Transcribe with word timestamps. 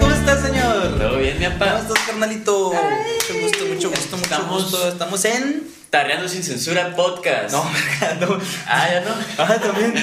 ¿Cómo 0.00 0.12
estás, 0.14 0.42
señor? 0.46 0.98
¿Todo 0.98 1.18
bien, 1.18 1.36
mi 1.38 1.46
¿Cómo 1.46 1.58
papá? 1.58 1.78
estás, 1.80 1.98
carnalito? 2.06 2.72
Mucho 2.72 3.40
gusto, 3.42 3.64
mucho 3.66 3.90
gusto, 3.90 4.16
mucho 4.16 4.22
Estamos- 4.34 4.62
gusto. 4.70 4.88
Estamos 4.88 5.24
en. 5.24 5.76
Tarreando 5.90 6.28
sin 6.28 6.42
censura 6.44 6.94
podcast. 6.94 7.50
No, 7.52 7.64
no. 8.20 8.38
Ah, 8.66 8.88
ya 8.90 9.00
no. 9.00 9.14
Ah, 9.38 9.56
también. 9.60 9.94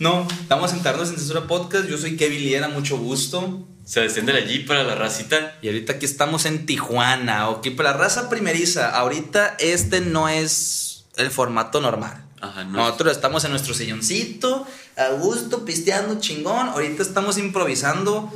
No, 0.00 0.26
estamos 0.40 0.72
en 0.74 0.82
Tarnos 0.82 1.08
en 1.10 1.16
Censura 1.16 1.42
Podcast. 1.46 1.86
Yo 1.88 1.96
soy 1.96 2.16
Kevin 2.16 2.40
Liera, 2.40 2.68
mucho 2.68 2.98
gusto. 2.98 3.66
Se 3.86 4.00
desciende 4.00 4.32
G 4.46 4.66
para 4.66 4.82
la 4.82 4.94
racita. 4.96 5.56
Y 5.62 5.68
ahorita 5.68 5.94
aquí 5.94 6.04
estamos 6.06 6.44
en 6.46 6.66
Tijuana, 6.66 7.48
ok. 7.50 7.68
Para 7.76 7.92
la 7.92 7.96
raza 7.98 8.28
primeriza, 8.28 8.90
ahorita 8.90 9.56
este 9.58 10.00
no 10.02 10.28
es 10.28 11.04
el 11.16 11.30
formato 11.30 11.80
normal. 11.80 12.22
Ajá, 12.40 12.64
no. 12.64 12.72
Nosotros 12.78 13.12
estamos 13.12 13.44
en 13.44 13.52
nuestro 13.52 13.72
silloncito, 13.74 14.66
a 14.96 15.08
gusto, 15.10 15.64
pisteando 15.64 16.20
chingón. 16.20 16.68
Ahorita 16.68 17.02
estamos 17.02 17.38
improvisando 17.38 18.32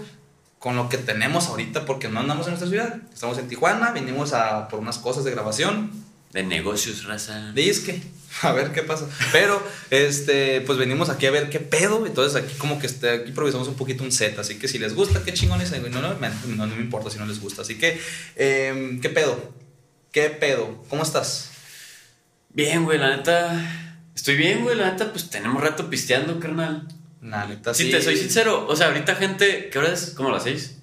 con 0.59 0.77
lo 0.77 0.89
que 0.89 0.99
tenemos 0.99 1.47
ahorita 1.47 1.85
porque 1.85 2.09
no 2.09 2.21
andamos 2.21 2.47
en 2.47 2.53
nuestra 2.53 2.69
ciudad. 2.69 3.01
Estamos 3.13 3.39
en 3.39 3.49
Tijuana, 3.49 3.93
vinimos 3.93 4.33
a 4.33 4.69
por 4.69 4.81
unas 4.81 4.99
cosas 4.99 5.25
de 5.25 5.31
grabación. 5.31 5.91
De 6.33 6.43
negocios, 6.43 7.05
raza. 7.05 7.53
Disque, 7.53 8.03
a 8.43 8.53
ver 8.53 8.73
qué 8.73 8.83
pasa. 8.83 9.07
Pero, 9.33 9.63
este, 9.91 10.61
pues 10.63 10.77
venimos 10.77 11.09
aquí 11.09 11.27
a 11.27 11.31
ver 11.31 11.49
qué 11.49 11.59
pedo. 11.59 12.07
Entonces 12.07 12.43
aquí 12.43 12.55
como 12.59 12.79
que 12.79 12.87
este, 12.87 13.09
aquí 13.11 13.29
improvisamos 13.31 13.69
un 13.69 13.75
poquito 13.75 14.05
un 14.05 14.13
set. 14.13 14.39
Así 14.39 14.59
que 14.59 14.69
si 14.69 14.79
les 14.79 14.95
gusta, 14.95 15.23
qué 15.25 15.33
chingón 15.33 15.61
es. 15.61 15.71
No, 15.71 15.89
no, 15.89 16.15
no, 16.15 16.67
no 16.67 16.75
me 16.75 16.83
importa 16.83 17.09
si 17.09 17.19
no 17.19 17.27
les 17.27 17.41
gusta. 17.41 17.63
Así 17.63 17.79
que, 17.79 18.01
em, 18.37 19.01
¿qué 19.01 19.09
pedo? 19.09 19.53
¿Qué 20.13 20.29
pedo? 20.29 20.85
¿Cómo 20.91 21.03
estás? 21.03 21.51
Bien, 22.51 22.85
güey, 22.85 22.99
la 22.99 23.17
neta. 23.17 23.88
Estoy 24.19 24.35
bien, 24.35 24.65
güey, 24.65 24.77
la 24.77 24.91
neta, 24.91 25.13
pues 25.13 25.31
tenemos 25.31 25.63
rato 25.63 25.89
pisteando, 25.89 26.41
carnal. 26.41 26.89
La 27.23 27.47
neta, 27.47 27.73
Si 27.73 27.85
sí. 27.85 27.91
te 27.93 28.03
soy 28.03 28.17
sincero, 28.17 28.67
o 28.69 28.75
sea, 28.75 28.89
ahorita, 28.89 29.15
gente, 29.15 29.69
¿qué 29.71 29.79
hora 29.79 29.93
es? 29.93 30.13
¿Cómo 30.17 30.29
las 30.33 30.43
6? 30.43 30.75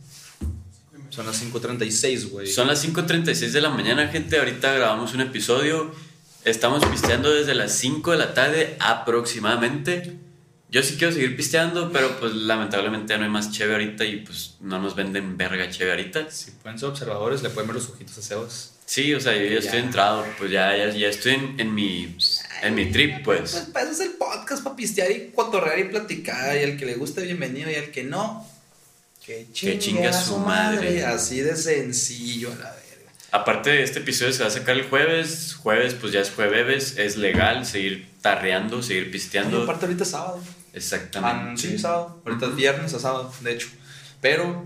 Son 1.09 1.25
las 1.25 1.44
5.36, 1.44 2.30
güey. 2.30 2.47
Son 2.47 2.66
las 2.66 2.86
5.36 2.86 3.50
de 3.52 3.59
la 3.59 3.67
mañana, 3.72 4.08
gente. 4.08 4.39
Ahorita 4.39 4.72
grabamos 4.75 5.14
un 5.14 5.19
episodio. 5.19 5.94
Estamos 6.45 6.86
pisteando 6.86 7.30
desde 7.30 7.55
las 7.55 7.73
5 7.73 8.14
de 8.14 8.17
la 8.17 8.33
tarde 8.33 8.77
aproximadamente. 8.80 10.17
Yo 10.70 10.81
sí 10.81 10.95
quiero 10.97 11.11
seguir 11.11 11.36
pisteando, 11.36 11.92
pero 11.92 12.17
pues 12.17 12.33
lamentablemente 12.33 13.16
ya 13.16 13.17
no 13.17 13.25
hay 13.25 13.30
más 13.31 13.52
cheve 13.52 13.73
ahorita 13.73 14.05
y 14.05 14.22
pues 14.22 14.55
no 14.61 14.80
nos 14.80 14.95
venden 14.95 15.36
verga 15.36 15.70
cheve 15.70 15.92
ahorita. 15.92 16.31
Si 16.31 16.52
pueden 16.52 16.80
ser 16.80 16.88
observadores, 16.88 17.44
le 17.44 17.49
pueden 17.49 17.67
ver 17.67 17.75
los 17.75 17.89
ojitos 17.89 18.17
a 18.17 18.22
Sebas. 18.22 18.75
Sí, 18.86 19.14
o 19.16 19.19
sea, 19.19 19.33
yo 19.36 19.44
ya 19.45 19.50
Ya. 19.52 19.59
estoy 19.59 19.80
entrado, 19.80 20.25
pues 20.38 20.52
ya, 20.52 20.75
ya, 20.78 20.89
ya 20.89 21.08
estoy 21.08 21.33
en, 21.33 21.59
en 21.59 21.73
mi, 21.73 22.16
en 22.61 22.75
mi 22.75 22.92
trip, 22.92 23.23
pues. 23.23 23.52
Pues 23.52 23.64
para 23.73 23.86
eso 23.89 23.94
es 24.03 24.09
el 24.09 24.16
podcast, 24.16 24.64
para 24.64 24.75
pistear 24.75 25.09
y 25.11 25.31
cotorrear 25.33 25.80
y 25.80 25.83
platicar. 25.86 26.55
Y 26.55 26.64
al 26.64 26.77
que 26.77 26.86
le 26.86 26.95
guste, 26.95 27.22
bienvenido. 27.22 27.69
Y 27.72 27.75
al 27.75 27.89
que 27.92 28.03
no, 28.03 28.47
que 29.25 29.47
chingue, 29.52 29.80
chingue 29.80 30.08
a 30.08 30.14
su 30.14 30.38
madre. 30.38 30.77
madre. 31.02 31.05
Así 31.05 31.39
de 31.42 31.55
sencillo, 31.55 32.52
a 32.52 32.55
la 32.55 32.72
verga. 32.72 33.11
Aparte 33.31 33.72
de 33.72 33.83
este 33.83 34.00
episodio 34.00 34.31
se 34.33 34.44
va 34.44 34.47
a 34.50 34.52
sacar 34.52 34.75
el 34.75 34.83
jueves, 34.88 35.55
jueves 35.55 35.95
pues 35.95 36.14
ya 36.14 36.22
es 36.22 36.30
jueves, 36.30 36.95
es 36.97 37.17
legal 37.17 37.66
seguir 37.66 38.08
tarreando, 38.22 38.83
seguir 38.83 39.08
Y 39.08 39.11
pisteando. 39.11 39.64
aparte 39.64 39.86
ahorita 39.88 40.03
es 40.03 40.09
sábado. 40.11 40.39
Exactamente. 40.73 41.64
Ah, 41.67 41.72
sí, 41.72 41.80
sábado. 41.80 42.22
Ahorita 42.25 42.45
es 42.45 42.55
viernes 42.55 42.94
a 42.94 42.99
sábado, 42.99 43.33
de 43.42 43.52
hecho. 43.53 43.67
Pero, 44.22 44.64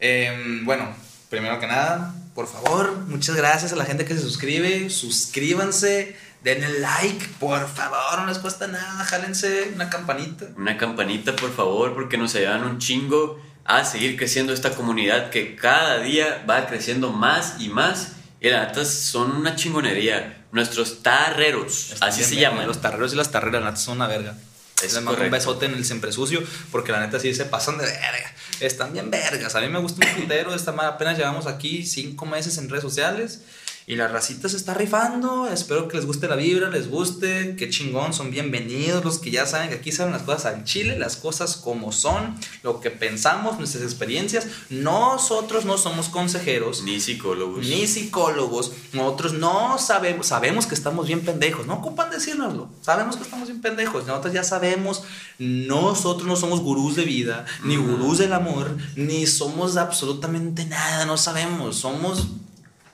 em, 0.00 0.64
bueno, 0.64 0.94
primero 1.28 1.60
que 1.60 1.66
nada, 1.66 2.14
por 2.34 2.46
favor, 2.46 2.96
muchas 3.08 3.36
gracias 3.36 3.72
a 3.72 3.76
la 3.76 3.84
gente 3.84 4.04
que 4.04 4.14
se 4.14 4.20
suscribe. 4.20 4.88
Suscríbanse, 4.88 6.16
denle 6.42 6.80
like, 6.80 7.26
por 7.38 7.68
favor, 7.68 8.20
no 8.20 8.26
les 8.26 8.38
cuesta 8.38 8.66
nada. 8.66 9.04
Jálense 9.04 9.70
una 9.74 9.90
campanita. 9.90 10.46
Una 10.56 10.78
campanita, 10.78 11.36
por 11.36 11.54
favor, 11.54 11.94
porque 11.94 12.16
nos 12.16 12.34
ayudan 12.34 12.64
un 12.64 12.78
chingo 12.78 13.38
a 13.64 13.84
seguir 13.84 14.16
creciendo 14.16 14.52
esta 14.52 14.74
comunidad 14.74 15.30
que 15.30 15.56
cada 15.56 15.98
día 15.98 16.44
va 16.48 16.66
creciendo 16.66 17.10
más 17.12 17.56
y 17.58 17.68
más. 17.68 18.12
Y 18.40 18.48
la 18.48 18.66
neta 18.66 18.84
son 18.84 19.36
una 19.36 19.54
chingonería. 19.54 20.46
Nuestros 20.52 21.02
tarreros, 21.02 21.94
así 22.00 22.24
se 22.24 22.36
llaman. 22.36 22.66
Los 22.66 22.80
tarreros 22.80 23.12
y 23.12 23.16
las 23.16 23.30
tarreras, 23.30 23.62
la 23.62 23.70
neta, 23.70 23.80
son 23.80 23.96
una 23.96 24.06
verga. 24.06 24.36
Es 24.82 24.92
Les 24.94 24.94
mando 25.02 25.10
un 25.12 25.16
correcto. 25.16 25.36
besote 25.36 25.66
en 25.66 25.74
el 25.74 25.84
siempre 25.84 26.12
sucio, 26.12 26.42
porque 26.70 26.92
la 26.92 27.00
neta 27.00 27.18
sí 27.18 27.34
se 27.34 27.44
pasan 27.44 27.78
de 27.78 27.84
verga. 27.86 28.34
Están 28.60 28.92
bien 28.92 29.10
vergas. 29.10 29.54
A 29.54 29.60
mí 29.60 29.68
me 29.68 29.78
gusta 29.78 30.06
un 30.06 30.22
putero 30.22 30.54
esta. 30.54 30.70
Apenas 30.72 31.16
llevamos 31.16 31.46
aquí 31.46 31.84
cinco 31.84 32.26
meses 32.26 32.58
en 32.58 32.68
redes 32.68 32.82
sociales. 32.82 33.40
Y 33.86 33.96
la 33.96 34.08
racita 34.08 34.48
se 34.48 34.56
está 34.56 34.74
rifando. 34.74 35.48
Espero 35.48 35.88
que 35.88 35.96
les 35.96 36.06
guste 36.06 36.28
la 36.28 36.36
vibra, 36.36 36.70
les 36.70 36.88
guste. 36.88 37.56
Qué 37.56 37.68
chingón, 37.68 38.12
son 38.12 38.30
bienvenidos. 38.30 39.04
Los 39.04 39.18
que 39.18 39.30
ya 39.30 39.46
saben 39.46 39.68
que 39.68 39.76
aquí 39.76 39.92
saben 39.92 40.12
las 40.12 40.22
cosas 40.22 40.46
al 40.46 40.64
chile, 40.64 40.98
las 40.98 41.16
cosas 41.16 41.56
como 41.56 41.92
son, 41.92 42.36
lo 42.62 42.80
que 42.80 42.90
pensamos, 42.90 43.58
nuestras 43.58 43.82
experiencias. 43.82 44.46
Nosotros 44.70 45.64
no 45.64 45.78
somos 45.78 46.08
consejeros. 46.08 46.82
Ni 46.82 47.00
psicólogos. 47.00 47.66
Ni 47.66 47.86
psicólogos, 47.86 48.72
nosotros 48.92 49.34
no 49.34 49.78
sabemos, 49.78 50.26
sabemos 50.26 50.66
que 50.66 50.74
estamos 50.74 51.06
bien 51.06 51.20
pendejos, 51.20 51.66
no 51.66 51.74
ocupan 51.74 52.10
decírnoslo, 52.10 52.70
sabemos 52.80 53.16
que 53.16 53.22
estamos 53.22 53.48
bien 53.48 53.60
pendejos, 53.60 54.06
nosotros 54.06 54.32
ya 54.32 54.44
sabemos, 54.44 55.04
nosotros 55.38 56.26
no 56.26 56.36
somos 56.36 56.60
gurús 56.60 56.96
de 56.96 57.04
vida, 57.04 57.44
ni 57.64 57.76
gurús 57.76 58.18
del 58.18 58.32
amor, 58.32 58.76
ni 58.96 59.26
somos 59.26 59.76
absolutamente 59.76 60.64
nada, 60.66 61.04
no 61.06 61.16
sabemos, 61.16 61.76
somos, 61.76 62.28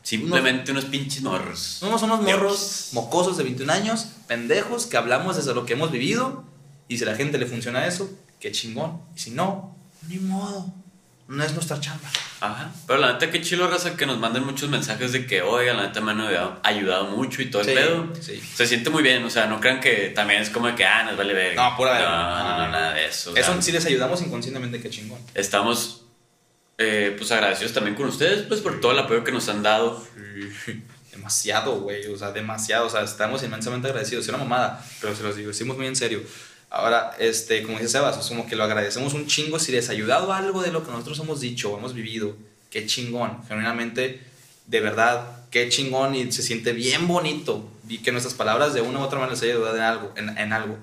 Simplemente 0.08 0.72
unos 0.72 0.86
pinches 0.86 1.22
morros. 1.22 1.58
somos 1.80 2.00
unos 2.02 2.22
morros 2.22 2.88
mocosos 2.92 3.36
de 3.36 3.44
21 3.44 3.70
años, 3.70 4.06
pendejos, 4.26 4.86
que 4.86 4.96
hablamos 4.96 5.36
desde 5.36 5.54
lo 5.54 5.66
que 5.66 5.74
hemos 5.74 5.90
vivido, 5.90 6.44
y 6.88 6.96
si 6.96 7.04
a 7.04 7.08
la 7.08 7.14
gente 7.14 7.36
le 7.36 7.44
funciona 7.44 7.86
eso, 7.86 8.10
qué 8.40 8.50
chingón, 8.50 9.02
y 9.14 9.18
si 9.20 9.32
no, 9.32 9.76
ni 10.08 10.16
modo, 10.18 10.72
no 11.28 11.44
es 11.44 11.52
nuestra 11.52 11.78
chamba. 11.78 12.08
Ajá. 12.40 12.70
Pero 12.86 13.00
la 13.00 13.12
neta, 13.12 13.30
qué 13.30 13.42
chilo, 13.42 13.68
raza, 13.68 13.96
que 13.96 14.06
nos 14.06 14.18
manden 14.18 14.46
muchos 14.46 14.70
mensajes 14.70 15.12
de 15.12 15.26
que, 15.26 15.42
oiga, 15.42 15.74
la 15.74 15.88
neta 15.88 16.00
me 16.00 16.12
han 16.12 16.20
ayudado, 16.22 16.58
ayudado 16.62 17.04
mucho 17.14 17.42
y 17.42 17.50
todo 17.50 17.62
Sí, 17.64 17.70
el 17.72 17.76
pedo. 17.76 18.12
sí. 18.18 18.40
Se 18.54 18.66
siente 18.66 18.88
muy 18.88 19.02
bien, 19.02 19.22
o 19.24 19.28
sea, 19.28 19.46
no 19.46 19.60
crean 19.60 19.80
que 19.80 20.10
también 20.14 20.40
es 20.40 20.48
como 20.48 20.74
que, 20.74 20.86
ah, 20.86 21.02
nos 21.04 21.18
vale 21.18 21.34
ver. 21.34 21.54
No, 21.54 21.76
pura 21.76 21.92
verga. 21.92 22.08
No, 22.08 22.48
no, 22.48 22.58
no, 22.64 22.72
nada 22.72 22.94
de 22.94 23.06
eso. 23.08 23.32
o 23.32 23.36
Eso 23.36 23.52
sea, 23.52 23.60
si 23.60 23.72
les 23.72 23.84
ayudamos 23.84 24.22
inconscientemente, 24.22 24.80
qué 24.80 24.88
chingón. 24.88 25.18
Estamos, 25.34 26.04
eh, 26.78 27.14
pues, 27.18 27.30
agradecidos 27.32 27.72
también 27.72 27.96
con 27.96 28.06
ustedes, 28.06 28.46
pues, 28.46 28.60
por 28.60 28.80
todo 28.80 28.92
el 28.92 28.98
apoyo 29.00 29.24
que 29.24 29.32
nos 29.32 29.48
han 29.48 29.62
dado. 29.62 30.02
Demasiado, 31.10 31.80
güey, 31.80 32.06
o 32.06 32.16
sea, 32.16 32.30
demasiado, 32.30 32.86
o 32.86 32.90
sea, 32.90 33.02
estamos 33.02 33.42
inmensamente 33.42 33.88
agradecidos. 33.88 34.24
Es 34.24 34.28
una 34.28 34.38
mamada, 34.38 34.84
pero 35.00 35.16
se 35.16 35.24
los 35.24 35.34
digo, 35.34 35.48
decimos 35.48 35.76
muy 35.76 35.88
en 35.88 35.96
serio. 35.96 36.22
Ahora, 36.70 37.16
este, 37.18 37.62
como 37.62 37.78
dice 37.78 37.88
Sebas, 37.88 38.18
es 38.18 38.26
como 38.26 38.46
que 38.46 38.54
lo 38.54 38.62
agradecemos 38.62 39.14
un 39.14 39.26
chingo 39.26 39.58
si 39.58 39.72
les 39.72 39.88
ha 39.88 39.92
ayudado 39.92 40.32
algo 40.32 40.62
de 40.62 40.70
lo 40.70 40.84
que 40.84 40.92
nosotros 40.92 41.18
hemos 41.18 41.40
dicho 41.40 41.72
o 41.72 41.78
hemos 41.78 41.92
vivido. 41.92 42.36
Qué 42.70 42.86
chingón, 42.86 43.42
genuinamente, 43.48 44.20
de 44.66 44.80
verdad, 44.80 45.46
qué 45.50 45.68
chingón 45.70 46.14
y 46.14 46.30
se 46.30 46.42
siente 46.42 46.72
bien 46.72 47.08
bonito 47.08 47.68
y 47.88 47.98
que 47.98 48.12
nuestras 48.12 48.34
palabras 48.34 48.74
de 48.74 48.82
una 48.82 49.00
u 49.00 49.02
otra 49.02 49.18
manera 49.18 49.34
les 49.34 49.42
haya 49.42 49.54
ayudado 49.54 49.76
en 49.76 49.82
algo, 49.82 50.12
en, 50.14 50.38
en 50.38 50.52
algo. 50.52 50.76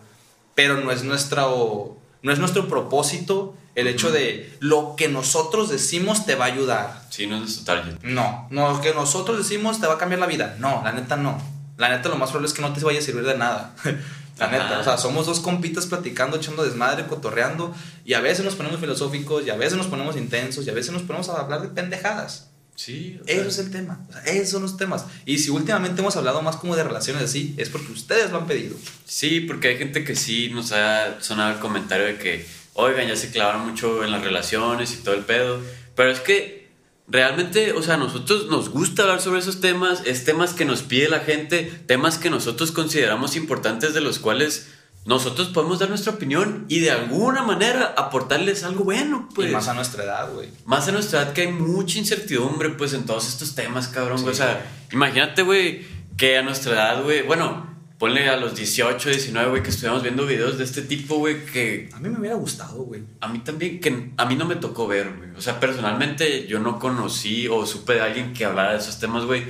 Pero 0.56 0.82
no 0.82 0.92
es, 0.92 1.04
nuestro, 1.04 1.98
no 2.24 2.32
es 2.32 2.40
nuestro 2.40 2.68
propósito 2.68 3.56
el 3.76 3.88
hecho 3.88 4.12
de 4.12 4.54
lo 4.60 4.96
que 4.98 5.10
nosotros 5.10 5.70
decimos 5.70 6.26
te 6.26 6.36
va 6.36 6.46
a 6.46 6.48
ayudar. 6.48 7.02
Sí, 7.10 7.28
no 7.28 7.36
es 7.36 7.42
nuestro 7.42 7.66
target. 7.66 8.02
No, 8.04 8.48
no, 8.50 8.74
lo 8.74 8.82
que 8.82 8.94
nosotros 8.94 9.38
decimos 9.38 9.80
te 9.80 9.88
va 9.88 9.96
a 9.96 9.98
cambiar 9.98 10.20
la 10.20 10.28
vida. 10.28 10.56
No, 10.60 10.82
la 10.84 10.94
neta 10.94 11.18
no. 11.18 11.42
La 11.78 11.90
neta 11.90 12.10
lo 12.10 12.16
más 12.16 12.30
probable 12.30 12.48
es 12.48 12.54
que 12.54 12.62
no 12.62 12.72
te 12.74 12.80
vaya 12.80 13.00
a 13.00 13.02
servir 13.02 13.26
de 13.26 13.38
nada. 13.38 13.76
la 14.38 14.46
Ajá. 14.46 14.58
neta, 14.58 14.80
o 14.80 14.84
sea, 14.84 14.98
somos 14.98 15.26
dos 15.26 15.40
compitas 15.42 15.86
platicando, 15.86 16.38
echando 16.38 16.64
desmadre, 16.64 17.06
cotorreando, 17.06 17.76
y 18.06 18.14
a 18.14 18.22
veces 18.22 18.46
nos 18.46 18.56
ponemos 18.56 18.80
filosóficos, 18.80 19.46
y 19.46 19.50
a 19.50 19.56
veces 19.56 19.78
nos 19.78 19.88
ponemos 19.88 20.16
intensos, 20.18 20.66
y 20.66 20.70
a 20.70 20.74
veces 20.74 20.92
nos 20.94 21.04
ponemos 21.04 21.30
a 21.30 21.42
hablar 21.42 21.62
de 21.62 21.68
pendejadas. 21.70 22.50
Sí, 22.76 23.18
o 23.22 23.26
sea, 23.26 23.36
Eso 23.36 23.48
es 23.48 23.60
el 23.60 23.72
tema, 23.72 24.06
o 24.10 24.12
sea, 24.12 24.22
esos 24.24 24.50
son 24.50 24.62
los 24.62 24.76
temas. 24.76 25.06
Y 25.26 25.38
si 25.38 25.50
últimamente 25.50 26.02
hemos 26.02 26.18
hablado 26.18 26.42
más 26.42 26.58
como 26.58 26.76
de 26.76 26.84
relaciones 26.84 27.24
así, 27.24 27.56
es 27.58 27.70
porque 27.70 27.94
ustedes 27.94 28.32
lo 28.32 28.38
han 28.40 28.48
pedido. 28.48 28.76
Sí, 29.06 29.40
porque 29.40 29.70
hay 29.70 29.78
gente 29.78 30.04
que 30.04 30.16
sí 30.18 30.50
nos 30.50 30.74
ha 30.74 31.22
sonado 31.22 31.54
el 31.54 31.60
comentario 31.60 32.06
de 32.06 32.18
que, 32.18 32.46
oigan, 32.76 33.08
ya 33.08 33.16
se 33.16 33.32
clavaron 33.32 33.68
mucho 33.68 34.04
en 34.04 34.12
las 34.12 34.24
relaciones 34.24 34.94
y 34.94 34.98
todo 34.98 35.16
el 35.16 35.26
pedo. 35.26 35.60
Pero 35.96 36.12
es 36.12 36.20
que 36.20 36.70
realmente, 37.08 37.74
o 37.74 37.82
sea, 37.82 37.96
a 37.96 37.98
nosotros 37.98 38.48
nos 38.48 38.70
gusta 38.70 39.04
hablar 39.04 39.22
sobre 39.22 39.40
esos 39.40 39.62
temas, 39.62 40.04
es 40.06 40.24
temas 40.24 40.54
que 40.54 40.66
nos 40.66 40.84
pide 40.84 41.10
la 41.10 41.22
gente, 41.22 41.64
temas 41.88 42.18
que 42.18 42.30
nosotros 42.30 42.72
consideramos 42.72 43.36
importantes 43.36 43.94
de 43.94 44.02
los 44.02 44.20
cuales 44.20 44.68
nosotros 45.06 45.50
podemos 45.50 45.80
dar 45.80 45.90
nuestra 45.90 46.14
opinión 46.14 46.66
y 46.68 46.80
de 46.80 46.90
alguna 46.90 47.44
manera 47.44 47.94
aportarles 47.96 48.64
algo 48.64 48.84
bueno, 48.84 49.30
pues. 49.36 49.50
y 49.50 49.54
más 49.54 49.68
a 49.68 49.76
nuestra 49.76 50.04
edad, 50.04 50.34
güey. 50.34 50.50
Más 50.66 50.88
a 50.88 50.92
nuestra 50.92 51.22
edad 51.22 51.34
que 51.34 51.42
hay 51.42 51.52
mucha 51.52 52.00
incertidumbre, 52.00 52.70
pues, 52.72 52.94
en 52.94 53.06
todos 53.06 53.28
estos 53.28 53.54
temas, 53.54 53.88
cabrón. 53.88 54.20
Sí. 54.20 54.26
O 54.28 54.34
sea, 54.34 54.66
imagínate, 54.92 55.44
güey, 55.44 55.86
que 56.18 56.40
a 56.40 56.42
nuestra 56.42 56.74
edad, 56.74 57.04
güey, 57.04 57.22
bueno, 57.22 57.75
ponle 57.98 58.28
a 58.30 58.36
los 58.38 58.56
18, 58.56 59.10
19, 59.10 59.50
güey, 59.50 59.64
que 59.64 59.70
estuviéramos 59.70 60.04
viendo 60.04 60.26
videos 60.26 60.58
de 60.58 60.64
este 60.64 60.82
tipo, 60.82 61.16
güey, 61.18 61.46
que 61.46 61.90
A 61.94 62.00
mí 62.00 62.10
me 62.10 62.20
hubiera 62.20 62.36
gustado, 62.36 62.84
güey. 62.84 63.04
a 63.22 63.28
mí 63.28 63.40
también, 63.40 63.80
que 63.80 64.12
a 64.18 64.26
mí 64.26 64.36
no 64.36 64.46
me 64.46 64.56
tocó 64.58 64.88
ver, 64.88 65.14
güey. 65.18 65.30
O 65.38 65.42
sea, 65.42 65.60
personalmente 65.60 66.48
yo 66.48 66.60
no 66.60 66.78
conocí 66.80 67.48
o 67.48 67.66
supe 67.66 67.94
de 67.94 68.02
alguien 68.02 68.34
que 68.34 68.46
hablara 68.46 68.74
de 68.74 68.80
esos 68.80 69.00
temas, 69.00 69.24
güey, 69.26 69.44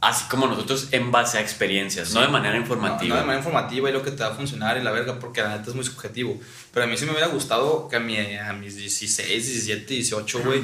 así 0.00 0.26
como 0.28 0.46
nosotros 0.46 0.88
en 0.92 1.10
base 1.10 1.38
a 1.38 1.40
experiencias, 1.40 2.12
no 2.12 2.20
de 2.20 2.28
manera 2.28 2.56
informativa. 2.56 3.08
No, 3.08 3.14
no 3.14 3.20
de 3.20 3.26
manera 3.26 3.38
informativa 3.38 3.88
y 3.88 3.92
lo 3.92 4.02
que 4.02 4.10
te 4.10 4.22
va 4.22 4.28
a 4.28 4.34
funcionar 4.34 4.76
y 4.76 4.82
la 4.82 4.90
verga, 4.92 5.18
porque 5.18 5.40
la 5.40 5.56
neta 5.56 5.70
es 5.70 5.74
muy 5.74 5.84
subjetivo. 5.84 6.38
Pero 6.72 6.84
a 6.84 6.88
mí 6.88 6.96
sí 6.98 7.06
me 7.06 7.12
hubiera 7.12 7.28
gustado 7.28 7.88
que 7.88 7.96
a, 7.96 8.00
mi, 8.00 8.18
a 8.18 8.52
mis 8.52 8.76
16, 8.76 9.26
17, 9.26 9.94
18, 9.94 10.42
güey, 10.44 10.60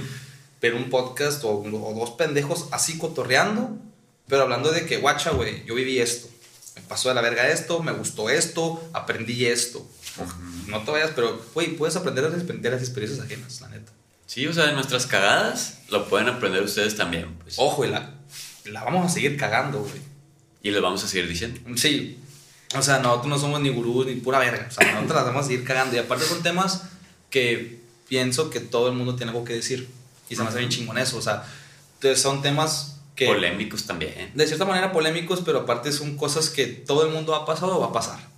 ver 0.61 0.75
un 0.75 0.91
podcast 0.91 1.43
o, 1.45 1.49
o 1.51 1.95
dos 1.99 2.11
pendejos 2.11 2.69
así 2.73 2.99
cotorreando, 2.99 3.79
pero 4.29 4.43
hablando 4.43 4.71
de 4.71 4.87
que, 4.87 4.99
guacha, 4.99 5.31
güey, 5.31 5.65
yo 5.65 5.75
viví 5.75 5.99
esto. 5.99 6.29
Me 6.77 6.83
pasó 6.83 7.09
de 7.09 7.15
la 7.15 7.21
verga 7.21 7.49
esto, 7.49 7.83
me 7.83 7.93
gustó 7.93 8.31
esto, 8.31 8.89
aprendí 8.93 9.47
esto. 9.47 9.87
No 10.67 10.83
te 10.83 10.91
vayas, 10.91 11.11
pero, 11.15 11.43
güey, 11.55 11.77
puedes 11.77 11.97
aprender 11.97 12.25
a 12.25 12.31
de 12.31 12.71
las 12.71 12.81
experiencias 12.81 13.25
ajenas, 13.25 13.61
la 13.61 13.69
neta. 13.69 13.93
Sí, 14.27 14.47
o 14.47 14.53
sea, 14.53 14.67
de 14.67 14.73
nuestras 14.73 15.07
cagadas 15.07 15.81
lo 15.89 16.09
pueden 16.09 16.29
aprender 16.29 16.63
ustedes 16.63 16.97
también. 16.97 17.35
Pues. 17.35 17.57
Ojo, 17.59 17.85
y 17.85 17.91
la, 17.91 18.15
la 18.65 18.85
vamos 18.85 19.05
a 19.05 19.15
seguir 19.15 19.37
cagando, 19.37 19.81
güey. 19.81 20.01
Y 20.63 20.71
lo 20.71 20.81
vamos 20.81 21.05
a 21.05 21.09
seguir 21.09 21.29
diciendo. 21.29 21.61
Sí. 21.77 22.19
O 22.75 22.81
sea, 22.81 23.01
nosotros 23.01 23.27
no 23.27 23.39
somos 23.39 23.61
ni 23.61 23.69
gurús 23.69 24.07
ni 24.07 24.15
pura 24.15 24.39
verga. 24.39 24.67
O 24.71 24.73
sea, 24.73 24.91
nosotros 24.93 25.17
las 25.17 25.27
vamos 25.27 25.45
a 25.45 25.49
seguir 25.49 25.65
cagando. 25.65 25.97
Y 25.97 25.99
aparte 25.99 26.25
son 26.25 26.43
temas 26.43 26.85
que 27.29 27.83
pienso 28.09 28.49
que 28.49 28.61
todo 28.61 28.89
el 28.89 28.95
mundo 28.95 29.17
tiene 29.17 29.33
algo 29.33 29.45
que 29.45 29.55
decir. 29.55 29.91
Y 30.31 30.37
se 30.37 30.43
me 30.43 30.49
hace 30.49 30.59
bien 30.59 30.71
chingón 30.71 30.97
eso. 30.97 31.19
O 31.19 31.23
sea, 31.23 31.45
son 32.17 32.41
temas 32.41 32.92
que... 33.15 33.27
Polémicos 33.27 33.87
también. 33.87 34.31
De 34.35 34.47
cierta 34.47 34.65
manera 34.65 34.93
polémicos, 34.93 35.43
pero 35.45 35.61
aparte 35.61 35.93
son 35.93 36.17
cosas 36.17 36.51
que 36.51 36.67
todo 36.67 37.07
el 37.07 37.13
mundo 37.13 37.35
ha 37.35 37.45
pasado 37.45 37.77
o 37.77 37.81
va 37.81 37.87
a 37.89 37.93
pasar. 37.93 38.33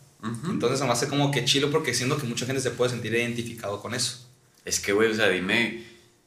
Entonces 0.49 0.79
se 0.79 0.87
me 0.87 0.93
hace 0.93 1.09
como 1.09 1.31
que 1.31 1.45
chilo 1.45 1.71
porque 1.71 1.93
siento 1.93 2.17
que 2.17 2.27
mucha 2.27 2.47
gente 2.47 2.63
se 2.63 2.71
puede 2.71 2.91
sentir 2.91 3.13
identificado 3.13 3.83
con 3.83 3.95
eso. 3.95 4.27
Es 4.65 4.81
que, 4.81 4.95
güey, 4.95 5.11
o 5.11 5.15
sea, 5.15 5.29
dime, 5.29 5.85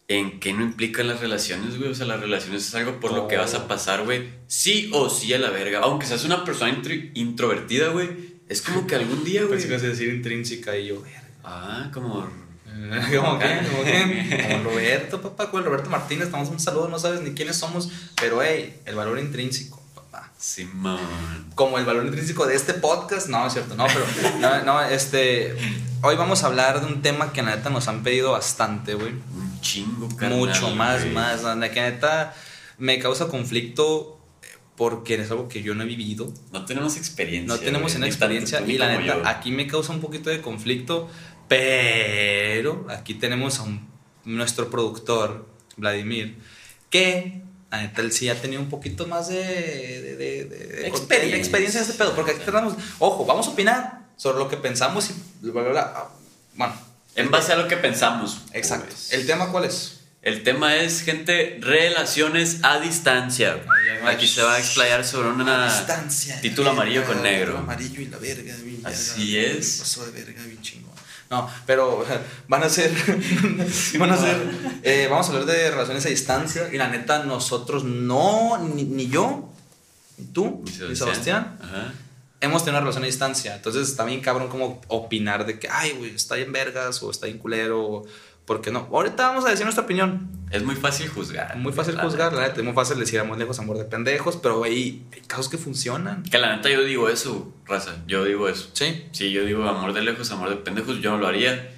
¿en 0.07 0.39
qué 0.39 0.53
no 0.53 0.61
implican 0.61 1.07
las 1.07 1.19
relaciones, 1.19 1.79
güey? 1.79 1.89
O 1.89 1.95
sea, 1.95 2.05
las 2.05 2.19
relaciones 2.19 2.67
es 2.67 2.75
algo 2.75 2.99
por 2.99 3.11
lo 3.11 3.27
que 3.27 3.37
vas 3.37 3.55
a 3.55 3.67
pasar, 3.67 4.05
güey. 4.05 4.29
Sí 4.45 4.91
o 4.93 5.09
sí 5.09 5.33
a 5.33 5.39
la 5.39 5.49
verga. 5.49 5.79
Aunque 5.79 6.05
seas 6.05 6.23
una 6.25 6.45
persona 6.45 6.79
introvertida, 7.15 7.89
güey, 7.89 8.09
es 8.47 8.61
como 8.61 8.85
que 8.85 8.93
algún 8.93 9.23
día, 9.23 9.41
güey. 9.45 9.59
Pensé 9.59 9.67
que 9.67 9.77
decir 9.77 10.13
intrínseca 10.13 10.77
y 10.77 10.87
yo, 10.87 11.03
Ah, 11.43 11.89
como 11.93 12.29
¿Cómo 13.15 13.39
que? 13.39 14.47
Como 14.49 14.63
Roberto, 14.63 15.21
papá, 15.21 15.49
con 15.49 15.63
Roberto 15.63 15.89
Martínez, 15.89 16.25
estamos 16.25 16.49
un 16.49 16.59
saludo, 16.59 16.87
no 16.89 16.99
sabes 16.99 17.21
ni 17.21 17.31
quiénes 17.31 17.57
somos, 17.57 17.89
pero 18.19 18.41
hey, 18.41 18.81
el 18.85 18.95
valor 18.95 19.19
intrínseco, 19.19 19.81
papá. 19.95 20.31
Simón. 20.37 20.99
Como 21.55 21.77
el 21.77 21.85
valor 21.85 22.05
intrínseco 22.05 22.45
de 22.45 22.55
este 22.55 22.73
podcast, 22.73 23.27
no, 23.27 23.47
es 23.47 23.53
cierto, 23.53 23.75
no, 23.75 23.85
pero, 23.87 24.05
no, 24.39 24.63
no, 24.63 24.81
este, 24.81 25.55
hoy 26.01 26.15
vamos 26.15 26.43
a 26.43 26.47
hablar 26.47 26.81
de 26.81 26.87
un 26.87 27.01
tema 27.01 27.33
que 27.33 27.41
la 27.41 27.55
neta 27.55 27.69
nos 27.69 27.87
han 27.87 28.03
pedido 28.03 28.31
bastante, 28.31 28.93
güey. 28.93 29.11
Un 29.11 29.59
chingo, 29.61 30.07
carnal, 30.15 30.39
Mucho 30.39 30.69
más, 30.75 31.05
más, 31.07 31.43
la 31.43 31.71
que 31.71 31.81
neta 31.81 32.33
me 32.77 32.99
causa 32.99 33.27
conflicto 33.27 34.13
porque 34.75 35.15
es 35.15 35.31
algo 35.31 35.47
que 35.49 35.63
yo 35.63 35.73
no 35.73 35.83
he 35.83 35.87
vivido. 35.87 36.31
No 36.51 36.63
tenemos 36.65 36.97
experiencia. 36.97 37.47
No 37.47 37.59
tenemos 37.59 37.95
una 37.95 38.05
experiencia 38.05 38.61
y 38.61 38.77
la 38.77 38.95
neta, 38.95 39.27
aquí 39.27 39.51
me 39.51 39.65
causa 39.65 39.91
un 39.91 39.99
poquito 39.99 40.29
de 40.29 40.39
conflicto 40.39 41.09
pero 41.47 42.85
aquí 42.89 43.13
tenemos 43.13 43.59
a 43.59 43.65
nuestro 44.25 44.69
productor, 44.69 45.47
Vladimir, 45.77 46.37
que 46.89 47.41
la 47.71 47.81
neta 47.81 48.01
él 48.01 48.11
sí 48.11 48.29
ha 48.29 48.41
tenido 48.41 48.61
un 48.61 48.69
poquito 48.69 49.07
más 49.07 49.27
de, 49.27 49.35
de, 49.35 50.87
experiencia. 50.87 51.37
experiencia 51.37 51.79
en 51.79 51.85
este 51.85 51.97
pedo. 51.97 52.15
Porque 52.15 52.31
aquí 52.31 52.41
tenemos, 52.45 52.73
ojo, 52.99 53.25
vamos 53.25 53.47
a 53.47 53.51
opinar 53.51 54.07
sobre 54.15 54.39
lo 54.39 54.47
que 54.47 54.57
pensamos 54.57 55.09
y 55.09 55.49
bla, 55.49 55.61
bla, 55.63 55.71
bla. 55.71 56.07
Bueno. 56.55 56.73
En 57.15 57.31
base 57.31 57.51
a 57.51 57.55
lo 57.55 57.67
que 57.67 57.77
pensamos. 57.77 58.41
Exacto. 58.53 58.87
Pues. 58.89 59.11
¿El 59.11 59.25
tema 59.25 59.51
cuál 59.51 59.65
es? 59.65 60.01
El 60.21 60.43
tema 60.43 60.75
es, 60.75 61.01
gente, 61.01 61.57
relaciones 61.61 62.59
a 62.63 62.79
distancia. 62.79 63.63
Aquí 64.05 64.27
se 64.27 64.41
va 64.43 64.55
a 64.55 64.59
explayar 64.59 65.05
sobre 65.05 65.29
una 65.29 65.65
distancia, 65.65 66.39
título 66.41 66.71
amarillo 66.71 67.05
con 67.05 67.21
negro. 67.23 67.57
Amarillo 67.57 68.01
y 68.01 68.07
la 68.07 68.17
verga, 68.17 68.53
Así 68.83 69.37
es. 69.37 69.77
Pasó 69.79 70.05
de 70.05 70.11
verga, 70.11 70.43
bien 70.43 70.61
chingón. 70.61 70.96
No, 71.29 71.49
pero 71.65 72.05
van 72.47 72.63
a 72.63 72.69
ser. 72.69 72.91
van 73.99 74.11
a 74.11 74.17
ser. 74.17 74.37
Eh, 74.83 75.07
vamos 75.09 75.27
a 75.27 75.31
hablar 75.31 75.45
de 75.45 75.71
relaciones 75.71 76.05
a 76.05 76.09
distancia. 76.09 76.69
Y 76.71 76.77
la 76.77 76.87
neta, 76.87 77.23
nosotros 77.23 77.83
no, 77.83 78.57
ni, 78.57 79.07
yo, 79.07 79.49
ni 80.17 80.25
tú, 80.25 80.63
ni 80.87 80.95
Sebastián, 80.95 81.57
hemos 82.39 82.63
tenido 82.63 82.77
una 82.77 82.81
relación 82.81 83.03
a 83.03 83.07
distancia. 83.07 83.55
Entonces 83.55 83.89
está 83.89 84.05
bien 84.05 84.21
cabrón 84.21 84.47
como 84.47 84.81
opinar 84.87 85.45
de 85.45 85.59
que, 85.59 85.67
ay, 85.69 85.91
güey, 85.91 86.15
está 86.15 86.37
en 86.37 86.51
vergas 86.51 87.01
o 87.03 87.11
está 87.11 87.27
en 87.27 87.37
culero. 87.37 88.05
Porque 88.47 88.71
no. 88.71 88.87
Ahorita 88.93 89.27
vamos 89.27 89.45
a 89.45 89.49
decir 89.49 89.65
nuestra 89.65 89.83
opinión. 89.83 90.31
Es 90.51 90.63
muy 90.63 90.75
fácil 90.75 91.09
juzgar. 91.09 91.57
Muy 91.57 91.73
fácil 91.73 91.97
juzgar, 91.99 92.31
la 92.31 92.43
neta. 92.43 92.61
Es 92.61 92.63
muy 92.63 92.73
fácil 92.73 92.97
decir 92.97 93.19
amor 93.19 93.37
lejos, 93.37 93.59
amor 93.59 93.77
de 93.77 93.83
pendejos. 93.83 94.37
Pero, 94.37 94.59
güey, 94.59 95.01
hay 95.13 95.21
casos 95.27 95.49
que 95.49 95.57
funcionan. 95.57 96.23
Que 96.23 96.37
la 96.37 96.55
neta 96.55 96.69
yo 96.69 96.85
digo 96.85 97.09
eso, 97.09 97.53
raza. 97.65 97.97
Yo 98.07 98.23
digo 98.23 98.47
eso. 98.47 98.69
Sí. 98.71 99.03
Sí, 99.11 99.31
yo 99.31 99.43
digo 99.43 99.67
amor 99.67 99.91
de 99.91 100.01
lejos, 100.01 100.31
amor 100.31 100.49
de 100.49 100.55
pendejos. 100.55 101.01
Yo 101.01 101.11
no 101.11 101.17
lo 101.17 101.27
haría. 101.27 101.71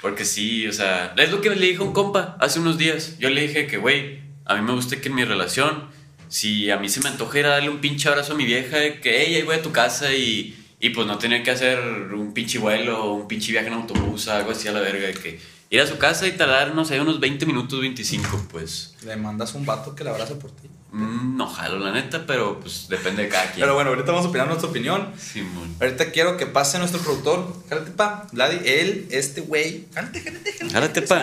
Porque 0.00 0.24
sí, 0.24 0.66
o 0.66 0.72
sea. 0.72 1.12
Es 1.18 1.30
lo 1.30 1.42
que 1.42 1.50
le 1.50 1.66
dije 1.66 1.82
a 1.82 1.84
un 1.84 1.92
compa 1.92 2.38
hace 2.40 2.60
unos 2.60 2.78
días. 2.78 3.18
Yo 3.18 3.28
le 3.28 3.42
dije 3.42 3.66
que, 3.66 3.76
güey, 3.76 4.22
a 4.46 4.56
mí 4.56 4.62
me 4.62 4.72
gusta 4.72 4.98
que 5.02 5.08
en 5.08 5.16
mi 5.16 5.24
relación. 5.26 5.90
Si 6.28 6.70
a 6.70 6.78
mí 6.78 6.88
se 6.88 7.02
me 7.02 7.10
antoja 7.10 7.40
ir 7.40 7.44
a 7.44 7.50
darle 7.50 7.68
un 7.68 7.82
pinche 7.82 8.08
abrazo 8.08 8.32
a 8.32 8.36
mi 8.36 8.46
vieja, 8.46 8.78
que, 9.02 9.22
hey, 9.22 9.34
ahí 9.34 9.42
voy 9.42 9.56
a 9.56 9.62
tu 9.62 9.70
casa 9.70 10.14
y. 10.14 10.54
Y 10.80 10.90
pues 10.90 11.06
no 11.06 11.18
tener 11.18 11.42
que 11.42 11.50
hacer 11.50 11.78
un 12.14 12.32
pinche 12.32 12.58
vuelo 12.58 13.12
un 13.12 13.26
pinche 13.26 13.50
viaje 13.50 13.66
en 13.66 13.74
autobús, 13.74 14.28
algo 14.28 14.52
así 14.52 14.68
a 14.68 14.72
la 14.72 14.80
verga. 14.80 15.12
Que 15.12 15.38
ir 15.70 15.80
a 15.80 15.86
su 15.86 15.98
casa 15.98 16.26
y 16.26 16.32
tardar, 16.32 16.74
no 16.74 16.84
sé, 16.84 17.00
unos 17.00 17.20
20 17.20 17.46
minutos, 17.46 17.80
25, 17.80 18.46
pues. 18.50 18.94
Le 19.04 19.16
mandas 19.16 19.54
un 19.54 19.66
vato 19.66 19.94
que 19.94 20.04
le 20.04 20.10
abrace 20.10 20.34
por 20.34 20.50
ti. 20.50 20.68
Mm, 20.90 21.36
no 21.36 21.46
jalo, 21.46 21.78
la 21.78 21.92
neta, 21.92 22.24
pero 22.26 22.60
pues 22.60 22.86
depende 22.88 23.24
de 23.24 23.28
cada 23.28 23.44
quien. 23.52 23.60
Pero 23.60 23.74
bueno, 23.74 23.90
ahorita 23.90 24.10
vamos 24.10 24.24
a 24.24 24.28
opinar 24.30 24.46
nuestra 24.46 24.70
opinión. 24.70 25.12
Simón. 25.18 25.76
Ahorita 25.80 26.10
quiero 26.12 26.38
que 26.38 26.46
pase 26.46 26.78
nuestro 26.78 26.98
productor. 27.00 27.62
Jálate, 27.68 27.90
pa. 27.90 28.26
Vladi, 28.32 28.60
él, 28.64 29.06
este 29.10 29.42
güey. 29.42 29.86
Jálate, 29.94 30.22
jálate, 30.22 30.52
jálate. 30.52 30.74
Jálate, 30.74 31.02
pa. 31.02 31.16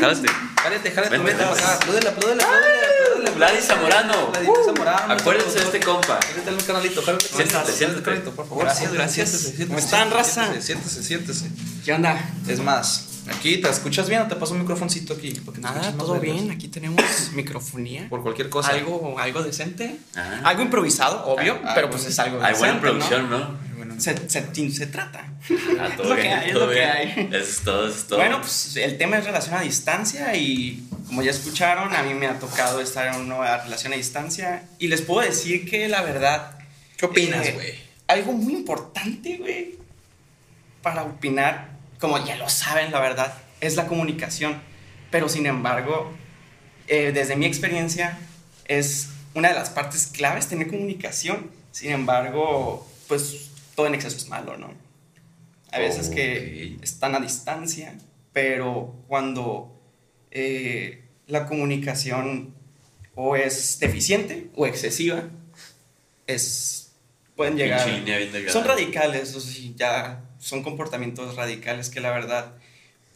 Jálate. 0.00 0.28
Jálate, 0.62 0.90
jálate. 0.90 1.18
Vente 1.18 1.34
para 1.34 1.52
acá. 1.52 1.74
Aplúdele, 1.74 2.08
aplúdele. 2.08 2.44
Vladi 3.36 3.60
Zamorano. 3.60 4.30
Vladi 4.30 4.46
Zamorano. 4.64 5.12
Acuérdense 5.12 5.58
de 5.58 5.64
este 5.66 5.80
compa. 5.80 6.18
Jálate 6.22 6.50
el 6.50 6.64
canalito. 6.64 7.02
Jálate. 7.02 7.26
Siéntate, 7.26 7.72
siéntate. 7.72 8.30
Por 8.30 8.48
favor. 8.48 8.64
Gracias, 8.64 8.90
gracias. 8.90 9.52
¿Cómo 9.66 9.78
están, 9.78 10.10
raza? 10.10 10.58
Siéntese, 10.62 11.02
siéntese. 11.02 11.50
¿Qué 11.84 11.92
onda? 11.92 12.18
Es 12.48 12.58
más, 12.60 13.09
Aquí, 13.28 13.58
¿te 13.58 13.68
escuchas 13.68 14.08
bien 14.08 14.22
o 14.22 14.26
te 14.26 14.36
paso 14.36 14.52
un 14.52 14.60
microfoncito 14.60 15.14
aquí? 15.14 15.40
Nada, 15.58 15.92
todo 15.92 16.18
bien. 16.18 16.50
Aquí 16.50 16.68
tenemos 16.68 17.02
microfonía. 17.34 18.08
Por 18.08 18.22
cualquier 18.22 18.48
cosa. 18.48 18.70
Algo, 18.70 19.18
algo 19.18 19.42
decente. 19.42 19.96
Ah. 20.16 20.40
Algo 20.44 20.62
improvisado, 20.62 21.26
obvio, 21.26 21.58
ah, 21.64 21.72
pero 21.74 21.90
pues 21.90 22.06
es 22.06 22.18
algo 22.18 22.38
decente. 22.38 22.54
Hay 22.54 22.58
buena 22.58 22.80
producción, 22.80 23.30
¿no? 23.30 23.70
Se, 23.98 24.16
se, 24.30 24.70
se, 24.70 24.86
trata. 24.86 25.26
Ah, 25.78 25.90
todo 25.94 26.04
es 26.04 26.08
lo 26.08 26.16
que 26.16 26.28
hay, 26.30 26.48
es 26.48 26.54
lo 26.54 26.70
que 26.70 26.84
hay. 26.84 27.28
Es 27.32 27.60
todo, 27.60 27.88
es 27.88 28.04
todo. 28.04 28.18
Bueno, 28.18 28.40
pues 28.40 28.76
el 28.76 28.96
tema 28.96 29.18
es 29.18 29.24
relación 29.24 29.56
a 29.56 29.60
distancia 29.60 30.34
y 30.36 30.88
como 31.06 31.22
ya 31.22 31.30
escucharon, 31.30 31.94
a 31.94 32.02
mí 32.02 32.14
me 32.14 32.26
ha 32.26 32.38
tocado 32.38 32.80
estar 32.80 33.14
en 33.14 33.20
una 33.20 33.58
relación 33.58 33.92
a 33.92 33.96
distancia 33.96 34.64
y 34.78 34.88
les 34.88 35.02
puedo 35.02 35.20
decir 35.20 35.68
que 35.68 35.88
la 35.88 36.00
verdad... 36.00 36.58
¿Qué 36.96 37.04
opinas, 37.04 37.52
güey? 37.52 37.90
algo 38.10 38.32
muy 38.32 38.54
importante, 38.54 39.36
güey, 39.38 39.76
para 40.82 41.04
opinar 41.04 41.69
como 42.00 42.24
ya 42.24 42.36
lo 42.36 42.48
saben, 42.48 42.90
la 42.90 43.00
verdad, 43.00 43.34
es 43.60 43.76
la 43.76 43.86
comunicación. 43.86 44.60
Pero 45.10 45.28
sin 45.28 45.46
embargo, 45.46 46.12
eh, 46.88 47.12
desde 47.12 47.36
mi 47.36 47.46
experiencia, 47.46 48.18
es 48.64 49.10
una 49.34 49.48
de 49.48 49.54
las 49.54 49.70
partes 49.70 50.06
claves 50.06 50.48
tener 50.48 50.68
comunicación. 50.68 51.50
Sin 51.70 51.92
embargo, 51.92 52.88
pues 53.06 53.50
todo 53.74 53.86
en 53.86 53.94
exceso 53.94 54.16
es 54.16 54.28
malo, 54.28 54.56
¿no? 54.56 54.72
Hay 55.72 55.82
veces 55.82 56.08
que 56.08 56.78
están 56.82 57.14
a 57.14 57.20
distancia, 57.20 57.94
pero 58.32 58.94
cuando 59.06 59.80
eh, 60.30 61.04
la 61.26 61.46
comunicación 61.46 62.54
o 63.14 63.36
es 63.36 63.78
deficiente 63.78 64.50
o 64.56 64.66
excesiva, 64.66 65.24
es, 66.26 66.92
pueden 67.36 67.56
llegar... 67.56 67.88
Son 68.48 68.64
radicales, 68.64 69.34
o 69.34 69.40
sea, 69.40 69.72
ya 69.76 70.29
son 70.40 70.64
comportamientos 70.64 71.36
radicales 71.36 71.90
que 71.90 72.00
la 72.00 72.10
verdad 72.10 72.52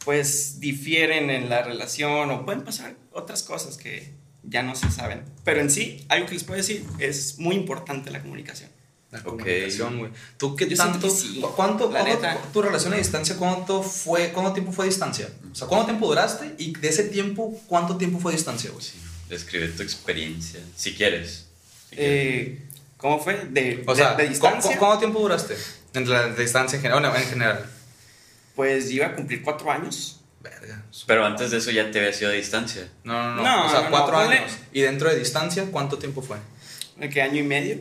pues 0.05 0.59
difieren 0.59 1.29
en 1.29 1.49
la 1.49 1.63
relación 1.63 2.31
o 2.31 2.45
pueden 2.45 2.63
pasar 2.63 2.95
otras 3.11 3.43
cosas 3.43 3.77
que 3.77 4.13
ya 4.43 4.61
no 4.61 4.75
se 4.75 4.91
saben. 4.91 5.23
Pero 5.43 5.59
en 5.59 5.71
sí, 5.71 6.05
algo 6.07 6.27
que 6.27 6.35
les 6.35 6.43
puedo 6.43 6.57
decir 6.57 6.85
es 6.99 7.39
muy 7.39 7.55
importante 7.55 8.11
la 8.11 8.21
comunicación. 8.21 8.69
La 9.11 9.23
comunicación, 9.23 9.97
güey. 9.97 10.11
¿Tú 10.37 10.55
qué 10.55 10.67
tanto? 10.67 11.07
¿Cuánto, 11.55 11.91
tu 12.53 12.61
relación 12.61 12.93
a 12.93 12.97
distancia, 12.97 13.35
cuánto 13.37 13.81
fue, 13.81 14.31
cuánto 14.31 14.53
tiempo 14.53 14.71
fue 14.71 14.85
a 14.85 14.87
distancia? 14.87 15.29
O 15.51 15.55
sea, 15.55 15.67
¿cuánto 15.67 15.87
tiempo 15.87 16.07
duraste? 16.07 16.53
Y 16.57 16.73
de 16.77 16.89
ese 16.89 17.05
tiempo, 17.05 17.59
¿cuánto 17.67 17.97
tiempo 17.97 18.19
fue 18.19 18.33
a 18.33 18.35
distancia, 18.35 18.71
güey? 18.71 18.83
Sí. 18.83 18.99
Describe 19.29 19.69
tu 19.69 19.81
experiencia, 19.81 20.59
si 20.75 20.93
quieres. 20.93 21.47
Eh, 21.91 22.61
¿Cómo 22.97 23.19
fue? 23.19 23.45
De, 23.49 23.83
o 23.87 23.95
sea, 23.95 24.15
de, 24.15 24.29
distancia. 24.29 24.77
¿cuánto, 24.77 24.99
tiempo 24.99 25.19
duraste? 25.19 25.55
En 25.95 26.09
la 26.09 26.27
distancia 26.29 26.77
en 26.77 26.81
general, 26.81 27.15
en 27.15 27.27
general. 27.27 27.65
Pues 28.55 28.89
iba 28.91 29.07
a 29.07 29.15
cumplir 29.15 29.41
cuatro 29.43 29.71
años. 29.71 30.21
Verga. 30.41 30.83
Pero 31.07 31.25
antes 31.25 31.51
de 31.51 31.57
eso 31.57 31.71
ya 31.71 31.89
te 31.91 31.99
había 31.99 32.13
sido 32.13 32.29
a 32.29 32.33
distancia. 32.33 32.87
No, 33.03 33.35
no, 33.35 33.43
no. 33.43 33.65
o 33.65 33.69
sea, 33.69 33.89
cuatro 33.89 34.17
años. 34.17 34.51
¿Y 34.71 34.81
dentro 34.81 35.09
de 35.09 35.17
distancia 35.19 35.65
cuánto 35.71 35.97
tiempo 35.97 36.21
fue? 36.21 36.37
¿De 36.97 37.09
qué 37.09 37.21
año 37.21 37.39
y 37.39 37.43
medio? 37.43 37.77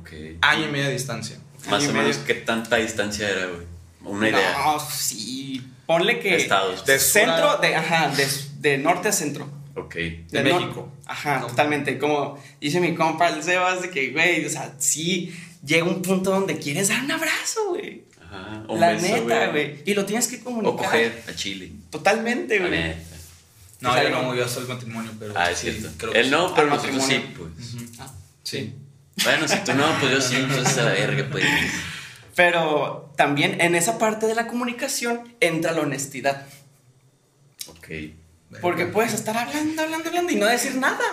Ok. 0.00 0.10
Año 0.40 0.66
y 0.68 0.70
medio 0.72 0.86
de 0.86 0.92
distancia. 0.92 1.36
Más 1.70 1.82
año 1.82 1.90
o 1.90 1.94
menos, 1.94 2.16
medio. 2.18 2.26
¿qué 2.26 2.34
tanta 2.34 2.76
distancia 2.76 3.28
era, 3.28 3.46
güey? 3.46 3.66
Una 4.02 4.28
idea. 4.28 4.52
No, 4.58 4.80
sí. 4.80 5.64
Ponle 5.86 6.18
que. 6.18 6.36
Estados. 6.36 6.84
De 6.84 6.94
De 6.94 6.98
centro, 6.98 7.56
de, 7.58 7.74
ajá, 7.76 8.08
de, 8.08 8.26
de 8.58 8.78
norte 8.78 9.08
a 9.08 9.12
centro. 9.12 9.48
Ok. 9.76 9.94
De 9.94 10.26
nor- 10.44 10.60
México. 10.60 10.92
Ajá, 11.06 11.38
No. 11.40 11.46
totalmente. 11.46 11.98
Como 11.98 12.42
dice 12.60 12.80
mi 12.80 12.94
compa 12.94 13.28
el 13.28 13.42
Sebas, 13.42 13.82
de 13.82 13.90
que, 13.90 14.10
güey, 14.10 14.44
o 14.44 14.50
sea, 14.50 14.74
sí 14.78 15.34
llega 15.64 15.84
un 15.84 16.02
punto 16.02 16.30
donde 16.30 16.58
quieres 16.58 16.88
dar 16.88 17.02
un 17.02 17.10
abrazo, 17.10 17.68
güey. 17.70 18.04
Ajá. 18.22 18.64
Un 18.68 18.80
La 18.80 18.90
beso, 18.92 19.06
neta, 19.16 19.48
güey. 19.48 19.82
Y 19.84 19.94
lo 19.94 20.04
tienes 20.04 20.26
que 20.28 20.40
comunicar. 20.40 20.74
O 20.74 20.76
coger 20.76 21.22
a 21.28 21.34
Chile. 21.34 21.72
Totalmente, 21.90 22.58
La 22.60 22.68
güey. 22.68 22.80
neta. 22.80 23.16
No, 23.80 24.02
yo 24.02 24.10
no. 24.10 24.22
no, 24.22 24.34
yo 24.34 24.44
hasta 24.44 24.60
el 24.60 24.66
matrimonio, 24.68 25.10
pero. 25.18 25.34
Ah, 25.36 25.50
es 25.50 25.58
sí, 25.58 25.70
cierto. 25.70 25.90
creo 25.98 26.12
que 26.12 26.18
Él 26.20 26.24
sí. 26.26 26.30
no, 26.30 26.54
pero 26.54 26.68
Al 26.72 26.76
nosotros 26.76 27.04
sí, 27.04 27.24
pues. 27.36 27.74
Ujú. 27.74 27.84
Ah, 27.98 28.12
Sí. 28.42 28.74
Bueno, 29.22 29.46
si 29.48 29.56
tú 29.58 29.74
no, 29.74 29.84
pues 30.00 30.12
yo 30.12 30.20
sí, 30.20 30.36
entonces 30.36 30.76
a 30.78 30.84
la 30.84 30.90
verga, 30.92 31.28
pues. 31.30 31.44
Pero 32.34 33.12
también 33.16 33.60
en 33.60 33.74
esa 33.74 33.96
parte 33.98 34.26
de 34.26 34.34
la 34.34 34.46
comunicación 34.48 35.34
entra 35.40 35.72
la 35.72 35.82
honestidad. 35.82 36.46
Ok. 37.68 37.88
Porque 38.60 38.86
puedes 38.86 39.12
estar 39.14 39.36
hablando, 39.36 39.82
hablando, 39.82 40.08
hablando 40.08 40.32
y 40.32 40.36
no 40.36 40.46
decir 40.46 40.74
nada. 40.76 41.04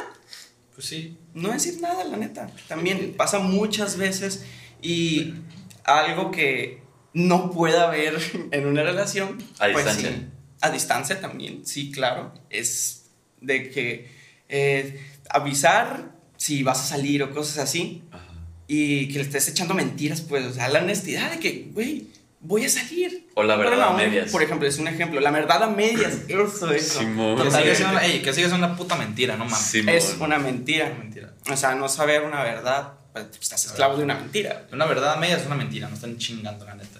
Pues 0.81 0.89
sí. 0.89 1.15
No 1.35 1.51
decir 1.51 1.79
nada, 1.79 2.03
la 2.05 2.17
neta. 2.17 2.49
También 2.67 3.13
pasa 3.15 3.37
muchas 3.37 3.97
veces 3.97 4.45
y 4.81 5.35
algo 5.83 6.31
que 6.31 6.81
no 7.13 7.51
puede 7.51 7.77
haber 7.77 8.17
en 8.51 8.65
una 8.65 8.81
relación. 8.81 9.37
A 9.59 9.71
pues 9.71 9.85
distancia. 9.85 10.09
sí, 10.09 10.25
a 10.59 10.71
distancia 10.71 11.21
también, 11.21 11.67
sí, 11.67 11.91
claro. 11.91 12.33
Es 12.49 13.11
de 13.41 13.69
que 13.69 14.09
eh, 14.49 14.99
avisar 15.29 16.15
si 16.35 16.63
vas 16.63 16.79
a 16.79 16.87
salir 16.87 17.21
o 17.21 17.29
cosas 17.29 17.59
así 17.59 18.01
Ajá. 18.09 18.33
y 18.67 19.07
que 19.09 19.19
le 19.19 19.21
estés 19.21 19.49
echando 19.49 19.75
mentiras, 19.75 20.21
pues, 20.21 20.47
o 20.47 20.53
sea, 20.53 20.67
la 20.67 20.79
honestidad 20.79 21.29
de 21.29 21.39
que, 21.39 21.69
güey, 21.71 22.07
voy 22.41 22.65
a 22.65 22.69
salir. 22.69 23.27
O 23.35 23.43
la 23.43 23.55
verdad 23.55 23.81
a 23.81 23.93
medias. 23.93 24.31
Por 24.31 24.43
ejemplo, 24.43 24.67
es 24.67 24.77
un 24.79 24.87
ejemplo. 24.87 25.19
La 25.19 25.31
verdad 25.31 25.63
a 25.63 25.67
medias, 25.67 26.19
eso, 26.27 26.71
eso. 26.71 26.99
Simón. 26.99 27.41
Que 27.41 27.51
sigue, 27.51 27.75
siendo, 27.75 27.99
ey, 27.99 28.21
que 28.21 28.33
sigue 28.33 28.47
siendo 28.47 28.65
una 28.67 28.75
puta 28.75 28.95
mentira, 28.95 29.37
no 29.37 29.45
mames. 29.45 29.59
Simón. 29.65 29.95
Es 29.95 30.15
una 30.19 30.37
mentira. 30.39 30.93
mentira. 30.97 31.33
O 31.49 31.55
sea, 31.57 31.75
no 31.75 31.87
saber 31.87 32.23
una 32.23 32.43
verdad, 32.43 32.93
pues 33.13 33.25
estás 33.39 33.65
esclavo 33.65 33.97
de 33.97 34.03
una 34.03 34.15
mentira. 34.15 34.67
Una 34.71 34.85
verdad 34.85 35.13
a 35.13 35.17
medias 35.17 35.41
es 35.41 35.47
una 35.47 35.55
mentira, 35.55 35.87
no 35.87 35.95
están 35.95 36.17
chingando, 36.17 36.65
la 36.65 36.75
neta. 36.75 36.99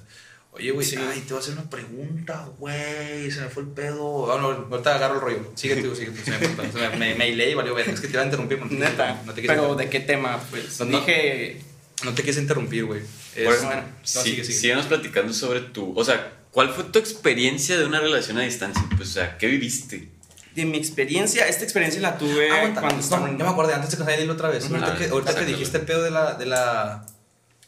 Oye, 0.54 0.72
güey, 0.72 0.86
Sí. 0.86 0.98
ay, 0.98 1.22
te 1.22 1.34
voy 1.34 1.38
a 1.38 1.40
hacer 1.44 1.54
una 1.54 1.70
pregunta, 1.70 2.46
güey, 2.60 3.32
se 3.32 3.40
me 3.40 3.48
fue 3.48 3.64
el 3.64 3.70
pedo. 3.70 4.34
Ah, 4.34 4.38
no, 4.42 4.50
ahorita 4.70 4.96
agarro 4.96 5.16
el 5.16 5.22
rollo. 5.22 5.52
Sigue 5.56 5.78
tú, 5.82 5.96
sigue 5.96 6.12
tú, 6.12 6.22
se 6.26 6.32
me 6.32 6.98
me, 6.98 7.16
me, 7.16 7.30
y 7.30 7.54
valió 7.54 7.74
ver. 7.74 7.90
Es 7.90 8.02
que 8.02 8.08
te 8.08 8.14
iba 8.14 8.22
a 8.22 8.26
interrumpir. 8.26 8.60
no 8.60 8.66
Neta. 8.66 9.22
No 9.26 9.34
te 9.34 9.42
quise 9.42 9.54
Pero 9.54 9.62
interrumpir. 9.72 9.86
¿de 9.86 9.90
qué 9.90 10.00
tema? 10.02 10.38
Pues 10.50 10.78
No, 10.82 10.86
no. 10.88 11.00
dije. 11.00 11.62
No 12.04 12.14
te 12.14 12.24
quise 12.24 12.42
interrumpir, 12.42 12.86
güey. 12.86 13.02
Es- 13.36 13.46
Por- 13.46 13.66
bueno, 13.66 13.82
no, 13.82 13.88
sí, 14.04 14.20
sigue, 14.32 14.44
sigue. 14.44 14.58
síguenos 14.58 14.86
platicando 14.88 15.34
sobre 15.34 15.60
tu. 15.62 15.94
O 15.98 16.04
sea, 16.04 16.34
¿cuál 16.52 16.70
fue 16.74 16.84
tu 16.86 17.00
experiencia 17.00 17.78
de 17.78 17.86
una 17.86 18.00
relación 18.00 18.38
a 18.38 18.42
distancia? 18.42 18.84
Pues, 18.98 19.10
o 19.10 19.14
sea, 19.14 19.38
¿qué 19.38 19.48
viviste? 19.48 20.10
De 20.56 20.66
mi 20.66 20.78
experiencia, 20.78 21.48
esta 21.48 21.64
experiencia 21.64 22.02
la 22.02 22.18
tuve 22.18 22.52
Aguanta, 22.52 22.82
cuando 22.82 22.98
no, 22.98 23.04
estaba 23.04 23.28
ya 23.30 23.44
me 23.46 23.50
acordé, 23.50 23.74
antes 23.74 23.92
de 23.92 23.98
que 23.98 24.04
salga 24.04 24.16
el 24.20 24.30
otra 24.30 24.50
vez. 24.50 24.66
Ahorita 24.66 24.94
Ah, 24.94 24.98
que, 24.98 25.06
ahorita 25.06 25.36
que 25.36 25.46
dijiste 25.46 25.78
el 25.78 25.86
pedo 25.86 26.04
de 26.04 26.12
la, 26.12 26.34
de 26.34 26.46
la, 26.46 27.06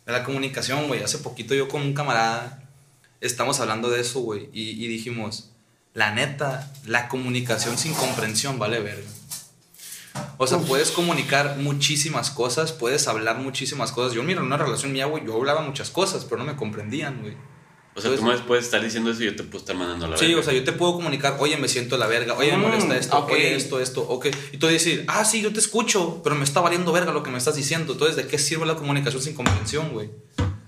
de 0.05 0.11
la 0.11 0.23
comunicación, 0.25 0.87
güey. 0.87 1.01
Hace 1.01 1.19
poquito 1.19 1.53
yo 1.55 1.69
con 1.69 1.81
un 1.81 1.93
camarada 1.93 2.61
estamos 3.21 3.61
hablando 3.61 3.89
de 3.89 4.01
eso, 4.01 4.19
güey. 4.19 4.49
Y, 4.51 4.71
y 4.83 4.87
dijimos, 4.89 5.51
la 5.93 6.11
neta, 6.13 6.73
la 6.85 7.07
comunicación 7.07 7.77
sin 7.77 7.93
comprensión 7.93 8.59
vale 8.59 8.81
verga. 8.81 9.07
O 10.37 10.47
sea, 10.47 10.57
Uf. 10.57 10.67
puedes 10.67 10.91
comunicar 10.91 11.57
muchísimas 11.57 12.29
cosas, 12.29 12.71
puedes 12.71 13.07
hablar 13.07 13.37
muchísimas 13.39 13.91
cosas. 13.91 14.13
Yo, 14.13 14.23
mira, 14.23 14.39
en 14.41 14.45
una 14.47 14.57
relación 14.57 14.91
mía, 14.91 15.05
güey, 15.05 15.25
yo 15.25 15.35
hablaba 15.35 15.61
muchas 15.61 15.89
cosas, 15.89 16.25
pero 16.25 16.37
no 16.37 16.45
me 16.45 16.55
comprendían, 16.55 17.21
güey. 17.21 17.33
O 17.95 18.01
sea, 18.01 18.09
Pues- 18.09 18.19
tú 18.21 18.25
me 18.25 18.35
puedes 18.39 18.65
estar 18.65 18.83
diciendo 18.83 19.11
eso 19.11 19.21
y 19.21 19.25
yo 19.27 19.35
te 19.35 19.43
puedo 19.43 19.59
estar 19.59 19.75
mandando 19.75 20.05
a 20.07 20.09
la 20.09 20.17
Sí, 20.17 20.25
verga. 20.25 20.39
o 20.39 20.43
sea, 20.43 20.53
yo 20.53 20.63
te 20.63 20.71
puedo 20.73 20.93
comunicar, 20.93 21.37
oye, 21.39 21.57
me 21.57 21.67
siento 21.67 21.95
la 21.97 22.07
verga, 22.07 22.33
oye, 22.33 22.51
me 22.51 22.57
Mm, 22.57 22.61
molesta 22.61 22.97
esto, 22.97 23.17
ok. 23.19 23.31
oye, 23.31 23.55
esto, 23.55 23.79
esto, 23.79 24.01
ok. 24.01 24.27
Y 24.51 24.57
tú 24.57 24.65
decir, 24.67 25.05
ah, 25.07 25.23
sí, 25.25 25.41
yo 25.41 25.53
te 25.53 25.59
escucho, 25.59 26.21
pero 26.23 26.35
me 26.35 26.43
está 26.43 26.59
valiendo 26.59 26.91
verga 26.91 27.11
lo 27.13 27.21
que 27.21 27.29
me 27.29 27.37
estás 27.37 27.55
diciendo. 27.55 27.93
Entonces, 27.93 28.15
¿de 28.15 28.25
qué 28.27 28.39
sirve 28.39 28.65
la 28.65 28.75
comunicación 28.75 29.21
sin 29.21 29.35
comprensión, 29.35 29.89
güey? 29.93 30.09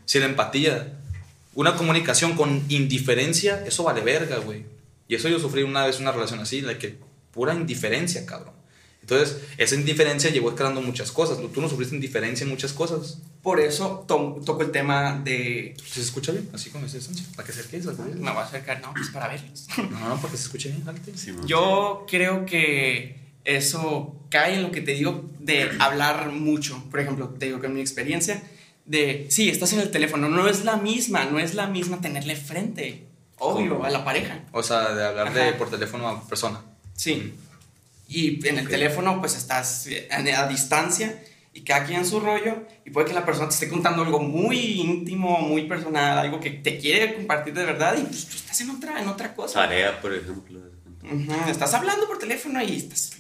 Sin 0.06 0.22
empatía. 0.22 1.00
Una 1.56 1.76
comunicación 1.76 2.36
con 2.36 2.64
indiferencia, 2.70 3.64
eso 3.66 3.84
vale 3.84 4.02
verga, 4.02 4.38
güey. 4.38 4.66
Y 5.08 5.16
eso 5.16 5.28
yo 5.30 5.40
sufrí 5.40 5.64
una 5.64 5.86
vez 5.86 6.00
una 6.00 6.12
relación 6.12 6.40
así, 6.42 6.62
la 6.62 6.78
que 6.78 7.00
pura 7.32 7.56
indiferencia, 7.56 8.26
cabrón. 8.28 8.54
Entonces, 9.08 9.38
esa 9.58 9.76
indiferencia 9.76 10.32
llevó 10.32 10.50
escalando 10.50 10.82
muchas 10.82 11.12
cosas. 11.12 11.38
Tú 11.54 11.62
no 11.62 11.70
sufriste 11.70 11.94
indiferencia 11.96 12.44
en 12.44 12.50
muchas 12.50 12.74
cosas. 12.74 13.20
Por 13.44 13.60
eso 13.60 14.04
to- 14.08 14.42
toco 14.44 14.64
el 14.64 14.72
tema 14.72 15.22
de. 15.24 15.76
¿Se 15.88 16.02
escucha 16.02 16.32
bien? 16.32 16.50
Así 16.54 16.72
con 16.72 16.84
esa 16.84 16.98
distancia. 16.98 17.24
¿Para 17.36 17.46
que 17.46 17.52
acerques? 17.52 17.86
¿Para 17.86 17.98
que- 18.10 18.16
Me 18.16 18.32
voy 18.32 18.40
a 18.40 18.42
acercar, 18.42 18.82
no, 18.82 18.92
pues 18.94 19.10
para 19.10 19.28
verlos. 19.28 19.68
No, 19.78 20.10
no, 20.10 20.16
para 20.18 20.32
que 20.32 20.38
se 20.38 20.44
escuche 20.46 20.70
bien, 20.70 20.84
alte. 20.90 21.16
Simón. 21.16 21.46
Yo 21.46 22.08
creo 22.10 22.48
que 22.48 23.20
eso 23.44 24.16
cae 24.30 24.56
en 24.56 24.64
lo 24.64 24.72
que 24.72 24.82
te 24.82 24.94
digo 24.94 25.24
de 25.40 25.70
hablar 25.80 26.32
mucho. 26.32 26.84
Por 26.90 27.00
ejemplo, 27.00 27.30
te 27.30 27.46
digo 27.46 27.60
que 27.62 27.68
en 27.68 27.76
mi 27.76 27.82
experiencia, 27.82 28.42
de 28.88 29.28
sí, 29.30 29.50
estás 29.50 29.72
en 29.74 29.82
el 29.82 29.92
teléfono, 29.92 30.30
no 30.30 30.48
es 30.48 30.66
la 30.66 30.78
misma, 30.78 31.26
no 31.26 31.38
es 31.40 31.54
la 31.54 31.68
misma 31.68 32.02
tenerle 32.02 32.36
frente, 32.36 33.06
obvio, 33.38 33.74
¿Cómo? 33.76 33.86
a 33.86 33.92
la 33.92 34.04
pareja. 34.04 34.44
O 34.52 34.64
sea, 34.64 34.96
de 34.96 35.06
hablar 35.06 35.32
de 35.32 35.54
por 35.54 35.70
teléfono 35.70 36.08
a 36.08 36.28
persona. 36.28 36.62
Sí. 36.96 37.34
Y 38.08 38.46
en 38.48 38.58
el 38.60 38.66
Ok. 38.66 38.72
teléfono, 38.72 39.20
pues 39.20 39.36
estás 39.36 39.88
a, 40.12 40.18
a 40.18 40.48
distancia 40.48 41.22
y 41.54 41.62
cada 41.62 41.86
quien 41.86 42.00
en 42.00 42.06
su 42.06 42.20
rollo. 42.20 42.68
Y 42.86 42.90
puede 42.92 43.08
que 43.08 43.14
la 43.14 43.26
persona 43.26 43.48
te 43.50 43.54
esté 43.56 43.68
contando 43.70 44.04
algo 44.04 44.20
muy 44.20 44.58
íntimo, 44.82 45.40
muy 45.40 45.64
personal, 45.68 46.18
algo 46.20 46.40
que 46.40 46.52
te 46.52 46.78
quiere 46.78 47.14
compartir 47.16 47.54
de 47.54 47.66
verdad 47.66 47.96
y 47.98 48.04
pues 48.04 48.26
tú 48.28 48.36
estás 48.36 48.60
en 48.62 48.70
otra, 48.70 49.02
en 49.02 49.08
otra 49.08 49.34
cosa. 49.36 49.62
Tarea, 49.62 50.00
por 50.02 50.14
ejemplo. 50.14 50.60
Ujú, 51.04 51.50
Estás 51.50 51.72
hablando 51.76 52.08
por 52.08 52.18
teléfono 52.18 52.62
y 52.64 52.78
estás 52.78 53.12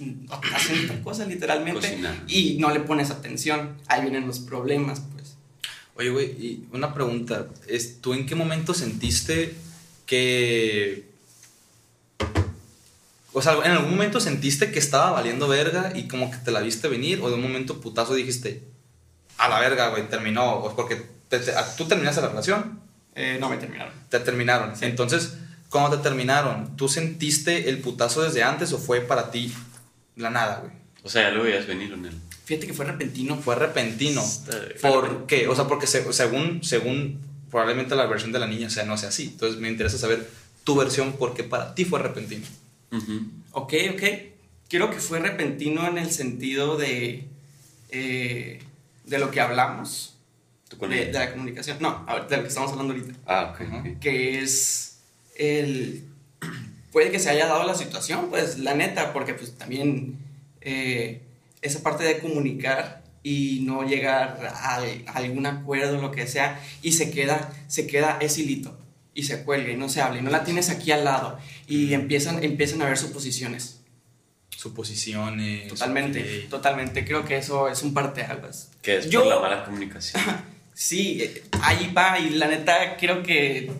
haciendo 0.54 0.86
otra 0.94 1.04
cosa 1.04 1.24
literalmente 1.26 1.98
y 2.28 2.58
no 2.60 2.72
le 2.74 2.80
pones 2.80 3.12
atención. 3.12 3.78
Ahí 3.88 4.02
vienen 4.02 4.26
los 4.28 4.40
problemas, 4.40 5.02
pues. 5.14 5.36
Oye, 5.96 6.10
güey, 6.10 6.26
y 6.26 6.68
una 6.74 6.94
pregunta. 6.96 7.48
Es, 7.68 8.02
¿Tú 8.02 8.14
en 8.14 8.26
qué 8.26 8.34
momento 8.36 8.74
sentiste 8.74 9.54
que... 10.06 11.15
O 13.38 13.42
sea, 13.42 13.54
¿en 13.66 13.72
algún 13.72 13.92
momento 13.92 14.20
sentiste 14.22 14.72
que 14.72 14.80
estaba 14.80 15.12
valiendo 15.12 15.48
verga 15.50 15.92
y 15.94 16.08
como 16.08 16.32
que 16.32 16.38
te 16.38 16.52
la 16.52 16.62
viste 16.62 16.88
venir? 16.88 17.20
¿O 17.22 17.28
de 17.28 17.36
un 17.36 17.42
momento 17.42 17.82
putazo 17.82 18.14
dijiste, 18.16 18.64
a 19.38 19.50
la 19.50 19.60
verga, 19.60 19.90
güey, 19.90 20.08
terminó? 20.08 20.54
O 20.56 20.74
porque 20.76 21.02
te- 21.28 21.40
te- 21.40 21.54
a- 21.54 21.76
tú 21.76 21.86
terminaste 21.86 22.22
la 22.22 22.30
relación, 22.30 22.80
Eh, 23.14 23.38
no 23.40 23.50
me 23.50 23.58
terminaron. 23.58 23.94
te 24.10 24.20
terminaron. 24.22 24.76
Sí. 24.76 24.86
Entonces, 24.86 25.34
cuando 25.70 25.98
te 25.98 26.04
terminaron, 26.04 26.78
¿tú 26.78 26.88
sentiste 26.88 27.68
el 27.70 27.80
putazo 27.80 28.22
desde 28.24 28.42
antes 28.44 28.72
o 28.72 28.78
fue 28.78 29.02
para 29.02 29.32
ti 29.32 29.54
la 30.16 30.30
nada, 30.30 30.60
güey? 30.62 30.72
O 31.04 31.10
sea, 31.10 31.24
ya 31.24 31.32
lo 31.32 31.44
veías 31.44 31.68
venir 31.68 31.92
en 31.92 32.06
él. 32.06 32.14
Fíjate 32.46 32.68
que 32.68 32.74
fue 32.74 32.86
repentino. 32.86 33.36
Fue 33.38 33.56
repentino. 33.56 34.24
¿Por 34.82 35.26
qué? 35.28 35.48
O 35.50 35.56
sea, 35.56 35.66
porque 35.66 35.88
se- 35.88 36.14
según, 36.14 36.64
según 36.64 37.20
probablemente 37.52 37.96
la 37.96 38.06
versión 38.06 38.32
de 38.32 38.40
la 38.40 38.48
niña, 38.48 38.68
o 38.68 38.70
sea, 38.70 38.86
no 38.86 38.98
sea 38.98 39.10
así. 39.10 39.24
Entonces 39.34 39.60
me 39.60 39.68
interesa 39.70 39.98
saber 39.98 40.30
tu 40.64 40.76
versión 40.76 41.14
porque 41.20 41.44
para 41.44 41.76
ti 41.76 41.84
fue 41.86 42.00
repentino. 42.00 42.46
Ujú. 42.92 43.22
Ok, 43.52 43.74
ok. 43.94 44.04
Creo 44.70 44.90
que 44.90 44.98
fue 44.98 45.20
repentino 45.20 45.88
en 45.88 45.98
el 45.98 46.12
sentido 46.12 46.78
de, 46.78 47.28
eh, 47.90 48.60
de 49.06 49.20
lo 49.20 49.32
que 49.32 49.42
hablamos, 49.42 50.18
¿Tú 50.68 50.78
con 50.78 50.90
de, 50.90 51.06
de 51.06 51.14
la 51.14 51.32
comunicación. 51.32 51.78
No, 51.80 52.06
de 52.30 52.38
lo 52.38 52.44
que 52.44 52.50
estamos 52.50 52.72
hablando 52.72 52.94
ahorita. 52.94 53.14
Ah, 53.26 53.54
ok. 53.54 53.62
Ajá. 53.62 53.78
ok. 53.80 54.00
Que 54.00 54.40
es 54.40 54.98
el... 55.36 56.04
Puede 56.92 57.12
que 57.12 57.20
se 57.20 57.30
haya 57.30 57.48
dado 57.48 57.66
la 57.68 57.76
situación, 57.76 58.30
pues 58.30 58.58
la 58.58 58.74
neta, 58.74 59.12
porque 59.14 59.34
pues 59.34 59.58
también 59.58 60.18
eh, 60.62 61.22
esa 61.62 61.84
parte 61.84 62.06
de 62.06 62.20
comunicar 62.20 63.04
y 63.22 63.64
no 63.64 63.84
llegar 63.84 64.40
a, 64.54 64.76
a 64.78 65.12
algún 65.14 65.46
acuerdo, 65.46 66.02
lo 66.02 66.12
que 66.12 66.26
sea, 66.26 66.62
y 66.82 66.94
se 66.94 67.12
queda, 67.12 67.54
se 67.68 67.86
queda 67.86 68.18
ese 68.22 68.42
hilito 68.42 68.78
y 69.16 69.24
se 69.24 69.44
cuelga 69.44 69.72
y 69.72 69.78
no 69.78 69.90
se 69.90 70.02
habla 70.02 70.20
y 70.20 70.22
no 70.22 70.30
la 70.30 70.44
tienes 70.44 70.70
aquí 70.70 70.92
al 70.92 71.04
lado 71.06 71.40
y 71.68 71.94
empiezan, 71.94 72.44
empiezan 72.44 72.82
a 72.84 72.86
ver 72.86 72.98
suposiciones. 73.00 73.80
Suposiciones. 74.56 75.70
Totalmente, 75.70 76.44
ok. 76.44 76.50
totalmente. 76.50 77.06
Creo 77.06 77.24
que 77.26 77.38
eso 77.38 77.68
es 77.70 77.82
un 77.82 77.94
parteaguas. 77.94 78.72
Que 78.82 78.98
es 78.98 79.10
Yo- 79.10 79.22
por 79.24 79.30
la 79.34 79.40
mala 79.40 79.66
comunicación. 79.66 80.22
Sí, 80.78 81.24
ahí 81.62 81.94
va 81.98 82.20
y 82.20 82.32
la 82.32 82.48
neta 82.50 82.98
creo 82.98 83.24
que 83.24 83.72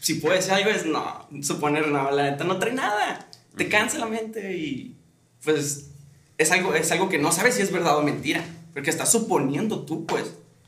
si 0.00 0.16
puede 0.16 0.42
ser 0.42 0.52
algo 0.52 0.68
es 0.68 0.84
no, 0.84 1.26
suponer 1.42 1.88
no, 1.88 2.10
la 2.10 2.30
neta 2.30 2.44
no 2.44 2.58
trae 2.58 2.74
nada. 2.74 3.26
Te 3.56 3.70
cansa 3.70 3.96
la 3.98 4.04
mente 4.04 4.54
y 4.54 4.94
pues 5.42 5.86
es 6.36 6.50
algo, 6.52 6.74
es 6.74 6.92
algo 6.92 7.08
que 7.08 7.16
no 7.16 7.32
sabes 7.32 7.54
si 7.54 7.62
es 7.62 7.72
verdad 7.72 7.96
o 7.96 8.02
mentira, 8.02 8.44
porque 8.74 8.90
estás 8.90 9.10
suponiendo 9.10 9.86
tú 9.86 10.04
pues. 10.04 10.24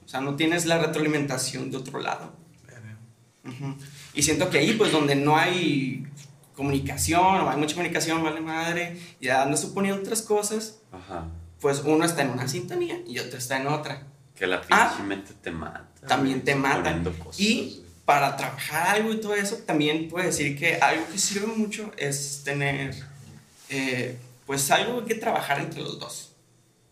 O 0.07 0.09
sea, 0.09 0.23
no 0.23 0.37
tienes 0.37 0.65
la 0.65 0.79
retroalimentación 0.79 1.71
de 1.71 1.77
otro 1.77 2.01
lado. 2.01 2.33
Ujú. 3.47 3.77
Y 4.15 4.23
siento 4.23 4.49
que 4.51 4.59
ahí, 4.59 4.73
pues, 4.75 4.93
donde 4.93 5.15
no 5.17 5.37
hay 5.37 6.07
comunicación 6.55 7.21
o 7.25 7.51
hay 7.51 7.57
mucha 7.57 7.75
comunicación, 7.75 8.23
vale 8.23 8.41
madre, 8.41 8.97
y 9.21 9.29
andas 9.29 9.61
suponiendo 9.61 10.01
otras 10.01 10.23
cosas, 10.23 10.79
Ajá. 10.93 11.27
pues 11.61 11.83
uno 11.85 12.05
está 12.05 12.23
en 12.23 12.31
una 12.31 12.47
sintonía 12.47 13.01
y 13.07 13.19
otro 13.19 13.39
está 13.39 13.61
en 13.61 13.67
otra. 13.67 14.03
Que 14.37 14.47
la 14.47 14.63
Ah, 14.71 15.01
mente 15.07 15.33
te 15.43 15.51
mata. 15.51 15.89
también 16.07 16.43
te 16.43 16.55
mata. 16.55 16.97
cosas, 17.23 17.41
Y 17.41 17.83
para 18.05 18.37
trabajar 18.37 18.97
algo 18.97 19.13
y 19.13 19.17
todo 19.21 19.35
eso, 19.35 19.57
también 19.67 20.09
puedo 20.09 20.25
decir 20.27 20.57
que 20.59 20.77
algo 20.77 21.05
que 21.11 21.19
sirve 21.19 21.47
mucho 21.49 21.91
es 21.97 22.43
tener, 22.45 22.95
eh, 23.71 24.17
pues 24.47 24.71
algo 24.71 25.05
que 25.05 25.15
trabajar 25.15 25.61
entre 25.61 25.81
los 25.83 25.99
dos. 25.99 26.31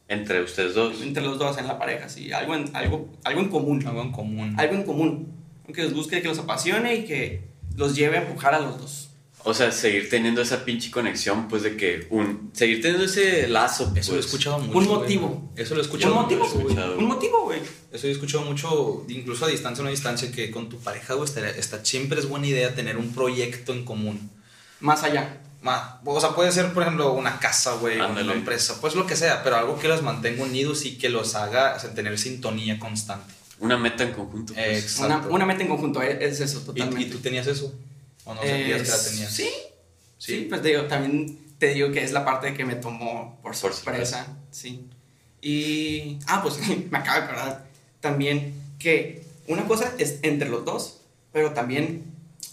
Entre 0.09 0.43
ustedes 0.43 0.75
dos. 0.75 1.01
Entre 1.03 1.23
los 1.23 1.39
dos 1.39 1.57
en 1.59 1.67
la 1.69 1.79
pareja, 1.79 2.09
sí. 2.09 2.33
Algo 2.33 2.55
en, 2.55 2.75
algo, 2.75 3.09
algo 3.25 3.41
en 3.41 3.49
común. 3.49 3.87
Algo 3.87 4.03
en 4.03 4.13
común. 4.13 4.55
Algo 4.59 4.75
en 4.75 4.83
común. 4.85 5.42
Que 5.73 5.83
los 5.85 5.95
busque, 5.95 6.21
que 6.23 6.29
los 6.29 6.39
apasione 6.39 6.95
y 6.97 7.05
que 7.05 7.45
los 7.77 7.95
lleve 7.97 8.19
a 8.19 8.23
empujar 8.23 8.55
a 8.55 8.61
los 8.61 8.79
dos. 8.79 9.09
O 9.45 9.55
sea, 9.55 9.73
seguir 9.73 10.09
teniendo 10.09 10.41
esa 10.41 10.65
pinche 10.65 10.91
conexión, 10.93 11.49
pues 11.49 11.65
de 11.65 11.77
que 11.77 12.07
un. 12.11 12.51
Seguir 12.53 12.81
teniendo 12.81 13.05
ese 13.05 13.49
lazo. 13.49 13.93
Eso 13.97 14.13
lo 14.13 14.19
he 14.19 14.21
pues. 14.21 14.27
escuchado 14.27 14.59
mucho. 14.61 14.79
Un 14.79 14.85
güey. 14.87 14.97
motivo. 14.99 15.53
Eso 15.57 15.75
lo 15.75 15.81
he 15.81 15.85
escuchado 15.85 16.15
Un 16.15 16.23
motivo, 16.23 16.45
mucho, 16.45 16.55
güey. 16.55 16.67
escuchado. 16.69 16.99
Un 16.99 17.05
motivo, 17.07 17.43
güey. 17.45 17.59
Eso 17.93 18.07
he 18.07 18.11
escuchado 18.13 18.45
mucho, 18.45 19.05
incluso 19.09 19.45
a 19.45 19.49
distancia 19.49 19.83
o 19.83 19.85
no 19.85 19.91
distancia, 19.91 20.31
que 20.31 20.51
con 20.53 20.69
tu 20.69 20.79
pareja, 20.79 21.15
güey, 21.15 21.25
estaría- 21.29 21.51
está, 21.51 21.85
siempre 21.85 22.21
es 22.21 22.29
buena 22.29 22.47
idea 22.47 22.73
tener 22.75 22.97
un 22.97 23.13
proyecto 23.13 23.73
en 23.73 23.85
común. 23.85 24.31
Más 24.79 25.03
allá. 25.03 25.41
Ma- 25.61 26.01
O 26.05 26.21
sea, 26.21 26.31
puede 26.37 26.51
ser, 26.53 26.73
por 26.73 26.83
ejemplo, 26.85 27.13
una 27.13 27.39
casa, 27.41 27.75
güey, 27.75 27.97
una 27.97 28.07
Ándale. 28.07 28.33
empresa, 28.35 28.81
pues 28.81 28.95
lo 28.95 29.07
que 29.07 29.17
sea, 29.17 29.43
pero 29.43 29.57
algo 29.57 29.79
que 29.79 29.89
los 29.89 30.03
mantenga 30.03 30.43
unidos 30.45 30.85
y 30.87 30.99
que 30.99 31.09
los 31.09 31.35
haga 31.35 31.75
o 31.77 31.81
sea, 31.81 31.93
tener 31.95 32.17
sintonía 32.19 32.79
constante. 32.79 33.33
Una 33.63 33.79
meta 33.79 34.05
en 34.05 34.13
conjunto. 34.13 34.53
Pues. 34.55 34.83
Exacto. 34.85 35.27
Una, 35.29 35.37
una 35.37 35.47
meta 35.47 35.63
en 35.63 35.69
conjunto, 35.69 36.03
eh, 36.03 36.19
es 36.21 36.41
eso, 36.41 36.61
¿Y, 36.61 36.65
totalmente. 36.65 37.03
y 37.03 37.11
tú 37.11 37.19
tenías 37.19 37.47
eso? 37.47 37.73
¿O 38.25 38.35
no 38.35 38.43
sentías 38.43 38.83
que 38.83 38.89
la 38.89 39.03
tenías? 39.05 39.33
Sí, 39.33 39.49
Sí. 40.19 40.35
sí, 40.35 40.47
pues 40.49 40.63
digo, 40.63 40.83
también 40.83 41.39
te 41.59 41.69
digo 41.75 41.91
que 41.91 42.03
es 42.05 42.13
la 42.13 42.25
parte 42.25 42.55
que 42.55 42.65
me 42.65 42.75
tomó 42.77 43.39
por 43.43 43.53
Por 43.53 43.57
sorpresa, 43.57 44.27
sí. 44.51 44.87
Y, 45.41 46.19
ah, 46.27 46.41
pues 46.43 46.57
me 46.91 46.99
acabo 46.99 47.19
de 47.21 47.25
acordar 47.27 47.67
también 48.01 48.55
que 48.79 49.25
una 49.49 49.67
cosa 49.67 49.93
es 49.99 50.19
entre 50.23 50.49
los 50.49 50.65
dos, 50.65 51.01
pero 51.33 51.53
también 51.53 52.05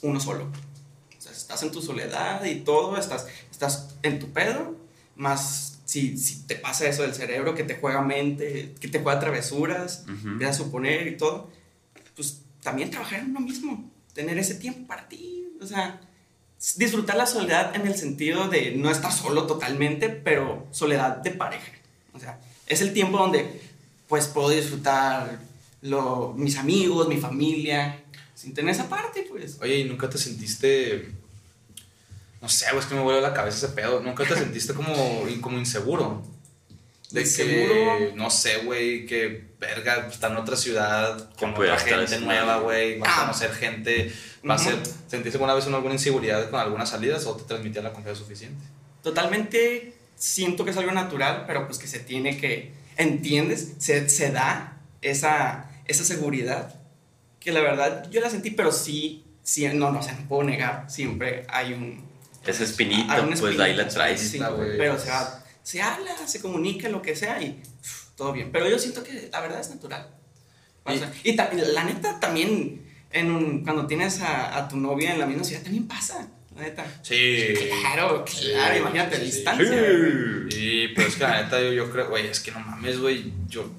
uno 0.01 0.19
solo. 0.19 0.45
O 0.45 1.21
sea, 1.21 1.31
estás 1.31 1.61
en 1.63 1.71
tu 1.71 1.81
soledad 1.81 2.43
y 2.45 2.61
todo, 2.61 2.97
estás, 2.97 3.27
estás 3.51 3.89
en 4.03 4.19
tu 4.19 4.29
pedo, 4.29 4.75
más 5.15 5.68
si, 5.89 6.19
si 6.19 6.43
te 6.43 6.53
pasa 6.53 6.87
eso 6.87 7.01
del 7.01 7.15
cerebro 7.15 7.55
que 7.55 7.63
te 7.63 7.73
juega 7.73 8.03
mente, 8.03 8.75
que 8.79 8.87
te 8.87 8.99
juega 8.99 9.19
travesuras, 9.19 10.05
Ujú. 10.07 10.27
empieza 10.27 10.51
a 10.51 10.53
suponer 10.53 11.07
y 11.07 11.17
todo, 11.17 11.49
pues 12.15 12.41
también 12.61 12.91
trabajar 12.91 13.21
en 13.21 13.31
uno 13.31 13.39
mismo, 13.39 13.89
tener 14.13 14.37
ese 14.37 14.53
tiempo 14.53 14.85
para 14.85 15.09
ti, 15.09 15.47
o 15.59 15.65
sea, 15.65 15.99
disfrutar 16.75 17.17
la 17.17 17.25
soledad 17.25 17.75
en 17.75 17.87
el 17.87 17.95
sentido 17.95 18.47
de 18.49 18.75
no 18.75 18.91
estar 18.91 19.11
solo 19.11 19.47
totalmente, 19.47 20.09
pero 20.09 20.67
soledad 20.69 21.17
de 21.17 21.31
pareja. 21.31 21.71
O 22.13 22.19
sea, 22.19 22.39
es 22.67 22.81
el 22.81 22.93
tiempo 22.93 23.17
donde 23.17 23.59
pues 24.07 24.27
puedo 24.27 24.49
disfrutar 24.49 25.39
lo, 25.81 26.35
mis 26.37 26.57
amigos, 26.57 27.07
mi 27.07 27.17
familia, 27.17 28.03
sin 28.35 28.53
tener 28.53 28.75
esa 28.75 28.87
parte, 28.87 29.25
pues. 29.27 29.57
Oye, 29.59 29.79
¿y 29.79 29.83
nunca 29.85 30.07
te 30.07 30.19
sentiste... 30.19 31.09
No 32.41 32.47
sé, 32.49 32.65
güey, 32.67 32.79
es 32.79 32.85
que 32.85 32.95
me 32.95 33.01
vuelve 33.01 33.21
la 33.21 33.33
cabeza 33.33 33.57
ese 33.65 33.75
pedo. 33.75 33.99
¿Nunca 34.01 34.23
te 34.25 34.35
sentiste 34.35 34.73
como, 34.73 34.93
como 35.41 35.57
inseguro? 35.57 36.23
De 37.11 37.23
que, 37.23 38.13
no 38.15 38.29
sé, 38.29 38.59
güey, 38.59 39.05
que 39.07 39.49
verga, 39.59 40.07
está 40.11 40.27
en 40.27 40.37
otra 40.37 40.55
ciudad, 40.55 41.31
con 41.39 41.51
otra 41.55 41.77
gente 41.79 42.19
nueva, 42.19 42.57
güey, 42.59 42.99
va 42.99 43.07
a 43.07 43.17
Ah. 43.17 43.21
conocer 43.21 43.51
gente, 43.51 44.13
va 44.47 44.53
a 44.53 44.57
ser, 44.59 44.75
¿sentiste 45.07 45.37
alguna 45.37 45.55
vez 45.55 45.65
una- 45.65 45.77
alguna 45.77 45.95
inseguridad 45.95 46.49
con 46.51 46.59
algunas 46.59 46.89
salidas 46.91 47.25
o 47.25 47.35
te 47.35 47.43
transmitía 47.45 47.81
la 47.81 47.91
confianza 47.93 48.21
suficiente? 48.21 48.63
Totalmente 49.01 49.95
siento 50.15 50.63
que 50.63 50.71
es 50.71 50.77
algo 50.77 50.91
natural, 50.91 51.45
pero 51.47 51.65
pues 51.65 51.79
que 51.79 51.87
se 51.87 51.99
tiene 51.99 52.37
que, 52.37 52.73
¿entiendes? 52.95 53.73
Se, 53.79 54.07
se 54.07 54.31
da 54.31 54.77
esa, 55.01 55.71
esa 55.85 56.03
seguridad, 56.05 56.75
que 57.39 57.51
la 57.51 57.61
verdad 57.61 58.07
yo 58.11 58.21
la 58.21 58.29
sentí, 58.29 58.51
pero 58.51 58.71
sí, 58.71 59.25
sí 59.41 59.67
no, 59.73 59.91
no, 59.91 59.99
o 59.99 60.03
sea, 60.03 60.13
no 60.13 60.27
puedo 60.27 60.43
negar, 60.43 60.85
siempre 60.91 61.45
hay 61.49 61.73
un... 61.73 62.07
Esa 62.45 62.63
espinita, 62.63 63.21
una 63.21 63.35
pues 63.35 63.41
ahí 63.59 63.75
la 63.75 63.83
espinita, 63.83 63.87
traes. 63.89 64.21
sí, 64.21 64.37
güey. 64.39 64.77
pero 64.77 64.97
se, 64.99 65.09
va- 65.09 65.43
se 65.63 65.81
habla, 65.81 66.15
se 66.27 66.41
comunica, 66.41 66.89
lo 66.89 67.01
que 67.01 67.15
sea 67.15 67.41
y 67.41 67.61
uf, 67.81 68.05
todo 68.15 68.31
bien. 68.31 68.51
Pero 68.51 68.67
yo 68.69 68.79
siento 68.79 69.03
que 69.03 69.29
la 69.31 69.39
verdad 69.41 69.59
es 69.59 69.69
natural. 69.69 70.09
O 70.83 70.95
sea, 70.95 71.11
y, 71.23 71.35
ta- 71.35 71.51
la 71.53 71.83
neta 71.83 72.19
también, 72.19 72.81
en 73.11 73.31
un- 73.31 73.63
cuando 73.63 73.85
tienes 73.85 74.21
a, 74.21 74.57
a 74.57 74.67
tu 74.67 74.77
novia 74.77 75.13
en 75.13 75.19
la 75.19 75.25
misma 75.25 75.43
ciudad, 75.43 75.61
también 75.61 75.87
pasa, 75.87 76.27
la 76.55 76.61
neta. 76.63 76.85
Sí. 77.03 77.53
Claro, 77.81 78.25
claro, 78.25 78.73
Sí, 78.73 78.79
imagínate 78.79 79.17
sí, 79.17 79.23
distancia. 79.25 79.67
sí. 79.69 80.51
Sí, 80.51 80.87
pero 80.95 81.07
es 81.07 81.15
que 81.15 81.23
la 81.23 81.43
neta 81.43 81.61
yo, 81.61 81.71
yo 81.73 81.91
creo, 81.91 82.09
güey, 82.09 82.27
es 82.27 82.39
que 82.39 82.51
no 82.51 82.59
mames, 82.61 82.99
güey, 82.99 83.31
yo, 83.47 83.69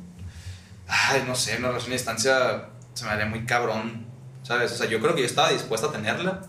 ay, 0.86 1.24
no 1.26 1.34
sé, 1.34 1.56
una 1.56 1.68
relación 1.68 1.92
a 1.92 1.94
distancia 1.96 2.68
se 2.94 3.04
me 3.04 3.10
haría 3.10 3.26
muy 3.26 3.44
cabrón, 3.46 4.06
¿sabes? 4.42 4.70
O 4.72 4.76
sea, 4.76 4.86
yo 4.88 5.00
creo 5.00 5.14
que 5.14 5.20
yo 5.22 5.26
estaba 5.26 5.50
dispuesto 5.50 5.88
a 5.88 5.92
tenerla, 5.92 6.42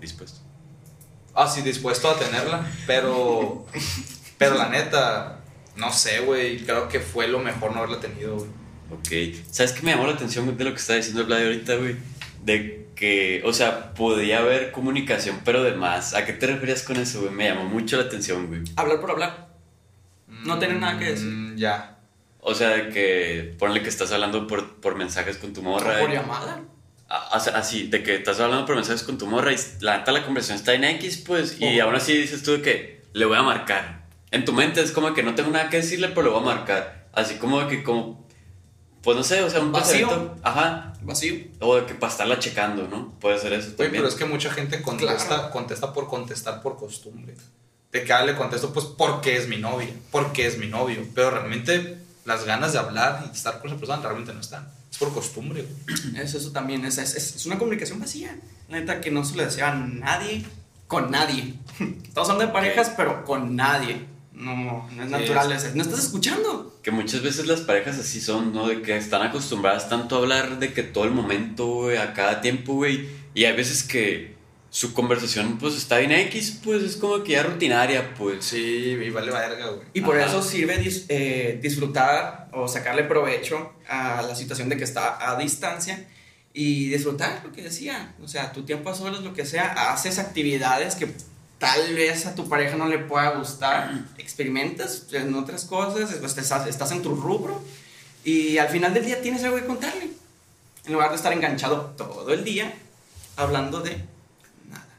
Dispuesto. 0.00 0.40
Ah, 1.36 1.46
sí, 1.48 1.62
dispuesto 1.62 2.10
a 2.10 2.18
tenerla, 2.18 2.66
pero, 2.86 3.66
pero 4.38 4.54
la 4.56 4.68
neta, 4.68 5.40
no 5.76 5.92
sé, 5.92 6.20
güey, 6.20 6.58
creo 6.64 6.88
que 6.88 7.00
fue 7.00 7.28
lo 7.28 7.38
mejor 7.38 7.72
no 7.72 7.78
haberla 7.78 8.00
tenido, 8.00 8.36
güey. 8.36 8.50
Ok. 8.90 9.36
¿Sabes 9.50 9.72
qué 9.72 9.82
me 9.82 9.90
llamó 9.92 10.06
la 10.06 10.12
atención 10.14 10.56
de 10.56 10.64
lo 10.64 10.70
que 10.70 10.76
está 10.80 10.94
diciendo 10.94 11.20
el 11.22 11.26
Vlad 11.26 11.42
ahorita, 11.42 11.76
güey? 11.76 11.96
De 12.44 12.86
que, 12.94 13.42
o 13.44 13.52
sea, 13.52 13.92
podía 13.94 14.38
haber 14.38 14.70
comunicación, 14.72 15.40
pero 15.44 15.62
de 15.62 15.72
más. 15.72 16.14
¿A 16.14 16.24
qué 16.24 16.32
te 16.32 16.46
referías 16.46 16.82
con 16.82 16.96
eso, 16.96 17.20
güey? 17.20 17.32
Me 17.32 17.48
llamó 17.48 17.64
mucho 17.64 17.96
la 17.96 18.04
atención, 18.04 18.46
güey. 18.46 18.62
Hablar 18.76 19.00
por 19.00 19.10
hablar. 19.10 19.48
No 20.28 20.58
tener 20.58 20.76
nada 20.78 20.98
que 20.98 21.06
decir. 21.06 21.26
Mm, 21.26 21.56
ya. 21.56 21.98
O 22.40 22.54
sea, 22.54 22.68
de 22.70 22.88
que 22.90 23.54
ponle 23.58 23.82
que 23.82 23.88
estás 23.88 24.12
hablando 24.12 24.46
por, 24.46 24.76
por 24.76 24.94
mensajes 24.94 25.36
con 25.36 25.52
tu 25.52 25.62
morra. 25.62 25.96
O 25.96 26.00
por 26.00 26.10
y- 26.10 26.14
llamada. 26.14 26.60
Ah, 27.08 27.28
así, 27.54 27.86
de 27.86 28.02
que 28.02 28.16
estás 28.16 28.40
hablando 28.40 28.66
por 28.66 28.74
mensajes 28.74 29.02
con 29.04 29.16
tu 29.16 29.26
morra 29.26 29.52
y 29.52 29.56
la 29.80 29.98
neta 29.98 30.10
la 30.10 30.24
conversación 30.24 30.58
está 30.58 30.74
en 30.74 30.82
X, 30.84 31.22
pues, 31.26 31.56
y 31.60 31.80
Oh. 31.80 31.84
aún 31.84 31.94
así 31.94 32.16
dices 32.16 32.42
tú 32.42 32.52
de 32.52 32.62
que 32.62 33.02
le 33.12 33.24
voy 33.26 33.38
a 33.38 33.42
marcar. 33.42 34.06
En 34.32 34.44
tu 34.44 34.52
mente 34.52 34.80
es 34.80 34.90
como 34.90 35.14
que 35.14 35.22
no 35.22 35.34
tengo 35.36 35.50
nada 35.50 35.70
que 35.70 35.76
decirle, 35.78 36.08
pero 36.08 36.22
le 36.22 36.28
voy 36.30 36.40
a 36.42 36.44
marcar. 36.44 37.06
Así 37.12 37.36
como 37.36 37.60
de 37.60 37.68
que, 37.68 37.84
como, 37.84 38.26
pues 39.02 39.16
no 39.16 39.22
sé, 39.22 39.40
o 39.42 39.48
sea, 39.48 39.60
un 39.60 39.70
Vacío. 39.70 40.34
Ajá. 40.42 40.92
Vacío. 41.02 41.36
O 41.60 41.76
de 41.76 41.86
que 41.86 41.94
para 41.94 42.10
estarla 42.10 42.40
checando, 42.40 42.88
¿no? 42.88 43.12
Puede 43.20 43.38
ser 43.38 43.52
eso 43.52 43.68
Oye, 43.68 43.76
también. 43.76 43.92
pero 44.02 44.08
es 44.08 44.14
que 44.16 44.24
mucha 44.24 44.50
gente 44.50 44.82
contesta, 44.82 45.26
Claro. 45.36 45.50
contesta 45.52 45.92
por 45.92 46.08
contestar 46.08 46.60
por 46.60 46.76
costumbre. 46.76 47.34
De 47.92 48.02
que 48.02 48.12
ah, 48.12 48.24
le 48.26 48.34
contesto 48.34 48.72
pues 48.72 48.84
porque 48.86 49.36
es 49.36 49.46
mi 49.46 49.58
novia, 49.58 49.88
porque 50.10 50.46
es 50.48 50.58
mi 50.58 50.66
novio. 50.66 51.06
Pero 51.14 51.30
realmente 51.30 51.98
las 52.24 52.44
ganas 52.44 52.72
de 52.72 52.80
hablar 52.80 53.24
y 53.32 53.34
estar 53.36 53.60
con 53.60 53.70
esa 53.70 53.78
persona 53.78 54.02
realmente 54.02 54.34
no 54.34 54.40
están. 54.40 54.68
Es 54.96 54.98
por 54.98 55.12
costumbre, 55.12 55.62
güey. 55.86 56.16
Eso, 56.22 56.38
eso 56.38 56.52
también 56.52 56.84
es, 56.86 56.96
es, 56.96 57.14
es 57.36 57.44
una 57.46 57.58
comunicación 57.58 58.00
vacía. 58.00 58.34
La 58.68 58.80
neta 58.80 59.00
que 59.02 59.10
no 59.10 59.24
se 59.24 59.36
le 59.36 59.44
desea 59.44 59.72
a 59.72 59.74
nadie 59.74 60.44
con 60.86 61.10
nadie. 61.10 61.54
Todos 62.14 62.28
son 62.28 62.38
de 62.38 62.46
parejas, 62.48 62.92
pero 62.96 63.24
con 63.24 63.54
nadie. 63.56 64.06
No, 64.32 64.88
no 64.94 65.02
es 65.04 65.10
natural. 65.10 65.52
es- 65.52 65.64
es- 65.64 65.74
No 65.74 65.82
estás 65.82 65.98
escuchando. 66.00 66.78
Que 66.82 66.90
muchas 66.90 67.22
veces 67.22 67.46
las 67.46 67.60
parejas 67.62 67.98
así 67.98 68.20
son, 68.20 68.52
¿no? 68.52 68.68
De 68.68 68.80
que 68.82 68.96
están 68.96 69.22
acostumbradas 69.22 69.88
tanto 69.88 70.14
a 70.16 70.18
hablar 70.20 70.58
de 70.60 70.72
que 70.72 70.82
todo 70.82 71.04
el 71.04 71.10
momento, 71.10 71.66
güey, 71.66 71.96
a 71.96 72.12
cada 72.14 72.40
tiempo, 72.40 72.74
güey. 72.74 73.08
Y 73.34 73.44
hay 73.44 73.56
veces 73.56 73.82
que 73.82 74.35
su 74.78 74.92
conversación, 74.92 75.56
pues, 75.56 75.74
está 75.74 75.96
bien 75.96 76.12
X, 76.12 76.58
pues, 76.62 76.82
es 76.82 76.96
como 76.96 77.22
que 77.24 77.32
ya 77.32 77.42
rutinaria, 77.44 78.12
pues. 78.12 78.44
Sí, 78.44 78.58
y 78.58 79.08
vale 79.08 79.32
verga, 79.32 79.68
güey. 79.68 79.86
Y 79.94 80.02
por 80.02 80.18
Ajá. 80.18 80.26
eso 80.28 80.42
sirve 80.42 80.78
dis- 80.78 81.06
eh, 81.08 81.58
disfrutar 81.62 82.50
o 82.52 82.68
sacarle 82.68 83.04
provecho 83.04 83.72
a 83.88 84.20
la 84.20 84.34
situación 84.34 84.68
de 84.68 84.76
que 84.76 84.84
está 84.84 85.30
a 85.30 85.38
distancia 85.38 86.06
y 86.52 86.90
disfrutar 86.90 87.40
lo 87.42 87.52
que 87.52 87.62
decía. 87.62 88.14
O 88.22 88.28
sea, 88.28 88.52
tu 88.52 88.64
tiempo 88.66 88.90
a 88.90 88.94
solas, 88.94 89.22
lo 89.22 89.32
que 89.32 89.46
sea, 89.46 89.92
haces 89.92 90.18
actividades 90.18 90.94
que 90.94 91.08
tal 91.58 91.94
vez 91.94 92.26
a 92.26 92.34
tu 92.34 92.46
pareja 92.46 92.76
no 92.76 92.86
le 92.86 92.98
pueda 92.98 93.30
gustar, 93.30 94.04
experimentas 94.18 95.06
en 95.12 95.34
otras 95.36 95.64
cosas, 95.64 96.12
pues, 96.20 96.36
estás, 96.36 96.66
estás 96.66 96.92
en 96.92 97.00
tu 97.00 97.14
rubro 97.14 97.62
y 98.26 98.58
al 98.58 98.68
final 98.68 98.92
del 98.92 99.06
día 99.06 99.22
tienes 99.22 99.42
algo 99.42 99.56
que 99.56 99.64
contarle. 99.64 100.10
En 100.84 100.92
lugar 100.92 101.08
de 101.08 101.16
estar 101.16 101.32
enganchado 101.32 101.94
todo 101.96 102.30
el 102.34 102.44
día 102.44 102.74
hablando 103.36 103.80
de. 103.80 104.04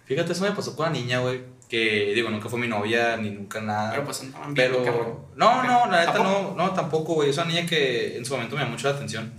Fíjate, 0.07 0.31
eso 0.31 0.43
me 0.43 0.51
pasó 0.51 0.75
con 0.75 0.87
una 0.87 0.97
niña, 0.97 1.19
güey. 1.19 1.41
Que 1.69 2.13
digo, 2.15 2.29
nunca 2.29 2.47
fue 2.47 2.59
mi 2.59 2.67
novia, 2.67 3.17
ni 3.17 3.29
nunca 3.29 3.59
nada. 3.59 3.91
Pero 3.91 4.05
pues 4.05 4.21
andaban 4.21 4.53
bien, 4.53 4.71
Pero. 4.71 5.29
No, 5.35 5.63
no, 5.63 5.91
la 5.91 6.05
neta 6.05 6.19
no, 6.19 6.55
no, 6.55 6.71
tampoco, 6.73 7.15
güey. 7.15 7.29
Es 7.29 7.37
una 7.37 7.47
niña 7.47 7.65
que 7.65 8.17
en 8.17 8.25
su 8.25 8.33
momento 8.33 8.55
me 8.55 8.61
llamó 8.61 8.71
mucho 8.73 8.87
la 8.87 8.95
atención. 8.95 9.33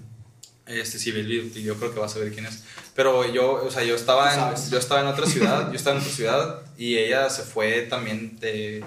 Este, 0.67 0.99
sí, 0.99 1.11
ve 1.11 1.21
el 1.21 1.27
video, 1.27 1.47
y 1.59 1.63
yo 1.63 1.77
creo 1.77 1.95
que 1.95 1.99
vas 1.99 2.15
a 2.15 2.19
ver 2.19 2.31
quién 2.31 2.45
es. 2.45 2.65
Pero 2.95 3.25
yo, 3.33 3.53
o 3.65 3.71
sea, 3.71 3.83
yo 3.83 3.95
estaba, 3.95 4.35
en, 4.35 4.71
yo 4.71 4.79
estaba 4.79 5.01
en 5.01 5.07
otra 5.07 5.25
ciudad, 5.25 5.69
yo 5.71 5.77
estaba 5.77 5.97
en 5.97 6.03
otra 6.03 6.15
ciudad 6.15 6.63
y 6.77 6.99
ella 6.99 7.31
se 7.31 7.43
fue 7.43 7.83
también 7.83 8.39
de, 8.39 8.85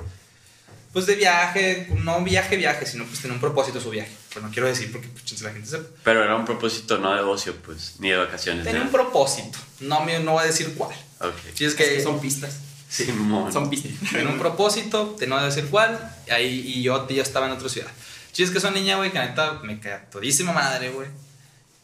pues 0.93 1.07
de 1.07 1.15
viaje, 1.15 1.87
no 2.03 2.21
viaje, 2.23 2.57
viaje, 2.57 2.85
sino 2.85 3.05
pues 3.05 3.21
tenía 3.21 3.33
un 3.33 3.41
propósito 3.41 3.81
su 3.81 3.89
viaje. 3.89 4.11
Pues 4.31 4.45
no 4.45 4.51
quiero 4.51 4.67
decir 4.67 4.91
porque 4.91 5.07
pues, 5.07 5.41
la 5.41 5.51
gente 5.51 5.67
sepa. 5.67 5.89
Pero 6.03 6.23
era 6.23 6.35
un 6.35 6.45
propósito 6.45 6.99
no 6.99 7.15
de 7.15 7.21
ocio, 7.21 7.55
pues, 7.65 7.95
ni 7.99 8.11
de 8.11 8.17
vacaciones. 8.17 8.63
Tenía 8.63 8.81
¿no? 8.81 8.85
un 8.85 8.91
propósito, 8.91 9.57
no, 9.79 10.05
me, 10.05 10.19
no 10.19 10.33
voy 10.33 10.43
a 10.43 10.47
decir 10.47 10.75
cuál. 10.75 10.95
Ok. 11.21 11.35
Si 11.53 11.65
es 11.65 11.73
Es 11.73 11.75
que 11.75 12.01
son 12.01 12.19
pistas. 12.19 12.59
Simón. 12.89 13.51
Son 13.53 13.69
pistas. 13.69 13.91
tenía 14.11 14.29
un 14.29 14.39
propósito, 14.39 15.15
te 15.17 15.27
no 15.27 15.35
voy 15.35 15.43
a 15.43 15.47
decir 15.47 15.67
cuál, 15.69 16.13
ahí, 16.29 16.63
y 16.65 16.81
yo 16.83 17.07
ya 17.07 17.21
estaba 17.21 17.45
en 17.45 17.53
otra 17.53 17.69
ciudad. 17.69 17.87
Sí, 18.31 18.43
es 18.43 18.51
que 18.51 18.57
es 18.57 18.63
una 18.63 18.73
niña, 18.73 18.97
güey, 18.97 19.11
que 19.11 19.19
neta 19.19 19.59
me 19.63 19.79
cae 19.79 19.99
todísima 20.11 20.51
madre, 20.53 20.89
güey. 20.89 21.07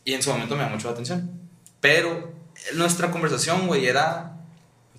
Y 0.04 0.14
en 0.14 0.24
su 0.24 0.32
momento 0.32 0.56
me 0.56 0.64
da 0.64 0.70
mucho 0.70 0.88
la 0.88 0.94
atención. 0.94 1.30
Pero 1.82 2.34
nuestra 2.74 3.12
conversación, 3.12 3.68
güey, 3.68 3.86
era. 3.86 4.34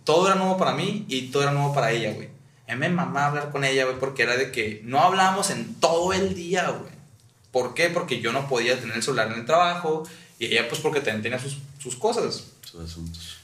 Todo 0.04 0.26
era 0.26 0.36
nuevo 0.36 0.56
para 0.56 0.72
mí 0.72 1.04
y 1.08 1.28
todo 1.28 1.42
era 1.42 1.52
nuevo 1.52 1.74
para 1.74 1.92
ella, 1.92 2.12
güey. 2.12 2.28
A 2.66 2.74
mí 2.74 2.80
me 2.80 2.88
mamá 2.88 3.26
hablar 3.26 3.50
con 3.50 3.64
ella, 3.64 3.84
güey, 3.84 3.98
porque 3.98 4.22
era 4.22 4.36
de 4.36 4.50
que 4.50 4.80
no 4.84 5.00
hablábamos 5.00 5.50
en 5.50 5.74
todo 5.74 6.14
el 6.14 6.34
día, 6.34 6.70
güey. 6.70 6.92
¿Por 7.50 7.74
qué? 7.74 7.90
Porque 7.90 8.20
yo 8.20 8.32
no 8.32 8.48
podía 8.48 8.78
tener 8.78 8.96
el 8.96 9.02
celular 9.02 9.30
en 9.32 9.40
el 9.40 9.46
trabajo 9.46 10.04
y 10.38 10.46
ella, 10.46 10.68
pues, 10.68 10.80
porque 10.80 11.00
también 11.00 11.22
tenía 11.22 11.38
sus, 11.38 11.58
sus 11.78 11.96
cosas. 11.96 12.44
Sus 12.62 12.80
asuntos. 12.80 13.37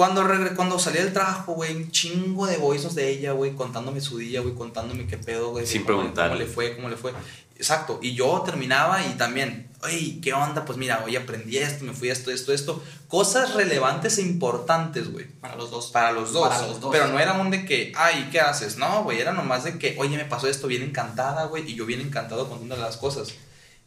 Cuando, 0.00 0.24
regre- 0.24 0.54
cuando 0.56 0.78
salí 0.78 0.96
del 0.98 1.12
trabajo, 1.12 1.52
güey, 1.52 1.76
un 1.76 1.90
chingo 1.90 2.46
de 2.46 2.56
voices 2.56 2.94
de 2.94 3.10
ella, 3.10 3.32
güey, 3.32 3.54
contándome 3.54 4.00
su 4.00 4.16
día, 4.16 4.40
güey, 4.40 4.54
contándome 4.54 5.06
qué 5.06 5.18
pedo, 5.18 5.50
güey. 5.50 5.66
Sin 5.66 5.82
cómo- 5.84 5.98
preguntarle. 5.98 6.36
Cómo 6.38 6.46
le 6.48 6.54
fue, 6.54 6.74
cómo 6.74 6.88
le 6.88 6.96
fue. 6.96 7.12
Exacto. 7.54 7.98
Y 8.00 8.14
yo 8.14 8.40
terminaba 8.46 9.04
y 9.06 9.10
también, 9.18 9.68
oye, 9.82 10.18
¿qué 10.22 10.32
onda? 10.32 10.64
Pues 10.64 10.78
mira, 10.78 11.02
hoy 11.04 11.16
aprendí 11.16 11.58
esto, 11.58 11.84
me 11.84 11.92
fui 11.92 12.08
a 12.08 12.14
esto, 12.14 12.30
esto, 12.30 12.54
esto. 12.54 12.82
Cosas 13.08 13.52
relevantes 13.52 14.16
e 14.16 14.22
importantes, 14.22 15.12
güey. 15.12 15.26
Para 15.26 15.56
los 15.56 15.70
dos. 15.70 15.88
Para 15.88 16.12
los 16.12 16.32
dos. 16.32 16.48
Para 16.48 16.66
los 16.66 16.80
dos. 16.80 16.90
Pero 16.92 17.08
no 17.08 17.20
era 17.20 17.34
un 17.34 17.50
de 17.50 17.66
que, 17.66 17.92
ay, 17.94 18.30
¿qué 18.32 18.40
haces? 18.40 18.78
No, 18.78 19.04
güey, 19.04 19.20
era 19.20 19.32
nomás 19.32 19.64
de 19.64 19.78
que, 19.78 19.96
oye, 19.98 20.16
me 20.16 20.24
pasó 20.24 20.46
esto 20.48 20.66
bien 20.66 20.82
encantada, 20.82 21.44
güey, 21.44 21.70
y 21.70 21.74
yo 21.74 21.84
bien 21.84 22.00
encantado 22.00 22.48
contando 22.48 22.74
las 22.78 22.96
cosas. 22.96 23.34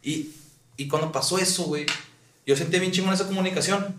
Y, 0.00 0.30
y 0.76 0.86
cuando 0.86 1.10
pasó 1.10 1.38
eso, 1.38 1.64
güey, 1.64 1.86
yo 2.46 2.56
sentí 2.56 2.78
bien 2.78 2.92
chingón 2.92 3.12
esa 3.14 3.26
comunicación. 3.26 3.96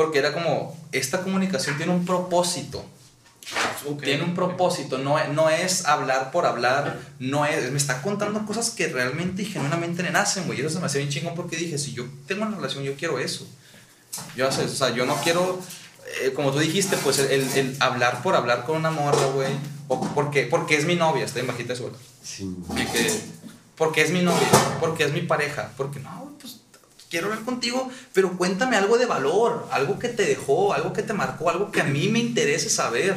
Porque 0.00 0.18
era 0.18 0.32
como, 0.32 0.74
esta 0.92 1.20
comunicación 1.20 1.76
tiene 1.76 1.92
un 1.92 2.06
propósito. 2.06 2.82
Ok, 3.86 4.02
Tiene 4.02 4.22
un 4.24 4.34
propósito, 4.34 4.96
no, 4.98 5.18
es- 5.18 5.28
no 5.30 5.50
es 5.50 5.84
hablar 5.86 6.30
por 6.30 6.46
hablar, 6.46 6.98
no 7.18 7.44
es, 7.44 7.70
me 7.70 7.76
está 7.76 8.00
contando 8.00 8.46
cosas 8.46 8.70
que 8.70 8.88
realmente 8.88 9.42
y 9.42 9.46
genuinamente 9.46 10.02
le 10.02 10.10
nacen, 10.10 10.46
güey. 10.46 10.58
Y 10.58 10.60
eso 10.62 10.70
se 10.70 10.80
me 10.80 10.86
hace 10.86 10.98
bien 10.98 11.10
chingón 11.10 11.34
porque 11.34 11.56
dije, 11.56 11.76
si 11.76 11.92
yo 11.92 12.04
tengo 12.26 12.46
una 12.46 12.56
relación, 12.56 12.82
yo 12.84 12.94
quiero 12.94 13.18
eso. 13.18 13.46
Yo, 14.36 14.48
o 14.48 14.52
sea, 14.52 14.90
yo 14.94 15.04
no 15.04 15.16
quiero, 15.16 15.58
eh, 16.22 16.32
como 16.34 16.50
tú 16.52 16.58
dijiste, 16.60 16.96
pues 16.98 17.18
el, 17.18 17.30
el- 17.30 17.52
el 17.58 17.76
hablar 17.80 18.22
por 18.22 18.36
hablar 18.36 18.64
con 18.64 18.76
una 18.76 18.90
morra, 18.90 19.26
güey. 19.34 19.52
O 19.88 20.00
porque, 20.14 20.44
porque 20.44 20.76
es 20.76 20.84
mi 20.86 20.94
novia, 20.96 21.24
está 21.26 21.40
en 21.40 21.46
bajita 21.48 21.74
de 21.74 21.78
suelo. 21.78 21.96
Sí. 22.22 22.48
Que, 22.92 23.20
porque 23.76 24.02
es 24.02 24.10
mi 24.12 24.22
novia, 24.22 24.48
porque 24.80 25.04
es 25.04 25.12
mi 25.12 25.22
pareja, 25.22 25.72
porque 25.76 25.98
no, 26.00 26.34
pues 26.40 26.59
quiero 27.10 27.26
hablar 27.26 27.44
contigo, 27.44 27.90
pero 28.12 28.36
cuéntame 28.38 28.76
algo 28.76 28.96
de 28.96 29.06
valor, 29.06 29.68
algo 29.72 29.98
que 29.98 30.08
te 30.08 30.24
dejó, 30.24 30.72
algo 30.72 30.92
que 30.92 31.02
te 31.02 31.12
marcó, 31.12 31.50
algo 31.50 31.70
que 31.70 31.80
a 31.80 31.84
mí 31.84 32.08
me 32.08 32.20
interese 32.20 32.70
saber, 32.70 33.16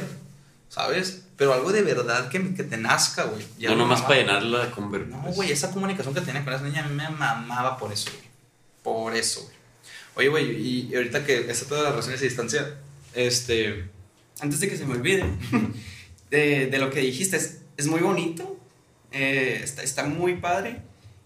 ¿sabes? 0.68 1.24
Pero 1.38 1.54
algo 1.54 1.72
de 1.72 1.84
verdad 1.84 2.30
que, 2.30 2.54
que 2.56 2.64
te 2.64 2.78
nazca, 2.78 3.24
güey. 3.26 3.46
No 3.60 3.76
nomás 3.76 4.02
para 4.02 4.16
llenarla 4.16 4.66
de 4.66 4.72
conver. 4.72 5.08
No, 5.08 5.22
güey, 5.34 5.52
esa 5.52 5.72
comunicación 5.72 6.14
que 6.14 6.22
tenía 6.22 6.44
con 6.44 6.54
esa 6.54 6.64
niña 6.64 6.84
a 6.84 6.88
mí 6.90 6.96
me 6.96 7.10
mamaba 7.10 7.78
por 7.78 7.94
eso, 7.94 8.10
güey. 8.12 8.30
Por 8.82 9.16
eso, 9.16 9.44
güey. 9.44 9.56
Oye, 10.16 10.28
güey, 10.28 10.90
y 10.90 10.96
ahorita 10.96 11.26
que 11.26 11.50
está 11.50 11.66
todas 11.68 11.84
las 11.84 11.92
relaciones 11.92 12.22
a 12.22 12.24
distancia, 12.24 12.76
este... 13.14 13.90
Antes 14.40 14.60
de 14.60 14.68
que 14.68 14.78
se 14.78 14.86
me 14.86 14.94
olvide, 14.94 15.24
de, 16.30 16.68
de 16.68 16.78
lo 16.80 16.90
que 16.90 17.00
dijiste, 17.00 17.38
es, 17.38 17.62
es 17.78 17.88
muy 17.88 18.02
bonito, 18.02 18.58
eh, 19.12 19.62
está, 19.64 19.84
está 19.84 20.04
muy 20.06 20.36
padre 20.36 20.82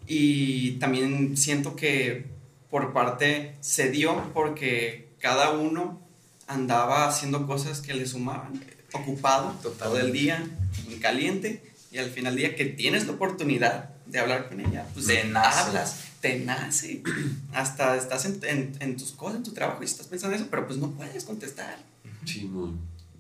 y 0.06 0.71
también 0.73 1.38
siento 1.38 1.75
que 1.75 2.37
por 2.69 2.93
parte 2.93 3.56
se 3.62 3.89
dio 3.91 4.32
porque 4.34 5.10
cada 5.19 5.51
uno 5.51 6.01
andaba 6.47 7.08
haciendo 7.08 7.45
cosas 7.47 7.82
que 7.82 7.93
le 7.93 8.06
sumaban, 8.06 8.63
ocupado 8.93 9.51
todo 9.77 9.99
el 9.99 10.12
día, 10.13 10.45
en 10.89 10.99
caliente 10.99 11.62
y 11.91 11.97
al 11.97 12.10
final 12.10 12.36
del 12.36 12.43
día 12.49 12.56
que 12.56 12.65
tienes 12.65 13.06
la 13.06 13.13
oportunidad 13.13 13.89
de 14.06 14.19
hablar 14.19 14.47
con 14.47 14.62
ella, 14.62 14.86
pues 14.93 15.08
Te 15.08 15.21
hablas, 15.21 15.97
te 16.21 16.39
nace, 16.39 17.01
hasta 17.53 17.95
estás 17.97 18.25
en, 18.25 18.39
en- 18.43 18.75
en 18.80 18.97
tus 18.97 19.12
cosas, 19.12 19.38
en 19.38 19.43
tu 19.43 19.51
trabajo 19.53 19.82
y 19.82 19.86
estás 19.86 20.08
pensando 20.08 20.36
en 20.36 20.41
eso, 20.41 20.49
pero 20.49 20.65
pues 20.65 20.80
no 20.80 20.91
puedes 20.91 21.23
contestar 21.25 21.77
Sí, 22.25 22.49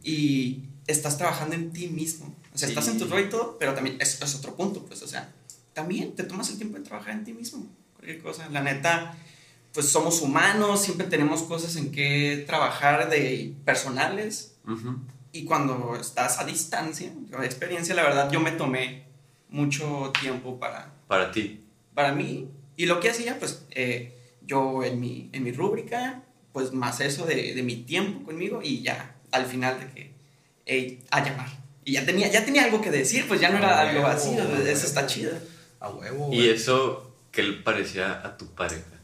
y 0.03 0.63
estás 0.87 1.17
trabajando 1.17 1.55
en 1.55 1.71
ti 1.71 1.87
mismo. 1.87 2.33
O 2.53 2.57
sea, 2.57 2.67
Sí. 2.67 2.73
estás 2.73 2.87
en 2.89 2.97
tu 2.99 3.07
rol 3.07 3.21
y 3.21 3.29
todo, 3.29 3.57
pero 3.59 3.73
también 3.73 3.97
es, 3.99 4.21
es 4.21 4.35
otro 4.35 4.55
punto, 4.55 4.83
pues, 4.85 5.01
o 5.01 5.07
sea, 5.07 5.29
también 5.73 6.15
te 6.15 6.23
tomas 6.23 6.49
el 6.49 6.57
tiempo 6.57 6.77
de 6.77 6.83
trabajar 6.83 7.13
en 7.13 7.23
ti 7.23 7.33
mismo. 7.33 7.65
Cualquier 7.95 8.19
cosa. 8.21 8.49
La 8.49 8.61
neta, 8.63 9.15
pues 9.77 9.89
somos 9.89 10.23
humanos, 10.23 10.81
siempre 10.81 11.05
tenemos 11.05 11.43
cosas 11.43 11.75
en 11.75 11.91
que 11.91 12.43
trabajar 12.47 13.11
de 13.11 13.53
personales. 13.63 14.57
Ujú. 14.67 14.97
Y 15.31 15.43
cuando 15.45 15.95
estás 16.01 16.39
a 16.39 16.45
distancia, 16.45 17.11
con 17.31 17.43
experiencia, 17.43 17.93
la 17.93 18.01
verdad, 18.01 18.31
yo 18.31 18.39
me 18.39 18.49
tomé 18.53 19.05
mucho 19.49 20.11
tiempo 20.19 20.57
para, 20.59 20.91
Para 21.07 21.31
ti. 21.31 21.63
para 21.93 22.11
mí. 22.11 22.49
Y 22.75 22.87
lo 22.87 22.99
que 22.99 23.11
hacía, 23.11 23.37
pues, 23.37 23.65
eh, 23.69 24.17
yo 24.41 24.83
en 24.83 24.99
mi, 24.99 25.29
en 25.31 25.43
mi 25.43 25.51
rúbrica, 25.51 26.23
pues 26.53 26.73
más 26.73 26.99
eso 27.01 27.27
de, 27.27 27.53
de 27.53 27.61
mi 27.61 27.75
tiempo 27.83 28.23
conmigo 28.25 28.61
y 28.63 28.81
ya 28.81 29.15
al 29.31 29.45
final 29.45 29.79
de 29.79 29.87
que, 29.93 30.11
hey, 30.65 31.03
a 31.11 31.23
llamar. 31.23 31.49
Y 31.85 31.91
ya 31.93 32.03
tenía, 32.03 32.31
ya 32.31 32.43
tenía 32.43 32.63
algo 32.63 32.81
que 32.81 32.89
decir, 32.89 33.27
pues 33.27 33.39
ya 33.39 33.49
no 33.51 33.59
era 33.59 33.77
Ah, 33.79 33.89
algo 33.89 34.01
vacío, 34.01 34.31
huevo. 34.43 34.55
eso 34.55 34.87
está 34.87 35.05
chido. 35.05 35.33
A 35.79 35.89
huevo, 35.91 36.33
Y 36.33 36.49
eso, 36.49 37.15
¿qué 37.31 37.43
le 37.43 37.53
parecía 37.61 38.25
a 38.25 38.35
tu 38.37 38.47
pareja? 38.55 38.96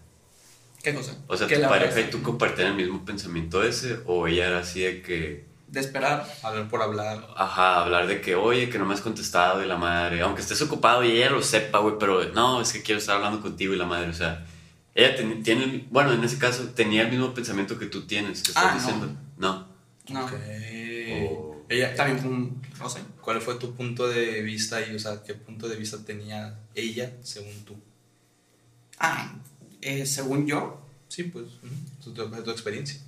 ¿Qué 0.83 0.93
cosa? 0.93 1.15
O 1.27 1.37
sea, 1.37 1.47
tu 1.47 1.55
la 1.55 1.69
pareja 1.69 1.99
y 2.01 2.09
tú 2.09 2.21
compartían 2.21 2.67
el 2.69 2.75
mismo 2.75 3.05
pensamiento 3.05 3.63
ese, 3.63 3.99
o 4.05 4.27
ella 4.27 4.47
era 4.47 4.59
así 4.59 4.81
de 4.81 5.01
que, 5.01 5.45
De 5.69 5.79
esperar. 5.79 6.27
Hablar 6.43 6.67
por 6.69 6.81
hablar. 6.81 7.25
ajá, 7.37 7.81
hablar 7.83 8.05
de 8.07 8.19
que, 8.21 8.35
oye, 8.35 8.69
que 8.69 8.77
no 8.77 8.85
me 8.85 8.93
has 8.93 9.01
contestado 9.01 9.63
y 9.63 9.67
la 9.67 9.77
madre, 9.77 10.21
aunque 10.21 10.41
estés 10.41 10.61
ocupado 10.61 11.03
y 11.03 11.11
ella 11.11 11.29
lo 11.31 11.41
sepa, 11.41 11.79
güey, 11.79 11.95
pero 11.99 12.25
no, 12.33 12.61
es 12.61 12.73
que 12.73 12.83
quiero 12.83 12.99
estar 12.99 13.15
hablando 13.15 13.41
contigo 13.41 13.73
y 13.73 13.77
la 13.77 13.85
madre, 13.85 14.09
o 14.09 14.13
sea, 14.13 14.45
ella 14.93 15.15
ten- 15.15 15.41
tiene, 15.41 15.63
el- 15.63 15.87
bueno, 15.89 16.11
en 16.13 16.23
ese 16.23 16.37
caso, 16.37 16.65
tenía 16.75 17.03
el 17.03 17.09
mismo 17.11 17.33
pensamiento 17.33 17.79
que 17.79 17.85
tú 17.87 18.05
tienes, 18.05 18.43
que 18.43 18.49
estás 18.51 18.63
Ah, 18.65 18.73
no. 18.73 18.79
diciendo, 18.79 19.07
no. 19.37 19.67
No. 20.09 20.25
Ok. 20.25 20.33
O- 21.31 21.53
Ella, 21.69 21.95
También 21.95 22.19
fue 22.19 22.29
un 22.29 22.61
roce. 22.77 22.99
¿Cuál 23.21 23.41
fue 23.41 23.55
tu 23.55 23.73
punto 23.73 24.07
de 24.09 24.41
vista 24.41 24.75
ahí? 24.75 24.93
O 24.93 24.99
sea, 24.99 25.23
¿qué 25.25 25.33
punto 25.33 25.67
de 25.69 25.77
vista 25.77 25.97
tenía 26.05 26.59
ella 26.75 27.13
según 27.23 27.63
tú? 27.65 27.75
Ah, 28.99 29.33
eh, 29.85 30.05
según 30.05 30.45
yo, 30.47 30.79
Sí, 31.09 31.23
pues, 31.23 31.45
ujú, 31.45 32.13
tu, 32.13 32.13
tu- 32.29 32.43
tu 32.43 32.51
experiencia. 32.51 32.99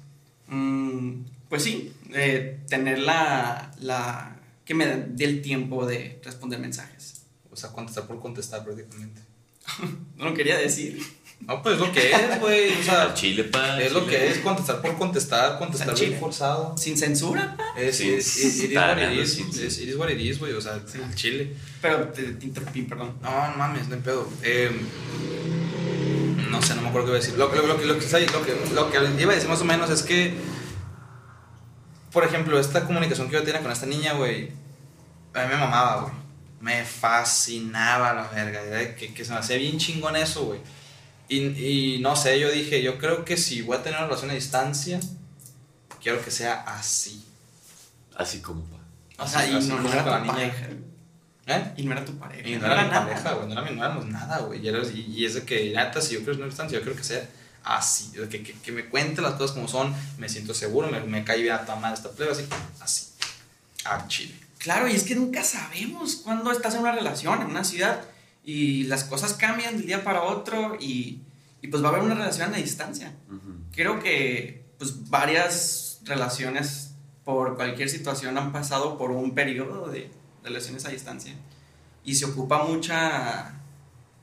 mm, 0.47 1.11
pues 1.49 1.63
sí, 1.63 1.91
eh, 2.13 2.59
tener 2.69 2.99
la, 2.99 3.71
la. 3.79 4.35
que 4.65 4.73
me 4.75 4.85
dé 4.85 5.25
el 5.25 5.41
tiempo 5.41 5.85
de 5.85 6.19
responder 6.23 6.59
mensajes. 6.59 7.21
O 7.51 7.55
sea, 7.55 7.71
contestar 7.71 8.05
por 8.07 8.19
contestar 8.19 8.63
prácticamente. 8.63 9.21
No 10.17 10.25
lo 10.25 10.33
quería 10.33 10.57
decir. 10.57 11.01
No, 11.41 11.61
pues 11.61 11.75
es 11.75 11.81
lo 11.81 11.91
que 11.91 12.11
es, 12.11 12.39
güey. 12.39 12.71
O 12.79 12.83
sea, 12.83 13.13
chile, 13.13 13.43
pa. 13.43 13.81
es 13.81 13.91
lo 13.91 14.05
chile. 14.05 14.11
que 14.17 14.27
es 14.31 14.37
contestar 14.39 14.81
por 14.81 14.97
contestar, 14.97 15.59
contestar 15.59 15.93
bien 15.93 15.97
chile. 16.11 16.17
forzado. 16.19 16.77
Sin 16.77 16.97
censura, 16.97 17.55
pa. 17.57 17.79
Es, 17.79 17.97
Sí, 17.97 18.09
es, 18.11 18.37
es, 18.37 18.63
it 18.63 18.71
is 18.71 18.77
what 18.77 18.97
it 18.97 19.19
is, 19.19 19.33
sí, 19.33 19.45
sí. 19.51 19.65
es- 19.65 19.79
it 19.79 19.89
is 19.89 19.95
what 19.97 20.09
it 20.09 20.19
is, 20.19 20.39
güey. 20.39 20.53
O 20.53 20.61
sea, 20.61 20.73
al 20.75 21.15
chile. 21.15 21.53
Pero 21.81 22.07
te, 22.09 22.23
te 22.33 22.45
interrumpí, 22.45 22.83
perdón. 22.83 23.15
No, 23.21 23.47
no 23.51 23.57
mames, 23.57 23.87
no 23.89 23.95
hay 23.95 24.01
pedo. 24.01 24.29
Eh, 24.43 24.71
no 26.55 26.61
sé, 26.61 26.75
no 26.75 26.81
me 26.81 26.89
acuerdo 26.89 27.07
qué 27.07 27.11
iba 27.11 27.17
a 27.19 27.21
decir. 27.21 27.37
Lo, 27.37 27.51
que- 27.51 27.57
lo, 27.57 27.77
que- 27.77 27.85
lo, 27.85 27.97
que, 27.99 28.05
lo, 28.05 28.89
que, 28.91 28.99
lo 28.99 29.15
que 29.15 29.21
iba 29.21 29.31
a 29.31 29.35
decir 29.35 29.49
más 29.49 29.61
o 29.61 29.65
menos 29.65 29.89
es 29.89 30.03
que, 30.03 30.35
por 32.11 32.23
ejemplo, 32.23 32.59
esta 32.59 32.85
comunicación 32.85 33.27
que 33.29 33.33
yo 33.35 33.43
tenía 33.43 33.61
con 33.61 33.71
esta 33.71 33.85
niña, 33.85 34.13
güey, 34.13 34.51
a 35.33 35.41
mí 35.43 35.47
me 35.49 35.57
mamaba, 35.57 36.01
güey. 36.03 36.13
Me 36.61 36.83
fascinaba 36.85 38.13
la 38.13 38.27
verga. 38.29 38.95
Que, 38.95 39.13
que 39.13 39.25
se 39.25 39.31
me 39.33 39.37
hacía 39.39 39.57
bien 39.57 39.77
chingón 39.77 40.15
eso, 40.15 40.45
güey. 40.45 40.59
Y, 41.27 41.39
y 41.95 41.99
no 42.01 42.15
sé, 42.15 42.39
yo 42.39 42.49
dije, 42.51 42.81
yo 42.81 42.97
creo 42.97 43.25
que 43.25 43.35
si 43.37 43.61
voy 43.61 43.77
a 43.77 43.83
tener 43.83 43.97
una 43.99 44.07
relación 44.07 44.31
a 44.31 44.33
distancia, 44.35 44.99
quiero 46.01 46.21
que 46.23 46.31
sea 46.31 46.61
así. 46.61 47.25
Así 48.15 48.39
como, 48.41 48.63
pa. 48.65 48.77
O 49.23 49.27
sea, 49.27 49.41
Así- 49.41 49.51
y 49.51 49.55
así 49.57 49.67
no, 49.67 49.79
no 49.81 49.91
era 49.91 50.03
con 50.03 50.11
la 50.11 50.19
niña. 50.21 50.53
¿Eh? 51.47 51.73
Y 51.77 51.83
no 51.83 51.91
era 51.91 52.03
tu 52.03 52.17
pareja. 52.17 52.47
Y 52.47 52.55
no 52.57 52.65
era 52.65 52.83
mi 52.83 52.89
nada. 52.89 53.05
pareja, 53.07 53.33
güey, 53.33 53.47
no, 53.47 53.53
era 53.53 53.61
mi- 53.69 53.75
no 53.75 53.85
éramos 53.85 54.05
nada, 54.07 54.39
güey. 54.39 54.61
Y, 54.63 54.67
era- 54.67 54.81
y, 54.83 55.13
y 55.15 55.25
es 55.25 55.35
de 55.35 55.43
que, 55.43 55.71
neta, 55.75 56.01
si 56.01 56.15
yo 56.15 56.19
quiero 56.23 56.35
una 56.37 56.45
distancia, 56.47 56.77
yo 56.79 56.83
creo 56.83 56.95
que 56.95 57.03
sea 57.03 57.29
así. 57.63 58.11
Que, 58.29 58.41
que, 58.43 58.53
que 58.53 58.71
me 58.71 58.85
cuente 58.85 59.21
las 59.21 59.33
cosas 59.33 59.55
como 59.55 59.67
son, 59.67 59.93
me 60.17 60.27
siento 60.27 60.53
seguro, 60.55 60.87
me, 60.89 60.99
me 61.01 61.23
cae 61.23 61.41
bien 61.41 61.53
a 61.53 61.65
tomar 61.65 61.93
esta 61.93 62.09
plebe, 62.11 62.31
así, 62.31 62.45
así. 62.79 63.07
A 63.85 64.07
Chile. 64.07 64.33
Claro, 64.57 64.87
y 64.87 64.95
es 64.95 65.03
que 65.03 65.13
nunca 65.15 65.43
sabemos 65.43 66.15
cuándo 66.17 66.51
estás 66.51 66.73
en 66.73 66.81
una 66.81 66.91
relación, 66.93 67.39
en 67.41 67.47
una 67.47 67.63
ciudad, 67.63 68.01
y 68.43 68.85
las 68.85 69.03
cosas 69.03 69.33
cambian 69.33 69.75
de 69.75 69.81
un 69.81 69.85
día 69.87 70.03
para 70.03 70.23
otro, 70.23 70.75
y, 70.79 71.19
y 71.61 71.67
pues 71.67 71.83
va 71.83 71.87
a 71.87 71.91
haber 71.91 72.01
una 72.03 72.15
relación 72.15 72.51
a 72.53 72.57
distancia. 72.57 73.13
Ujú. 73.27 73.53
Creo 73.75 73.99
que 74.01 74.65
pues 74.79 75.07
varias 75.11 75.99
relaciones 76.03 76.91
por 77.23 77.55
cualquier 77.55 77.89
situación 77.89 78.37
han 78.39 78.51
pasado 78.51 78.97
por 78.97 79.11
un 79.11 79.33
periodo 79.35 79.87
de 79.89 80.09
relaciones 80.45 80.85
a 80.85 80.89
distancia 80.89 81.33
y 82.05 82.15
se 82.15 82.25
ocupa 82.25 82.63
mucha 82.63 83.53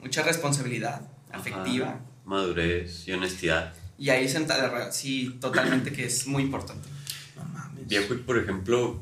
mucha 0.00 0.22
responsabilidad 0.22 1.02
afectiva 1.32 1.88
Ajá. 1.88 2.00
Madurez 2.24 3.06
y 3.08 3.12
honestidad. 3.12 3.74
y 3.98 4.08
ahí 4.10 4.28
senta 4.28 4.90
sí 4.92 5.36
totalmente 5.40 5.92
que 5.92 6.04
es 6.06 6.26
muy 6.26 6.42
importante 6.44 6.88
No 7.36 7.44
mames. 7.44 7.86
Viejo, 7.88 8.14
y 8.14 8.18
por 8.18 8.38
ejemplo, 8.38 9.00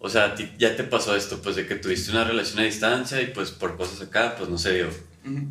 o 0.00 0.08
sea, 0.08 0.26
a 0.26 0.34
ti 0.34 0.50
ya 0.58 0.76
te 0.76 0.84
pasó 0.84 1.16
esto, 1.16 1.42
pues 1.42 1.56
de 1.56 1.66
que 1.66 1.74
tuviste 1.74 2.10
una 2.12 2.24
relación 2.24 2.60
a 2.60 2.62
distancia 2.62 3.20
y 3.20 3.26
pues 3.28 3.50
por 3.50 3.76
cosas 3.76 4.00
acá, 4.06 4.36
pues 4.36 4.48
no 4.48 4.58
se 4.58 4.74
dio. 4.74 4.88
Ujú. 5.24 5.46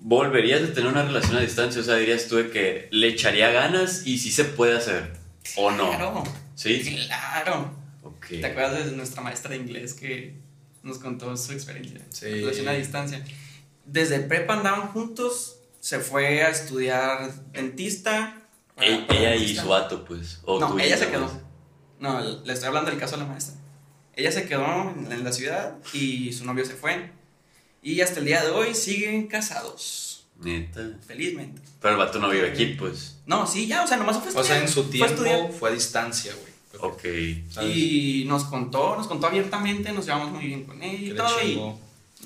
¿Volverías 0.00 0.62
a 0.62 0.72
tener 0.74 0.90
una 0.90 1.02
relación 1.02 1.36
a 1.36 1.40
distancia? 1.40 1.80
O 1.80 1.84
sea, 1.84 1.96
dirías 1.96 2.28
tú 2.28 2.36
de 2.36 2.50
que 2.50 2.88
le 2.92 3.08
echaría 3.08 3.50
ganas 3.50 4.06
y 4.06 4.18
si 4.18 4.30
se 4.30 4.44
puede 4.44 4.76
hacer, 4.76 5.14
¿o 5.56 5.70
no? 5.70 5.88
Claro. 5.90 6.24
¿Sí? 6.54 6.82
Claro. 7.06 7.72
Ok. 8.24 8.40
¿Te 8.40 8.46
acuerdas 8.46 8.86
de 8.86 8.92
nuestra 8.96 9.22
maestra 9.22 9.50
de 9.50 9.56
inglés 9.58 9.94
que 9.94 10.36
nos 10.82 10.98
contó 10.98 11.36
su 11.36 11.52
experiencia? 11.52 12.00
Sí. 12.10 12.26
Relación 12.26 12.68
a 12.68 12.72
distancia. 12.72 13.24
Desde 13.84 14.20
prepa 14.20 14.54
andaban 14.54 14.88
juntos, 14.88 15.56
se 15.80 15.98
fue 16.00 16.42
a 16.42 16.48
estudiar 16.50 17.32
dentista. 17.52 18.40
E- 18.80 19.04
para- 19.06 19.18
ella 19.20 19.34
y 19.36 19.38
dentista. 19.38 19.62
su 19.62 19.68
vato, 19.68 20.04
pues. 20.04 20.40
o 20.44 20.58
No, 20.58 20.68
tú 20.72 20.78
y 20.78 20.82
ella 20.82 20.96
se 20.96 21.08
quedó. 21.08 21.26
pues. 21.28 21.42
No, 22.00 22.20
le 22.20 22.52
estoy 22.52 22.68
hablando 22.68 22.90
del 22.90 22.98
caso 22.98 23.16
de 23.16 23.22
la 23.22 23.28
maestra. 23.28 23.54
Ella 24.16 24.32
se 24.32 24.46
quedó 24.46 24.90
en 25.10 25.24
la 25.24 25.32
ciudad 25.32 25.76
y 25.92 26.32
su 26.32 26.44
novio 26.44 26.64
se 26.64 26.74
fue. 26.74 27.10
Y 27.82 28.00
hasta 28.00 28.20
el 28.20 28.26
día 28.26 28.42
de 28.44 28.50
hoy 28.50 28.74
siguen 28.74 29.26
casados. 29.26 30.26
Neta. 30.40 30.98
Felizmente. 31.06 31.60
Pero 31.80 31.92
el 31.94 31.98
vato 31.98 32.18
no 32.18 32.28
vive 32.30 32.50
aquí, 32.50 32.66
pues. 32.78 33.18
No, 33.26 33.46
sí, 33.46 33.66
ya, 33.66 33.84
o 33.84 33.86
sea, 33.86 33.96
nomás 33.96 34.18
fue 34.18 34.32
a 34.32 34.40
O 34.40 34.44
sea, 34.44 34.58
estudiar. 34.58 34.62
en 34.62 34.68
su 34.68 34.82
Fue 34.82 34.88
a 34.88 34.90
tiempo 34.90 35.12
estudiar. 35.24 35.52
fue 35.52 35.70
a 35.70 35.72
distancia, 35.74 36.32
güey. 36.40 36.53
Ok. 36.80 37.02
¿Sabes? 37.50 37.76
Y 37.76 38.24
nos 38.26 38.44
contó, 38.44 38.96
nos 38.96 39.06
contó 39.06 39.26
abiertamente, 39.26 39.92
nos 39.92 40.06
llevamos 40.06 40.32
muy 40.32 40.46
bien 40.46 40.64
con 40.64 40.78
Que 40.80 40.94
y 40.94 41.14
todo. 41.14 41.42
Y, 41.42 41.56
o 41.56 41.78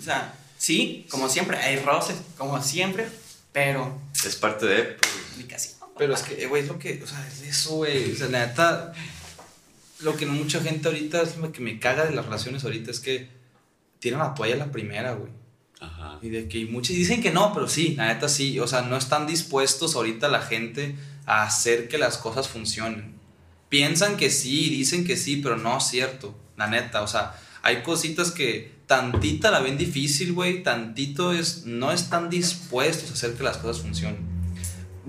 sea, 0.02 0.34
sí, 0.56 1.06
como 1.10 1.28
siempre, 1.28 1.56
hay 1.58 1.76
roces, 1.76 2.16
como 2.36 2.60
siempre, 2.62 3.08
pero 3.52 4.00
Es 4.24 4.36
parte 4.36 4.66
de. 4.66 4.82
Pues. 4.84 5.76
Pero 5.98 6.14
es 6.14 6.22
que, 6.22 6.42
eh, 6.42 6.46
güey, 6.46 6.62
es 6.62 6.68
lo 6.68 6.78
que, 6.78 7.02
o 7.02 7.06
sea, 7.06 7.26
es 7.26 7.42
eso, 7.42 7.76
güey. 7.76 8.12
O 8.12 8.16
sea, 8.16 8.28
la 8.28 8.46
neta, 8.46 8.92
lo 10.00 10.16
que 10.16 10.26
mucha 10.26 10.60
gente 10.60 10.86
ahorita, 10.86 11.22
es 11.22 11.36
lo 11.36 11.50
que 11.50 11.60
me 11.60 11.80
caga 11.80 12.06
de 12.06 12.14
las 12.14 12.24
relaciones 12.24 12.64
ahorita 12.64 12.92
es 12.92 13.00
que 13.00 13.28
tiran 13.98 14.20
la 14.20 14.34
toalla 14.34 14.56
la 14.56 14.70
primera, 14.70 15.14
güey. 15.14 15.32
Ajá. 15.80 16.18
Y 16.22 16.28
de 16.28 16.48
que 16.48 16.66
muchos 16.66 16.94
dicen 16.94 17.20
que 17.20 17.32
no, 17.32 17.52
pero 17.52 17.68
sí, 17.68 17.94
la 17.96 18.06
neta 18.06 18.28
sí. 18.28 18.60
O 18.60 18.68
sea, 18.68 18.82
no 18.82 18.96
están 18.96 19.26
dispuestos 19.26 19.96
ahorita 19.96 20.28
la 20.28 20.40
gente 20.40 20.94
a 21.26 21.42
hacer 21.42 21.88
que 21.88 21.98
las 21.98 22.16
cosas 22.16 22.48
funcionen. 22.48 23.17
Piensan 23.68 24.16
que 24.16 24.30
sí, 24.30 24.70
dicen 24.70 25.04
que 25.04 25.16
sí, 25.16 25.36
pero 25.36 25.56
no 25.56 25.78
es 25.78 25.84
cierto. 25.84 26.36
La 26.56 26.66
neta, 26.66 27.02
o 27.02 27.06
sea, 27.06 27.34
hay 27.62 27.82
cositas 27.82 28.30
que 28.30 28.78
tantita 28.86 29.50
la 29.50 29.60
ven 29.60 29.78
difícil, 29.78 30.32
güey. 30.32 30.62
Tantito 30.62 31.32
es, 31.32 31.64
no 31.66 31.92
están 31.92 32.30
dispuestos 32.30 33.10
a 33.10 33.12
hacer 33.12 33.34
que 33.34 33.44
las 33.44 33.58
cosas 33.58 33.82
funcionen. 33.82 34.26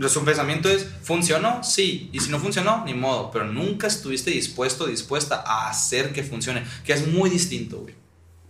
Su 0.08 0.24
pensamiento 0.24 0.70
es, 0.70 0.86
¿funcionó? 1.04 1.64
Sí. 1.64 2.10
Y 2.14 2.20
si 2.20 2.30
no 2.30 2.40
funcionó, 2.40 2.86
ni 2.86 2.94
modo. 2.94 3.32
Pero 3.32 3.46
nunca 3.46 3.88
estuviste 3.88 4.32
dispuesto, 4.32 4.88
dispuesta 4.88 5.44
a 5.46 5.70
hacer 5.70 6.14
que 6.14 6.24
funcione. 6.24 6.64
Que 6.86 6.94
es 6.94 7.08
muy 7.08 7.30
distinto, 7.30 7.80
güey. 7.80 7.96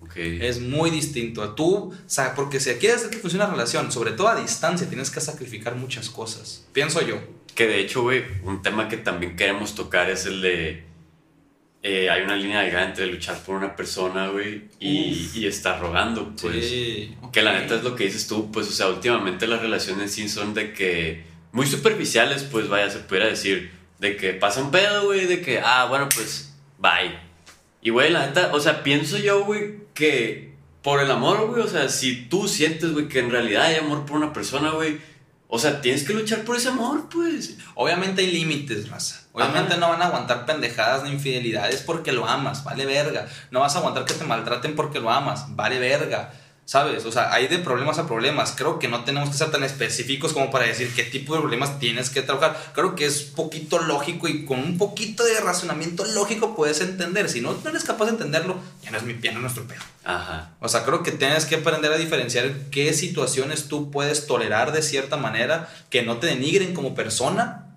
Ok. 0.02 0.16
Es 0.16 0.60
muy 0.60 0.90
distinto. 0.90 1.54
Tú, 1.56 1.92
o 1.92 1.94
sea, 2.06 2.36
porque 2.36 2.60
si 2.60 2.72
quieres 2.74 2.98
hacer 2.98 3.10
que 3.12 3.18
funcione 3.18 3.46
una 3.46 3.54
relación, 3.54 3.92
sobre 3.92 4.12
todo 4.12 4.28
a 4.28 4.40
distancia, 4.40 4.88
tienes 4.88 5.10
que 5.10 5.22
sacrificar 5.22 5.76
muchas 5.76 6.10
cosas. 6.10 6.66
Pienso 6.74 7.02
yo. 7.02 7.20
Que 7.60 7.68
de 7.68 7.82
hecho, 7.82 8.04
güey, 8.04 8.24
un 8.46 8.62
tema 8.62 8.88
que 8.88 8.96
también 8.96 9.36
queremos 9.36 9.76
tocar 9.76 10.10
es 10.10 10.26
el 10.26 10.42
de. 10.42 10.86
eh, 11.84 12.10
hay 12.10 12.22
una 12.22 12.38
línea 12.38 12.62
delgada 12.62 12.86
entre 12.86 13.06
luchar 13.08 13.38
por 13.44 13.58
una 13.58 13.76
persona, 13.76 14.30
güey, 14.30 14.70
y, 14.80 15.30
y 15.36 15.46
estar 15.46 15.78
rogando, 15.82 16.34
pues. 16.42 16.70
sí. 16.70 17.18
Que 17.34 17.42
la 17.42 17.60
neta 17.60 17.76
es 17.76 17.84
lo 17.84 17.98
que 17.98 18.06
dices 18.06 18.28
tú, 18.28 18.50
pues, 18.50 18.70
o 18.70 18.72
sea, 18.72 18.88
últimamente 18.88 19.46
las 19.46 19.62
relaciones 19.62 20.14
sí 20.14 20.30
son 20.30 20.54
de 20.54 20.72
que. 20.72 21.26
Muy 21.52 21.66
superficiales, 21.66 22.44
pues, 22.44 22.70
vaya, 22.70 22.90
se 22.90 23.00
pudiera 23.00 23.28
decir. 23.28 23.72
De 23.98 24.16
que 24.16 24.32
pasa 24.32 24.62
un 24.64 24.72
pedo, 24.72 25.08
güey, 25.08 25.26
de 25.26 25.42
que, 25.42 25.60
ah, 25.60 25.86
bueno, 25.90 26.08
pues, 26.16 26.56
bye. 26.78 27.20
Y, 27.82 27.90
güey, 27.90 28.10
la 28.10 28.26
neta, 28.26 28.52
o 28.54 28.62
sea, 28.62 28.84
pienso 28.84 29.18
yo, 29.18 29.44
güey, 29.44 29.80
que 29.94 30.54
por 30.82 31.02
el 31.02 31.12
amor, 31.12 31.46
güey, 31.48 31.62
o 31.62 31.68
sea, 31.68 31.90
si 31.90 32.30
tú 32.30 32.48
sientes, 32.48 32.94
güey, 32.94 33.10
que 33.10 33.20
en 33.20 33.32
realidad 33.32 33.64
hay 33.64 33.76
amor 33.76 34.06
por 34.06 34.16
una 34.16 34.32
persona, 34.32 34.72
güey, 34.72 34.98
o 35.52 35.58
sea, 35.58 35.82
tienes 35.82 36.04
que 36.04 36.14
luchar 36.14 36.44
por 36.44 36.56
ese 36.56 36.70
amor, 36.70 37.10
pues. 37.10 37.58
Obviamente 37.74 38.22
hay 38.22 38.32
límites, 38.32 38.88
raza. 38.88 39.22
Obviamente 39.32 39.74
Ajá. 39.74 39.80
no 39.80 39.90
van 39.90 40.02
a 40.04 40.06
aguantar 40.06 40.46
pendejadas 40.46 41.04
ni 41.04 41.10
infidelidades 41.10 41.82
porque 41.82 42.12
lo 42.12 42.28
amas, 42.28 42.64
vale 42.64 42.86
verga. 42.86 43.28
No 43.50 43.62
vas 43.62 43.76
a 43.76 43.80
aguantar 43.80 44.06
que 44.06 44.14
te 44.14 44.26
maltraten 44.26 44.76
porque 44.76 45.00
lo 45.00 45.10
amas, 45.10 45.56
vale 45.56 45.80
verga. 45.80 46.32
¿Sabes? 46.70 47.04
O 47.06 47.12
sea, 47.12 47.34
hay 47.34 47.48
de 47.48 47.58
problemas 47.58 47.98
a 47.98 48.06
problemas. 48.06 48.54
Creo 48.56 48.78
que 48.78 48.88
no 48.88 49.04
tenemos 49.04 49.32
que 49.32 49.38
ser 49.38 49.50
tan 49.50 49.64
específicos 49.64 50.34
como 50.34 50.52
para 50.52 50.68
decir 50.68 50.94
qué 50.96 51.02
tipo 51.02 51.34
de 51.34 51.40
problemas 51.40 51.80
tienes 51.80 52.12
que 52.12 52.22
trabajar. 52.22 52.74
Creo 52.76 52.94
que 52.94 53.08
es 53.08 53.24
poquito 53.24 53.80
lógico 53.80 54.28
y 54.28 54.46
con 54.46 54.60
un 54.60 54.78
poquito 54.78 55.24
de 55.26 55.40
razonamiento 55.40 56.06
lógico 56.06 56.56
puedes 56.56 56.80
entender. 56.82 57.28
Si 57.28 57.42
no, 57.42 57.54
no 57.54 57.70
eres 57.72 57.84
capaz 57.86 58.06
de 58.06 58.12
entenderlo, 58.12 58.60
ya 58.84 58.92
no 58.92 59.00
es 59.00 59.04
mi 59.04 59.20
ya 59.20 59.32
no 59.32 59.38
es 59.38 59.42
nuestro 59.42 59.68
pedo. 59.68 59.80
Ajá. 60.04 60.52
O 60.60 60.70
sea, 60.70 60.86
creo 60.86 61.02
que 61.02 61.12
tienes 61.12 61.48
que 61.48 61.56
aprender 61.56 61.92
a 61.92 61.98
diferenciar 61.98 62.54
qué 62.70 62.94
situaciones 62.94 63.68
tú 63.68 63.90
puedes 63.90 64.28
tolerar 64.28 64.72
de 64.72 64.84
cierta 64.84 65.18
manera 65.18 65.74
que 65.90 66.04
no 66.04 66.18
te 66.18 66.28
denigren 66.28 66.76
como 66.76 66.94
persona 66.94 67.74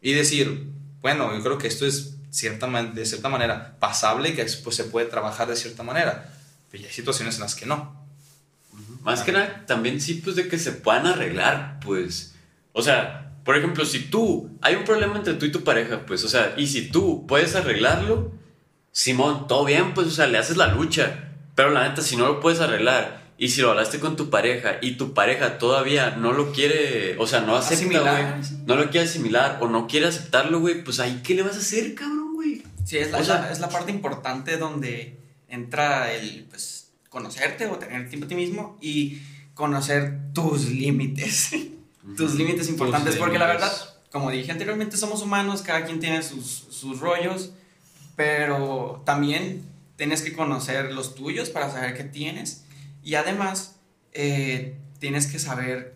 y 0.00 0.14
decir, 0.14 0.70
bueno, 1.02 1.30
yo 1.36 1.42
creo 1.42 1.58
que 1.58 1.68
esto 1.68 1.84
es 1.84 2.14
cierta, 2.30 2.68
de 2.84 3.04
cierta 3.04 3.28
manera 3.28 3.76
pasable 3.78 4.30
y 4.30 4.32
que 4.32 4.46
pues, 4.64 4.76
se 4.76 4.84
puede 4.84 5.08
trabajar 5.08 5.46
de 5.46 5.56
cierta 5.56 5.82
manera. 5.82 6.32
Pero 6.70 6.84
hay 6.84 6.90
situaciones 6.90 7.34
en 7.34 7.42
las 7.42 7.54
que 7.54 7.66
no. 7.66 8.03
Más 9.04 9.22
que 9.22 9.32
nada, 9.32 9.64
también 9.66 10.00
sí, 10.00 10.14
pues 10.24 10.34
de 10.36 10.48
que 10.48 10.58
se 10.58 10.72
puedan 10.72 11.06
arreglar, 11.06 11.78
pues. 11.84 12.34
O 12.72 12.82
sea, 12.82 13.32
por 13.44 13.56
ejemplo, 13.56 13.84
si 13.84 14.00
tú, 14.00 14.50
hay 14.62 14.74
un 14.74 14.84
problema 14.84 15.16
entre 15.16 15.34
tú 15.34 15.44
y 15.46 15.52
tu 15.52 15.62
pareja, 15.62 16.06
pues, 16.06 16.24
o 16.24 16.28
sea, 16.28 16.54
y 16.56 16.66
si 16.66 16.88
tú 16.88 17.26
puedes 17.26 17.54
arreglarlo, 17.54 18.32
Simón, 18.92 19.46
todo 19.48 19.64
bien, 19.64 19.92
pues, 19.94 20.06
o 20.06 20.10
sea, 20.10 20.26
le 20.26 20.38
haces 20.38 20.56
la 20.56 20.68
lucha. 20.68 21.30
Pero 21.54 21.70
la 21.70 21.88
neta, 21.88 22.00
si 22.02 22.16
no 22.16 22.26
lo 22.26 22.40
puedes 22.40 22.60
arreglar, 22.60 23.22
y 23.36 23.48
si 23.48 23.60
lo 23.60 23.70
hablaste 23.70 23.98
con 24.00 24.16
tu 24.16 24.30
pareja, 24.30 24.76
y 24.80 24.92
tu 24.92 25.12
pareja 25.14 25.58
todavía 25.58 26.10
no 26.16 26.32
lo 26.32 26.52
quiere, 26.52 27.16
o 27.18 27.26
sea, 27.26 27.40
no 27.40 27.56
acepta, 27.56 28.00
güey, 28.00 28.24
no 28.66 28.76
lo 28.76 28.90
quiere 28.90 29.06
asimilar, 29.06 29.58
o 29.60 29.68
no 29.68 29.86
quiere 29.86 30.06
aceptarlo, 30.06 30.60
güey, 30.60 30.82
pues 30.84 30.98
ahí, 31.00 31.20
¿qué 31.24 31.34
le 31.34 31.42
vas 31.42 31.56
a 31.56 31.58
hacer, 31.58 31.94
cabrón, 31.94 32.34
güey? 32.34 32.62
Sí, 32.84 32.98
es 32.98 33.10
la, 33.10 33.18
O 33.18 33.24
sea- 33.24 33.36
es 33.36 33.42
la- 33.42 33.52
es 33.52 33.60
la 33.60 33.68
parte 33.68 33.90
importante 33.92 34.56
donde 34.56 35.18
entra 35.48 36.12
el, 36.12 36.46
pues, 36.48 36.83
conocerte 37.14 37.66
o 37.66 37.78
tener 37.78 38.08
tiempo 38.10 38.26
a 38.26 38.28
ti 38.28 38.34
mismo 38.34 38.76
y 38.82 39.22
conocer 39.54 40.18
tus 40.34 40.66
límites. 40.66 41.52
tus 42.16 42.34
límites 42.34 42.68
importantes, 42.68 43.16
porque 43.16 43.38
la 43.38 43.46
verdad, 43.46 43.72
como 44.12 44.30
dije 44.30 44.52
anteriormente, 44.52 44.98
somos 44.98 45.22
humanos, 45.22 45.62
cada 45.62 45.86
quien 45.86 46.00
tiene 46.00 46.22
sus, 46.22 46.66
sus 46.68 47.00
rollos, 47.00 47.52
pero 48.16 49.02
también 49.06 49.64
tienes 49.96 50.20
que 50.20 50.34
conocer 50.34 50.92
los 50.92 51.14
tuyos 51.14 51.48
para 51.48 51.70
saber 51.70 51.96
qué 51.96 52.04
tienes 52.04 52.64
y 53.02 53.14
además 53.14 53.76
eh, 54.12 54.76
tienes 54.98 55.26
que 55.28 55.38
saber 55.38 55.94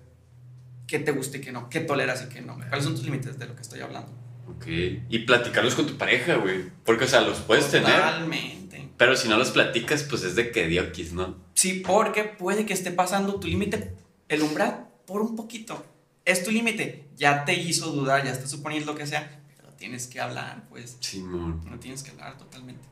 qué 0.87 0.98
te 0.98 1.11
gusta 1.11 1.37
y 1.37 1.40
qué 1.40 1.52
no, 1.52 1.68
qué 1.68 1.81
toleras 1.81 2.24
y 2.24 2.33
qué 2.33 2.40
no. 2.40 2.54
¿Cuáles 2.57 2.85
son 2.85 2.94
tus 2.94 3.04
límites 3.04 3.38
de 3.38 3.46
lo 3.46 3.54
que 3.54 3.62
estoy 3.62 3.81
hablando? 3.81 4.11
Ok. 4.56 4.66
Y 5.08 5.18
platicarlos 5.20 5.74
con 5.74 5.87
tu 5.87 5.96
pareja, 5.96 6.37
güey. 6.37 6.64
Porque, 6.84 7.04
o 7.04 7.08
sea, 7.08 7.20
los 7.20 7.38
puedes 7.38 7.70
tener. 7.70 7.90
Totalmente. 7.90 8.88
Pero 8.96 9.16
si 9.16 9.28
no 9.28 9.37
los 9.37 9.50
platicas, 9.50 10.02
pues 10.02 10.24
es 10.24 10.34
de 10.34 10.50
que 10.50 10.66
diokis, 10.66 11.12
¿no? 11.12 11.37
Sí, 11.54 11.82
porque 11.87 12.24
puede 12.24 12.66
que 12.66 12.72
esté 12.72 12.90
pasando 12.90 13.38
tu 13.38 13.46
límite, 13.46 13.94
el 14.28 14.42
umbral, 14.42 14.88
por 15.06 15.20
un 15.22 15.37
poquito. 15.37 15.84
Es 16.24 16.44
tu 16.44 16.50
límite. 16.50 17.08
Ya 17.16 17.44
te 17.44 17.54
hizo 17.54 17.90
dudar, 17.92 18.24
ya 18.24 18.32
estás 18.32 18.50
suponiendo 18.50 18.92
lo 18.92 18.98
que 18.98 19.06
sea, 19.06 19.40
pero 19.56 19.72
tienes 19.74 20.06
que 20.06 20.20
hablar, 20.20 20.66
pues. 20.68 20.96
Simón. 21.00 21.62
No 21.64 21.78
tienes 21.78 22.02
que 22.02 22.11
hablar 22.11 22.37
totalmente. 22.37 22.84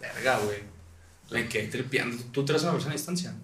Verga, 0.00 0.38
güey. 0.38 0.58
Me 1.30 1.48
quedé 1.48 1.68
tripeando. 1.68 2.22
¿Tú 2.32 2.44
traes 2.44 2.62
una 2.62 2.72
versión 2.72 2.92
a 2.92 2.96
distancia? 2.96 3.34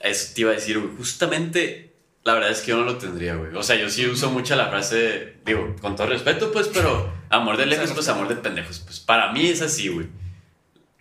Eso 0.00 0.32
te 0.34 0.40
iba 0.42 0.50
a 0.50 0.54
decir, 0.54 0.78
güey. 0.78 0.96
Justamente, 0.96 1.87
la 2.28 2.34
verdad 2.34 2.50
es 2.50 2.60
que 2.60 2.72
yo 2.72 2.76
no 2.76 2.84
lo 2.84 2.98
tendría, 2.98 3.36
güey. 3.36 3.54
O 3.54 3.62
sea, 3.62 3.76
yo 3.76 3.88
sí 3.88 4.04
uso 4.04 4.30
mucho 4.30 4.54
la 4.54 4.68
frase, 4.68 5.36
digo, 5.46 5.74
con 5.80 5.96
todo 5.96 6.08
respeto, 6.08 6.52
pues, 6.52 6.68
pero 6.68 7.10
amor 7.30 7.56
de 7.56 7.64
lejos, 7.64 7.90
pues 7.92 8.06
amor 8.08 8.28
de 8.28 8.36
pendejos. 8.36 8.80
Pues 8.80 9.00
para 9.00 9.32
mí 9.32 9.46
es 9.48 9.62
así, 9.62 9.88
güey. 9.88 10.08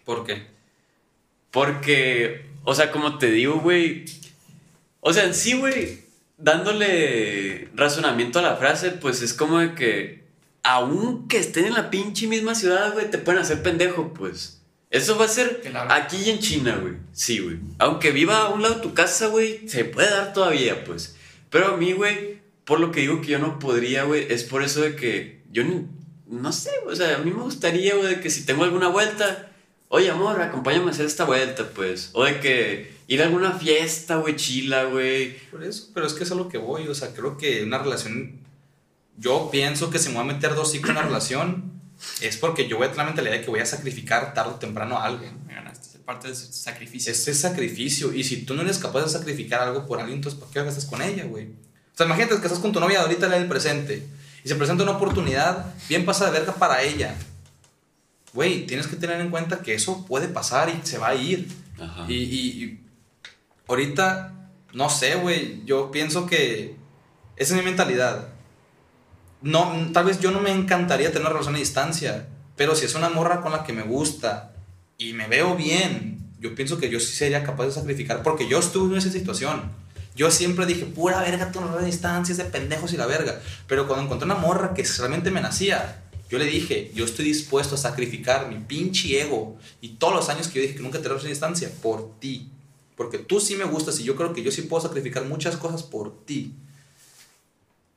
¿Por 0.05 0.25
qué? 0.25 0.47
Porque, 1.51 2.45
o 2.63 2.73
sea, 2.73 2.93
como 2.93 3.17
te 3.17 3.29
digo, 3.29 3.59
güey. 3.59 4.05
O 5.01 5.11
sea, 5.11 5.25
en 5.25 5.33
sí, 5.33 5.51
güey, 5.51 6.05
dándole 6.37 7.67
razonamiento 7.75 8.39
a 8.39 8.43
la 8.43 8.55
frase, 8.55 8.91
pues 8.91 9.21
es 9.21 9.33
como 9.33 9.59
de 9.59 9.75
que, 9.75 10.23
aunque 10.63 11.39
estén 11.39 11.65
en 11.65 11.73
la 11.73 11.89
pinche 11.89 12.27
misma 12.27 12.55
ciudad, 12.55 12.93
güey, 12.93 13.11
te 13.11 13.17
pueden 13.17 13.41
hacer 13.41 13.61
pendejo, 13.61 14.13
pues. 14.13 14.61
Eso 14.89 15.17
va 15.17 15.25
a 15.25 15.27
ser 15.27 15.59
Claro. 15.59 15.91
aquí 15.91 16.15
y 16.25 16.29
en 16.29 16.39
China, 16.39 16.77
güey. 16.81 16.93
Sí, 17.11 17.39
güey. 17.39 17.57
Aunque 17.79 18.11
viva 18.11 18.43
a 18.43 18.47
un 18.47 18.61
lado 18.61 18.75
de 18.75 18.81
tu 18.81 18.93
casa, 18.93 19.27
güey, 19.27 19.67
se 19.67 19.83
puede 19.83 20.09
dar 20.09 20.31
todavía, 20.31 20.85
pues. 20.85 21.16
Pero 21.49 21.73
a 21.73 21.77
mí, 21.77 21.93
güey, 21.93 22.39
por 22.65 22.79
lo 22.79 22.91
que 22.91 23.01
digo 23.01 23.21
que 23.21 23.27
yo 23.29 23.39
no 23.39 23.59
podría, 23.59 24.03
güey, 24.03 24.27
es 24.31 24.43
por 24.43 24.63
eso 24.63 24.81
de 24.81 24.95
que 24.95 25.41
yo 25.51 25.63
ni- 25.63 25.85
no 26.27 26.51
sé, 26.51 26.71
o 26.85 26.95
sea, 26.95 27.15
a 27.15 27.19
mí 27.19 27.31
me 27.31 27.41
gustaría, 27.41 27.95
güey, 27.95 28.15
de 28.15 28.19
que 28.19 28.29
si 28.29 28.45
tengo 28.45 28.63
alguna 28.65 28.89
vuelta, 28.89 29.49
oye, 29.87 30.09
amor, 30.09 30.41
acompáñame 30.41 30.87
a 30.87 30.91
hacer 30.91 31.05
esta 31.05 31.23
vuelta, 31.23 31.69
pues. 31.73 32.09
O 32.13 32.25
de 32.25 32.39
que 32.41 32.91
ir 33.07 33.21
a 33.21 33.25
alguna 33.27 33.53
fiesta, 33.53 34.17
güey, 34.17 34.35
chila, 34.35 34.83
güey. 34.85 35.37
Por 35.49 35.63
eso, 35.63 35.89
pero 35.93 36.05
es 36.05 36.13
que 36.13 36.23
es 36.25 36.31
a 36.31 36.35
lo 36.35 36.49
que 36.49 36.57
voy. 36.57 36.87
O 36.89 36.95
sea, 36.95 37.13
creo 37.13 37.37
que 37.37 37.63
una 37.63 37.77
relación. 37.77 38.41
Yo 39.17 39.49
pienso 39.51 39.89
que 39.89 39.99
si 39.99 40.09
me 40.09 40.15
voy 40.15 40.23
a 40.29 40.33
meter 40.33 40.53
dos 40.53 40.71
ciclos 40.71 40.91
en 40.91 40.97
una 40.97 41.05
relación, 41.07 41.71
es 42.21 42.35
porque 42.37 42.67
yo 42.67 42.77
voy 42.77 42.87
a 42.87 42.91
tener 42.91 43.05
la 43.05 43.11
mentalidad 43.11 43.33
de 43.35 43.41
que 43.41 43.49
voy 43.49 43.61
a 43.61 43.65
sacrificar 43.65 44.33
tarde 44.33 44.51
o 44.51 44.55
temprano 44.59 44.99
ganaste. 44.99 45.76
Es 45.76 45.76
parte 46.07 46.27
del 46.29 46.35
sacrificio. 46.35 47.11
Ese 47.11 47.29
es 47.31 47.39
sacrificio. 47.39 48.11
Y 48.13 48.23
si 48.23 48.43
tú 48.43 48.55
no 48.55 48.63
eres 48.63 48.79
capaz 48.79 49.03
de 49.03 49.09
sacrificar 49.09 49.61
algo 49.61 49.85
por 49.85 49.99
alguien, 49.99 50.17
entonces 50.17 50.39
¿para 50.39 50.51
qué 50.51 50.67
estás 50.67 50.85
con 50.85 51.01
ella, 51.03 51.25
güey? 51.25 51.45
O 51.47 51.97
sea, 51.97 52.05
imagínate 52.07 52.37
que 52.39 52.47
estás 52.47 52.59
con 52.59 52.71
tu 52.71 52.79
novia 52.79 53.01
ahorita 53.01 53.27
en 53.27 53.33
el 53.33 53.47
presente 53.47 54.07
y 54.43 54.47
se 54.47 54.55
presenta 54.55 54.83
una 54.83 54.93
oportunidad 54.93 55.73
bien 55.89 56.05
pasada 56.05 56.31
de 56.31 56.39
verga 56.39 56.53
para 56.55 56.81
ella. 56.81 57.15
Güey, 58.33 58.65
tienes 58.65 58.87
que 58.87 58.95
tener 58.95 59.19
en 59.21 59.29
cuenta 59.29 59.59
que 59.61 59.73
eso 59.73 60.05
puede 60.05 60.27
pasar 60.27 60.69
y 60.69 60.85
se 60.87 60.97
va 60.97 61.09
a 61.09 61.15
ir. 61.15 61.47
Ajá. 61.79 62.05
Y, 62.07 62.13
y- 62.15 62.63
y 62.63 62.79
ahorita, 63.67 64.33
no 64.73 64.89
sé, 64.89 65.15
güey, 65.15 65.63
yo 65.65 65.91
pienso 65.91 66.25
que 66.25 66.75
esa 67.35 67.53
es 67.53 67.59
mi 67.59 67.65
mentalidad. 67.65 68.29
No, 69.41 69.89
tal 69.93 70.05
vez 70.05 70.19
yo 70.19 70.31
no 70.31 70.39
me 70.39 70.51
encantaría 70.51 71.07
tener 71.09 71.21
una 71.21 71.29
relación 71.31 71.55
a 71.55 71.59
distancia, 71.59 72.27
pero 72.55 72.75
si 72.75 72.85
es 72.85 72.95
una 72.95 73.09
morra 73.09 73.41
con 73.41 73.51
la 73.51 73.63
que 73.63 73.73
me 73.73 73.83
gusta 73.83 74.53
y 74.97 75.13
me 75.13 75.27
veo 75.27 75.55
bien, 75.55 76.17
yo 76.39 76.55
pienso 76.55 76.77
que 76.77 76.89
yo 76.89 76.99
sí 76.99 77.15
sería 77.15 77.43
capaz 77.43 77.65
de 77.67 77.71
sacrificar, 77.71 78.23
porque 78.23 78.47
yo 78.47 78.59
estuve 78.59 78.93
en 78.93 78.97
esa 78.99 79.11
situación. 79.11 79.71
Yo 80.15 80.31
siempre 80.31 80.65
dije, 80.65 80.85
pura 80.85 81.21
verga, 81.21 81.51
tu 81.51 81.59
relación 81.59 81.83
a 81.83 81.85
distancia 81.85 82.31
es 82.31 82.39
de 82.39 82.45
pendejos 82.45 82.91
y 82.93 82.97
la 82.97 83.05
verga. 83.05 83.39
Pero 83.67 83.85
cuando 83.85 84.05
encontré 84.05 84.25
una 84.25 84.35
morra 84.35 84.73
que 84.73 84.83
realmente 84.83 85.29
me 85.29 85.41
nacía, 85.41 86.03
yo 86.29 86.39
le 86.39 86.45
dije, 86.45 86.91
yo 86.95 87.05
estoy 87.05 87.25
dispuesto 87.25 87.75
a 87.75 87.77
sacrificar 87.77 88.49
mi 88.49 88.57
pinche 88.57 89.21
ego 89.21 89.57
y 89.79 89.89
todos 89.89 90.15
los 90.15 90.29
años 90.29 90.47
que 90.47 90.55
yo 90.55 90.61
dije 90.63 90.75
que 90.75 90.81
nunca 90.81 90.99
te 90.99 91.07
a 91.07 91.15
distancia 91.15 91.69
por 91.81 92.19
ti. 92.19 92.49
Porque 92.95 93.19
tú 93.19 93.39
sí 93.39 93.55
me 93.55 93.65
gustas 93.65 93.99
y 93.99 94.03
yo 94.03 94.15
creo 94.15 94.33
que 94.33 94.41
yo 94.41 94.51
sí 94.51 94.63
puedo 94.63 94.81
sacrificar 94.81 95.23
muchas 95.25 95.55
cosas 95.55 95.83
por 95.83 96.25
ti. 96.25 96.55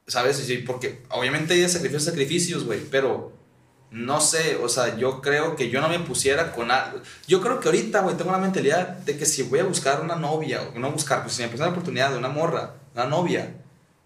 ¿Sabes? 0.06 0.46
Porque 0.66 1.00
obviamente 1.08 1.54
hay 1.54 1.66
sacrificios, 1.68 2.04
sacrificios, 2.04 2.64
güey, 2.64 2.80
pero 2.90 3.32
no 3.90 4.20
sé, 4.20 4.56
o 4.56 4.68
sea, 4.68 4.96
yo 4.96 5.20
creo 5.20 5.56
que 5.56 5.68
yo 5.70 5.80
no 5.80 5.88
me 5.88 5.98
pusiera 6.00 6.52
con 6.52 6.70
algo. 6.70 7.00
Yo 7.26 7.40
creo 7.40 7.58
que 7.60 7.68
ahorita, 7.68 8.00
güey, 8.02 8.16
tengo 8.16 8.30
la 8.32 8.38
mentalidad 8.38 8.88
de 8.88 9.16
que 9.16 9.26
si 9.26 9.42
voy 9.42 9.58
a 9.58 9.64
buscar 9.64 10.00
una 10.00 10.16
novia, 10.16 10.62
o 10.74 10.78
no 10.78 10.90
buscar, 10.92 11.22
pues 11.22 11.34
si 11.34 11.42
me 11.42 11.48
presenta 11.48 11.66
la 11.66 11.72
oportunidad 11.72 12.10
de 12.12 12.18
una 12.18 12.28
morra, 12.28 12.74
una 12.94 13.06
novia, 13.06 13.54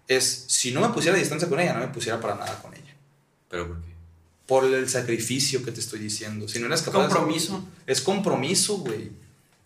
es 0.08 0.44
si 0.48 0.70
no 0.72 0.80
me 0.80 0.88
pusiera 0.88 1.16
a 1.16 1.20
distancia 1.20 1.48
con 1.48 1.60
ella, 1.60 1.74
no 1.74 1.80
me 1.80 1.88
pusiera 1.88 2.20
para 2.20 2.34
nada 2.34 2.58
con 2.62 2.72
ella. 2.74 2.94
¿Pero 3.48 3.68
por 3.68 3.80
qué? 3.82 3.88
Por 4.46 4.64
el 4.64 4.88
sacrificio 4.88 5.62
que 5.64 5.72
te 5.72 5.80
estoy 5.80 5.98
diciendo. 6.00 6.46
Si 6.48 6.58
no 6.58 6.66
eres 6.66 6.82
capaz 6.82 7.02
de- 7.02 7.08
Compromiso. 7.08 7.64
es 7.86 8.00
compromiso, 8.00 8.78
güey. 8.78 9.10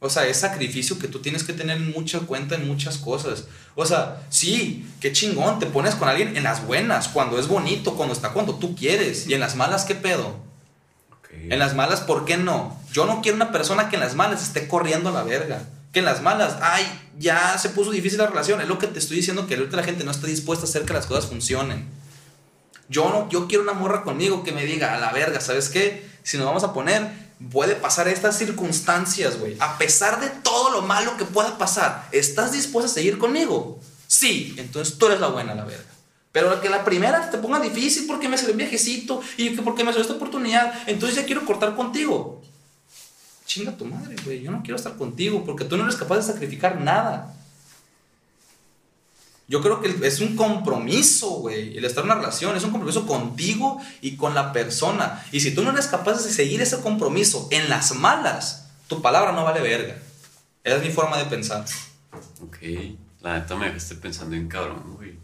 O 0.01 0.09
sea, 0.09 0.27
es 0.27 0.37
sacrificio 0.37 0.99
que 0.99 1.09
tú 1.09 1.19
tienes 1.19 1.43
que 1.43 1.53
tener 1.53 1.77
en 1.77 1.91
mucha 1.91 2.21
cuenta 2.21 2.55
en 2.55 2.69
muchas 2.69 2.99
cosas. 2.99 3.47
O 3.75 3.85
sea, 3.85 4.23
sí, 4.31 4.89
qué 5.01 5.13
chingón, 5.13 5.59
te 5.59 5.67
pones 5.67 5.97
con 5.97 6.09
alguien 6.09 6.37
en 6.37 6.45
las 6.45 6.65
buenas, 6.65 7.09
cuando 7.09 7.39
es 7.39 7.49
bonito, 7.49 7.95
cuando 7.97 8.15
está 8.15 8.31
cuando 8.31 8.55
tú 8.57 8.77
quieres. 8.77 9.27
Y 9.27 9.35
en 9.35 9.41
las 9.41 9.57
malas, 9.57 9.85
¿qué 9.85 9.97
pedo? 9.97 10.37
Ok. 11.19 11.31
En 11.51 11.59
las 11.59 11.75
malas, 11.75 12.01
¿por 12.01 12.25
qué 12.25 12.37
no? 12.37 12.81
Yo 12.93 13.07
no 13.07 13.23
quiero 13.23 13.37
una 13.37 13.51
persona 13.51 13.89
que 13.89 13.97
en 13.97 14.03
las 14.03 14.15
malas 14.15 14.43
esté 14.43 14.69
corriendo 14.69 15.09
a 15.09 15.13
la 15.13 15.25
verga. 15.25 15.63
Que 15.93 15.99
en 15.99 16.05
las 16.05 16.23
malas, 16.23 16.59
ay, 16.63 16.85
ya 17.19 17.59
se 17.59 17.71
puso 17.71 17.91
difícil 17.91 18.19
la 18.19 18.29
relación. 18.29 18.61
Es 18.61 18.69
lo 18.69 18.79
que 18.79 18.87
te 18.87 19.01
estoy 19.01 19.17
diciendo, 19.17 19.49
que 19.49 19.57
ahorita 19.57 19.77
la 19.77 19.83
gente 19.83 20.05
no 20.05 20.13
está 20.13 20.29
dispuesta 20.29 20.65
a 20.65 20.69
hacer 20.69 20.83
que 20.83 20.93
las 20.93 21.07
cosas 21.07 21.27
funcionen. 21.27 21.89
Yo 22.89 23.09
no, 23.11 23.29
yo 23.31 23.49
quiero 23.49 23.65
una 23.65 23.73
morra 23.73 24.05
conmigo 24.05 24.45
que 24.45 24.53
me 24.53 24.65
diga, 24.65 24.95
a 24.95 24.99
la 24.99 25.11
verga, 25.11 25.41
¿sabes 25.41 25.69
qué? 25.69 26.09
Si 26.23 26.37
nos 26.39 26.47
vamos 26.47 26.63
a 26.63 26.73
poner, 26.73 27.28
puede 27.51 27.77
pasar 27.77 28.09
estas 28.09 28.37
circunstancias, 28.37 29.39
güey. 29.39 29.57
A 29.61 29.79
pesar 29.79 30.21
de 30.21 30.29
todo 30.29 30.71
lo 30.71 30.83
malo 30.83 31.17
que 31.17 31.25
pueda 31.25 31.57
pasar, 31.59 32.09
¿estás 32.13 32.53
dispuesta 32.53 32.91
a 32.91 32.95
seguir 32.95 33.19
conmigo? 33.19 33.79
Sí, 34.07 34.55
entonces 34.59 34.99
tú 34.99 35.07
eres 35.07 35.21
la 35.21 35.29
buena, 35.29 35.55
la 35.55 35.65
verga. 35.65 35.85
Pero 36.33 36.61
que 36.61 36.69
la 36.69 36.85
primera 36.85 37.31
te 37.31 37.39
ponga 37.39 37.61
difícil 37.61 38.07
porque 38.07 38.29
me 38.29 38.37
salió 38.37 38.53
un 38.53 38.59
viajecito 38.59 39.21
y 39.37 39.55
que 39.55 39.63
porque 39.63 39.85
me 39.85 39.91
salió 39.91 40.03
esta 40.03 40.15
oportunidad, 40.15 40.73
entonces 40.87 41.17
ya 41.17 41.27
quiero 41.27 41.45
cortar 41.45 41.75
contigo. 41.75 42.43
Chinga 43.47 43.77
tu 43.77 43.87
madre, 43.87 44.15
güey. 44.25 44.43
Yo 44.43 44.51
no 44.51 44.63
quiero 44.63 44.77
estar 44.77 44.97
contigo 44.97 45.45
porque 45.45 45.65
tú 45.65 45.77
no 45.77 45.85
eres 45.85 45.97
capaz 45.97 46.17
de 46.17 46.23
sacrificar 46.23 46.81
nada. 46.81 47.35
Yo 49.49 49.63
creo 49.63 49.81
que 49.81 50.07
es 50.07 50.21
un 50.21 50.37
compromiso, 50.37 51.31
güey. 51.31 51.77
El 51.79 51.87
estar 51.87 52.05
en 52.05 52.11
una 52.11 52.21
relación 52.21 52.55
es 52.55 52.65
un 52.65 52.71
compromiso 52.71 53.07
contigo 53.07 53.81
y 54.03 54.17
con 54.17 54.35
la 54.35 54.53
persona. 54.53 55.25
Y 55.33 55.41
si 55.41 55.55
tú 55.55 55.63
no 55.63 55.71
eres 55.71 55.87
capaz 55.87 56.23
de 56.23 56.31
seguir 56.31 56.61
ese 56.61 56.81
compromiso 56.81 57.49
en 57.51 57.71
las 57.71 57.95
malas, 57.95 58.69
tu 58.89 59.01
palabra 59.01 59.33
no 59.33 59.45
vale 59.45 59.63
verga. 59.63 59.97
Esa 60.63 60.77
es 60.77 60.83
mi 60.83 60.91
forma 60.91 61.17
de 61.17 61.25
pensar. 61.25 61.65
Ok. 62.43 62.59
La 63.23 63.39
neta 63.39 63.57
me 63.57 63.67
dejaste 63.67 63.95
pensando 63.95 64.37
en 64.37 64.49
cabrón, 64.49 64.97
güey. 64.97 65.15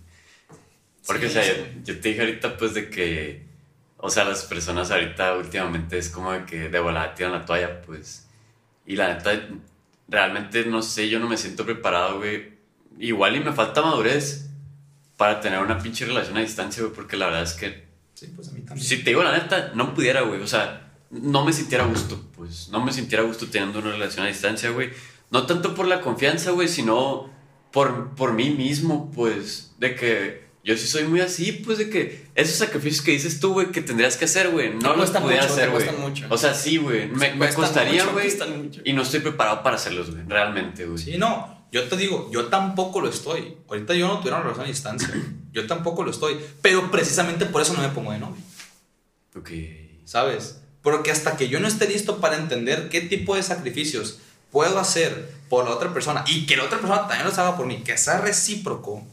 Porque, 1.06 1.28
Sí, 1.28 1.38
o 1.38 1.42
sea, 1.42 1.56
yo, 1.56 1.64
yo 1.84 2.00
te 2.00 2.08
dije 2.08 2.20
ahorita, 2.20 2.56
pues, 2.56 2.72
de 2.72 2.88
que. 2.88 3.44
O 3.98 4.08
sea, 4.08 4.24
las 4.24 4.44
personas 4.44 4.90
ahorita 4.90 5.36
últimamente 5.36 5.98
es 5.98 6.08
como 6.08 6.32
de 6.32 6.46
que 6.46 6.70
de 6.70 6.80
volada 6.80 7.14
tiran 7.14 7.32
la 7.32 7.44
toalla, 7.44 7.82
pues. 7.82 8.26
Y 8.86 8.96
la 8.96 9.14
neta, 9.14 9.38
realmente 10.08 10.64
no 10.64 10.80
sé, 10.80 11.10
yo 11.10 11.18
no 11.18 11.28
me 11.28 11.36
siento 11.36 11.66
preparado, 11.66 12.18
güey. 12.18 12.53
Igual 12.98 13.36
y 13.36 13.40
me 13.40 13.52
falta 13.52 13.82
madurez 13.82 14.48
para 15.16 15.40
tener 15.40 15.60
una 15.60 15.78
pinche 15.78 16.04
relación 16.04 16.36
a 16.36 16.40
distancia, 16.40 16.82
güey, 16.82 16.94
porque 16.94 17.16
la 17.16 17.26
verdad 17.26 17.42
es 17.42 17.52
que 17.54 17.84
Sí, 18.14 18.28
pues 18.34 18.48
a 18.48 18.52
mí 18.52 18.60
también. 18.60 18.86
si 18.86 18.98
te 18.98 19.10
digo 19.10 19.22
la 19.22 19.32
neta, 19.32 19.72
no 19.74 19.92
pudiera, 19.94 20.22
güey. 20.22 20.40
O 20.40 20.46
sea, 20.46 20.92
no 21.10 21.44
me 21.44 21.52
sintiera 21.52 21.84
a 21.84 21.86
gusto, 21.88 22.30
pues. 22.36 22.68
No 22.70 22.84
me 22.84 22.92
sintiera 22.92 23.24
a 23.24 23.26
gusto 23.26 23.46
teniendo 23.46 23.80
una 23.80 23.90
relación 23.90 24.24
a 24.24 24.28
distancia, 24.28 24.70
güey. 24.70 24.90
No 25.30 25.46
tanto 25.46 25.74
por 25.74 25.86
la 25.86 26.00
confianza, 26.00 26.52
güey, 26.52 26.68
sino 26.68 27.28
por, 27.72 28.14
por 28.14 28.32
mí 28.32 28.50
mismo, 28.50 29.10
pues. 29.10 29.74
De 29.78 29.96
que 29.96 30.44
yo 30.62 30.76
sí 30.76 30.86
soy 30.86 31.04
muy 31.04 31.20
así, 31.20 31.52
pues, 31.52 31.78
de 31.78 31.90
que 31.90 32.26
esos 32.36 32.56
sacrificios 32.56 33.04
que 33.04 33.10
dices 33.10 33.40
tú, 33.40 33.52
güey, 33.52 33.72
que 33.72 33.82
tendrías 33.82 34.16
que 34.16 34.26
hacer, 34.26 34.50
güey, 34.50 34.72
no 34.74 34.94
los 34.94 35.10
pudiera 35.10 35.42
mucho, 35.42 35.52
hacer, 35.54 35.70
güey. 35.70 35.84
O 36.30 36.38
sea, 36.38 36.54
sí, 36.54 36.76
güey. 36.76 37.08
Me, 37.08 37.34
me 37.34 37.52
costaría, 37.52 38.06
güey. 38.06 38.28
Y 38.84 38.92
no 38.92 39.02
estoy 39.02 39.20
preparado 39.20 39.62
para 39.64 39.74
hacerlos, 39.76 40.12
güey. 40.12 40.22
Realmente, 40.28 40.86
güey. 40.86 40.98
Sí, 40.98 41.18
no. 41.18 41.53
Yo 41.74 41.88
te 41.88 41.96
digo, 41.96 42.30
yo 42.30 42.46
tampoco 42.46 43.00
lo 43.00 43.08
estoy. 43.08 43.56
Ahorita 43.68 43.94
yo 43.94 44.06
no 44.06 44.18
tuviera 44.18 44.36
una 44.36 44.44
relación 44.44 44.66
a 44.66 44.68
distancia. 44.68 45.12
Yo 45.52 45.66
tampoco 45.66 46.04
lo 46.04 46.10
estoy. 46.10 46.38
Pero 46.62 46.90
precisamente 46.90 47.46
por 47.46 47.62
eso 47.62 47.74
no 47.74 47.82
me 47.82 47.88
pongo 47.88 48.12
de 48.12 48.18
novio. 48.18 48.42
Ok. 49.36 49.50
¿sabes? 50.04 50.60
Porque 50.82 51.10
hasta 51.10 51.36
que 51.36 51.48
yo 51.48 51.60
no 51.60 51.68
esté 51.68 51.88
listo 51.88 52.20
para 52.20 52.36
entender 52.36 52.88
qué 52.88 53.00
tipo 53.00 53.34
de 53.34 53.42
sacrificios 53.42 54.18
puedo 54.50 54.78
hacer 54.78 55.32
por 55.48 55.64
la 55.64 55.72
otra 55.72 55.92
persona 55.92 56.24
y 56.26 56.46
que 56.46 56.56
la 56.56 56.64
otra 56.64 56.78
persona 56.78 57.08
también 57.08 57.26
los 57.26 57.38
haga 57.38 57.56
por 57.56 57.66
mí, 57.66 57.82
que 57.82 57.98
sea 57.98 58.20
recíproco, 58.20 59.04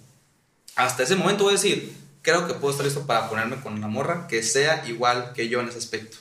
hasta 0.76 1.04
ese 1.04 1.15
momento 1.15 1.45
voy 1.45 1.54
a 1.54 1.56
decir, 1.58 1.95
creo 2.21 2.47
que 2.47 2.54
puedo 2.54 2.71
estar 2.71 2.86
listo 2.86 3.08
para 3.08 3.30
ponerme 3.30 3.60
con 3.62 3.74
una 3.74 3.88
morra 3.88 4.28
que 4.28 4.43
sea 4.43 4.88
igual 4.88 5.34
que 5.34 5.50
yo 5.50 5.62
en 5.62 5.69
ese 5.69 5.78
aspecto. 5.78 6.17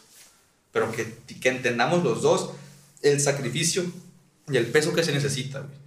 Pero 0.73 0.93
que, 0.93 1.19
que 1.41 1.49
entendamos 1.49 2.05
los 2.05 2.23
dos 2.23 2.51
el 3.03 3.21
sacrificio 3.21 3.85
y 4.49 4.57
el 4.57 4.67
peso 4.67 4.93
que 4.93 5.03
se 5.03 5.13
necesita, 5.13 5.61
güey. 5.61 5.80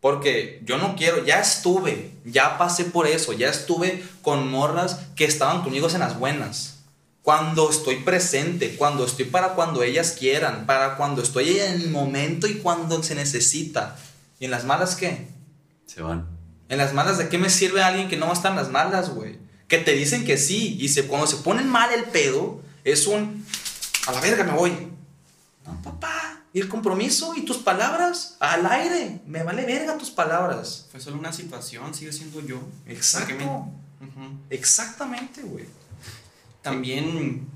Porque 0.00 0.62
yo 0.64 0.78
no 0.78 0.96
quiero, 0.96 1.24
ya 1.24 1.40
estuve, 1.40 2.12
ya 2.24 2.56
pasé 2.56 2.84
por 2.84 3.06
eso, 3.06 3.34
ya 3.34 3.50
estuve 3.50 4.02
con 4.22 4.50
morras 4.50 5.00
que 5.14 5.24
estaban 5.24 5.62
conmigo 5.62 5.88
en 5.90 6.00
las 6.00 6.18
buenas. 6.18 6.78
Cuando 7.22 7.68
estoy 7.68 7.96
presente, 7.96 8.76
cuando 8.76 9.04
estoy 9.04 9.26
para 9.26 9.50
cuando 9.50 9.82
ellas 9.82 10.16
quieran, 10.18 10.64
para 10.64 10.96
cuando 10.96 11.22
estoy 11.22 11.58
en 11.58 11.82
el 11.82 11.90
momento 11.90 12.46
y 12.46 12.54
cuando 12.54 13.02
se 13.02 13.14
necesita. 13.14 13.96
¿Y 14.38 14.46
en 14.46 14.50
las 14.50 14.64
malas 14.64 14.96
qué? 14.96 15.28
Se 15.84 16.00
van. 16.00 16.26
En 16.70 16.78
las 16.78 16.94
malas, 16.94 17.18
¿de 17.18 17.28
qué 17.28 17.36
me 17.36 17.50
sirve 17.50 17.82
alguien 17.82 18.08
que 18.08 18.16
no 18.16 18.26
va 18.26 18.32
a 18.32 18.36
estar 18.36 18.52
en 18.52 18.56
las 18.56 18.70
malas, 18.70 19.10
güey? 19.10 19.38
Que 19.68 19.78
te 19.78 19.92
dicen 19.92 20.24
que 20.24 20.38
sí, 20.38 20.78
y 20.80 20.88
se, 20.88 21.06
cuando 21.06 21.26
se 21.26 21.36
ponen 21.36 21.68
mal 21.68 21.92
el 21.92 22.04
pedo, 22.04 22.62
es 22.84 23.06
un. 23.06 23.44
A 24.06 24.12
la 24.12 24.20
verga 24.20 24.44
me 24.44 24.52
voy. 24.52 24.72
No, 25.66 25.82
papá. 25.82 26.39
Y 26.52 26.60
el 26.60 26.68
compromiso 26.68 27.34
y 27.36 27.44
tus 27.44 27.58
palabras 27.58 28.36
al 28.40 28.66
aire. 28.66 29.20
Me 29.26 29.42
vale 29.42 29.64
verga 29.64 29.96
tus 29.96 30.10
palabras. 30.10 30.88
Fue 30.90 31.00
solo 31.00 31.18
una 31.18 31.32
situación, 31.32 31.94
sigue 31.94 32.12
siendo 32.12 32.44
yo. 32.44 32.60
Exacto. 32.86 33.68
Exactamente, 34.48 35.42
güey. 35.42 35.66
También. 36.62 37.48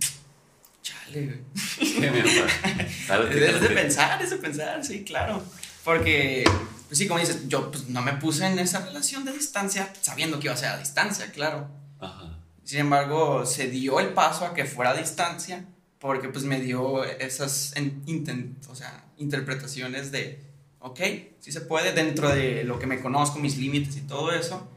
Chale, 0.82 1.26
güey. 1.26 1.40
Es 3.44 3.60
de 3.60 3.70
pensar, 3.70 4.22
es 4.22 4.30
de 4.30 4.36
pensar, 4.36 4.84
sí, 4.84 5.04
claro. 5.04 5.42
Porque, 5.82 6.44
pues 6.86 6.98
sí, 6.98 7.08
como 7.08 7.20
dices, 7.20 7.48
yo 7.48 7.70
pues, 7.70 7.88
no 7.88 8.00
me 8.00 8.12
puse 8.14 8.46
en 8.46 8.58
esa 8.58 8.80
relación 8.80 9.24
de 9.24 9.32
distancia 9.32 9.92
sabiendo 10.00 10.38
que 10.38 10.46
iba 10.46 10.54
a 10.54 10.56
ser 10.56 10.70
a 10.70 10.78
distancia, 10.78 11.32
claro. 11.32 11.68
Ajá. 12.00 12.38
Sin 12.64 12.78
embargo, 12.78 13.44
se 13.44 13.68
dio 13.68 14.00
el 14.00 14.14
paso 14.14 14.46
a 14.46 14.54
que 14.54 14.64
fuera 14.64 14.92
a 14.92 14.94
distancia 14.94 15.66
porque 16.04 16.28
pues 16.28 16.44
me 16.44 16.60
dio 16.60 17.02
esas 17.02 17.74
en- 17.76 18.04
inten- 18.04 18.56
o 18.68 18.74
sea, 18.74 19.06
interpretaciones 19.16 20.12
de, 20.12 20.38
ok, 20.80 21.00
sí 21.40 21.50
se 21.50 21.62
puede, 21.62 21.92
dentro 21.94 22.28
de 22.28 22.62
lo 22.64 22.78
que 22.78 22.86
me 22.86 23.00
conozco, 23.00 23.38
mis 23.38 23.56
límites 23.56 23.96
y 23.96 24.02
todo 24.02 24.30
eso, 24.30 24.68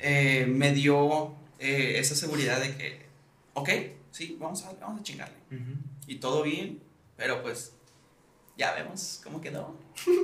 eh, 0.00 0.44
me 0.48 0.72
dio 0.74 1.36
eh, 1.60 2.00
esa 2.00 2.16
seguridad 2.16 2.60
de 2.60 2.74
que, 2.76 3.06
ok, 3.54 3.68
sí, 4.10 4.36
vamos 4.40 4.64
a, 4.64 4.72
vamos 4.80 5.00
a 5.02 5.04
chingarle. 5.04 5.36
Y 6.08 6.16
todo 6.16 6.42
bien, 6.42 6.80
pero 7.16 7.44
pues 7.44 7.74
ya 8.58 8.72
vemos 8.74 9.20
cómo 9.22 9.40
quedó. 9.40 9.78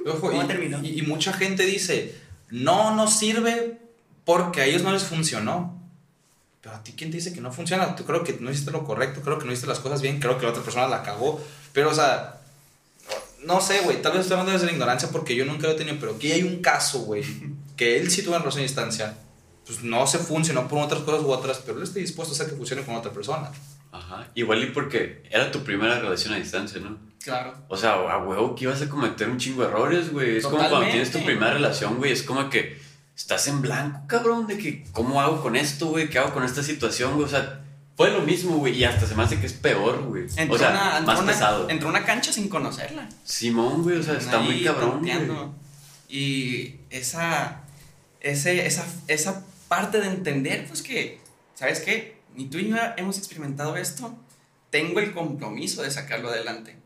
Ojo, 0.09 0.29
¿Cómo 0.31 0.43
y, 0.43 0.47
terminó? 0.49 0.83
y- 0.83 0.99
y 0.99 1.03
mucha 1.03 1.33
gente 1.33 1.65
dice, 1.67 2.17
no 2.51 2.97
nos 2.97 3.17
sirve 3.17 3.79
porque 4.25 4.63
a 4.63 4.67
ellos 4.67 4.83
no 4.83 4.91
les 4.91 5.05
funcionó. 5.05 5.78
Pero 6.61 6.75
a 6.75 6.83
ti, 6.83 6.93
¿quién 6.97 7.11
te 7.11 7.19
dice 7.19 7.33
que 7.33 7.41
no 7.41 7.53
funciona? 7.53 7.95
Yo 7.97 8.05
creo 8.05 8.25
que 8.25 8.37
no 8.41 8.51
hiciste 8.51 8.71
lo 8.71 8.85
correcto, 8.85 9.21
creo 9.23 9.39
que 9.39 9.47
no 9.47 9.53
hiciste 9.53 9.69
las 9.69 9.79
cosas 9.79 10.03
bien, 10.03 10.19
creo 10.19 10.39
que 10.39 10.45
la 10.45 10.51
otra 10.51 10.63
persona 10.63 10.89
la 10.89 11.03
cagó. 11.03 11.41
Pero, 11.73 11.91
o 11.91 11.95
sea, 11.95 12.41
no 13.45 13.61
sé, 13.61 13.81
güey, 13.81 14.03
tal 14.03 14.13
vez 14.13 14.23
estoy 14.23 14.35
hablando 14.35 14.53
desde 14.53 14.67
la 14.67 14.73
ignorancia 14.73 15.09
porque 15.11 15.37
yo 15.37 15.45
nunca 15.45 15.69
lo 15.69 15.75
he 15.75 15.77
tenido, 15.77 15.97
pero 16.01 16.17
aquí 16.17 16.33
hay 16.33 16.43
un 16.43 16.61
caso, 16.61 17.01
güey, 17.01 17.25
que 17.77 17.99
él 17.99 18.11
sí 18.11 18.23
tuvo 18.23 18.35
en 18.35 18.41
relación 18.41 18.63
a 18.63 18.67
distancia, 18.67 19.15
pues 19.65 19.83
no 19.83 20.07
se 20.07 20.19
funcionó 20.19 20.67
por 20.67 20.83
otras 20.83 21.03
cosas 21.03 21.23
u 21.23 21.31
otras, 21.31 21.59
pero 21.65 21.79
él 21.79 21.85
está 21.85 22.01
dispuesto 22.01 22.33
a 22.33 22.35
hacer 22.35 22.51
que 22.51 22.57
funcione 22.57 22.83
con 22.83 22.97
otra 22.97 23.13
persona. 23.13 23.51
Ajá. 23.93 24.27
Igual 24.35 24.65
y 24.65 24.67
porque 24.67 25.23
era 25.31 25.51
tu 25.51 25.63
primera 25.63 25.99
relación 26.01 26.35
a 26.35 26.37
distancia, 26.37 26.81
¿no? 26.81 26.99
Claro. 27.23 27.55
O 27.69 27.77
sea, 27.77 27.93
a 27.93 28.19
huevo 28.19 28.55
que 28.55 28.65
ibas 28.65 28.81
a 28.83 28.89
cometer 28.89 29.29
un 29.29 29.39
chingo 29.39 29.63
de 29.63 29.69
errores, 29.69 30.13
güey. 30.13 30.37
Es 30.39 30.45
como 30.45 30.57
cuando 30.57 30.77
Totalmente. 30.77 31.05
tienes 31.05 31.13
tu 31.13 31.25
primera 31.25 31.53
relación, 31.53 31.97
güey. 31.97 32.13
Es 32.13 32.23
como 32.23 32.49
que 32.49 32.79
estás 33.19 33.49
en 33.49 33.61
blanco, 33.61 34.01
cabrón, 34.07 34.47
de 34.47 34.57
que, 34.57 34.85
¿cómo 34.93 35.21
hago 35.21 35.43
con 35.43 35.57
esto, 35.57 35.89
güey? 35.89 36.09
¿Qué 36.09 36.19
hago 36.19 36.33
con 36.33 36.45
esta 36.45 36.63
situación, 36.63 37.15
güey? 37.15 37.27
O 37.27 37.29
sea, 37.29 37.63
fue 37.97 38.11
lo 38.11 38.23
mismo, 38.23 38.57
güey. 38.59 38.77
Y 38.79 38.85
hasta 38.85 39.07
se 39.07 39.15
me 39.17 39.25
hace 39.25 39.39
que 39.41 39.47
es 39.47 39.53
peor, 39.53 40.05
güey. 40.05 40.27
Entró, 40.37 40.55
O 40.55 40.59
sea, 40.59 40.71
una, 40.71 41.01
más 41.01 41.21
una- 41.21 41.33
pesado. 41.33 41.69
entró 41.69 41.89
una 41.89 42.05
cancha 42.05 42.33
sin 42.33 42.49
conocerla. 42.49 43.09
Simón, 43.25 43.83
güey, 43.83 43.97
o 43.99 44.03
sea, 44.03 44.15
está 44.15 44.39
muy 44.39 44.63
cabrón, 44.65 45.01
güey. 45.03 45.19
Y 46.09 46.77
esa, 46.91 47.63
ese, 48.21 48.67
esa, 48.67 48.87
esa 49.09 49.45
parte 49.67 50.01
de 50.01 50.07
entender, 50.09 50.67
pues 50.67 50.81
que, 50.83 51.21
¿sabes 51.55 51.81
qué? 51.81 52.19
Ni 52.35 52.47
tú 52.47 52.59
ni 52.59 52.69
yo 52.69 52.77
hemos 52.97 53.19
experimentado 53.19 53.77
esto. 53.77 54.17
Tengo 54.71 55.01
el 55.01 55.13
compromiso 55.13 55.83
de 55.83 55.91
sacarlo 55.91 56.29
adelante. 56.31 56.77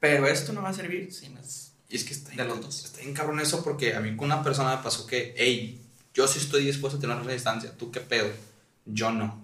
Pero 0.00 0.26
esto 0.26 0.52
no 0.52 0.62
va 0.62 0.70
a 0.70 0.74
servir 0.74 1.12
si 1.12 1.28
no 1.28 1.40
es 1.40 1.63
Y 1.88 1.96
es 1.96 2.04
que 2.04 2.12
está 2.14 2.30
de 2.30 2.36
bien, 2.36 2.48
los 2.48 2.60
dos. 2.60 2.84
está 2.84 3.00
bien 3.00 3.14
cabrón 3.14 3.40
eso 3.40 3.62
porque 3.62 3.94
a 3.94 4.00
mí 4.00 4.16
con 4.16 4.26
una 4.26 4.42
persona 4.42 4.76
me 4.76 4.82
pasó 4.82 5.06
que, 5.06 5.34
hey, 5.36 5.80
yo 6.14 6.26
sí 6.26 6.38
estoy 6.38 6.64
dispuesto 6.64 6.96
a 6.98 7.00
tener 7.00 7.14
una 7.16 7.24
relación 7.24 7.30
a 7.52 7.52
distancia, 7.60 7.78
¿tú 7.78 7.90
qué 7.90 8.00
pedo? 8.00 8.28
Yo 8.86 9.10
no. 9.10 9.42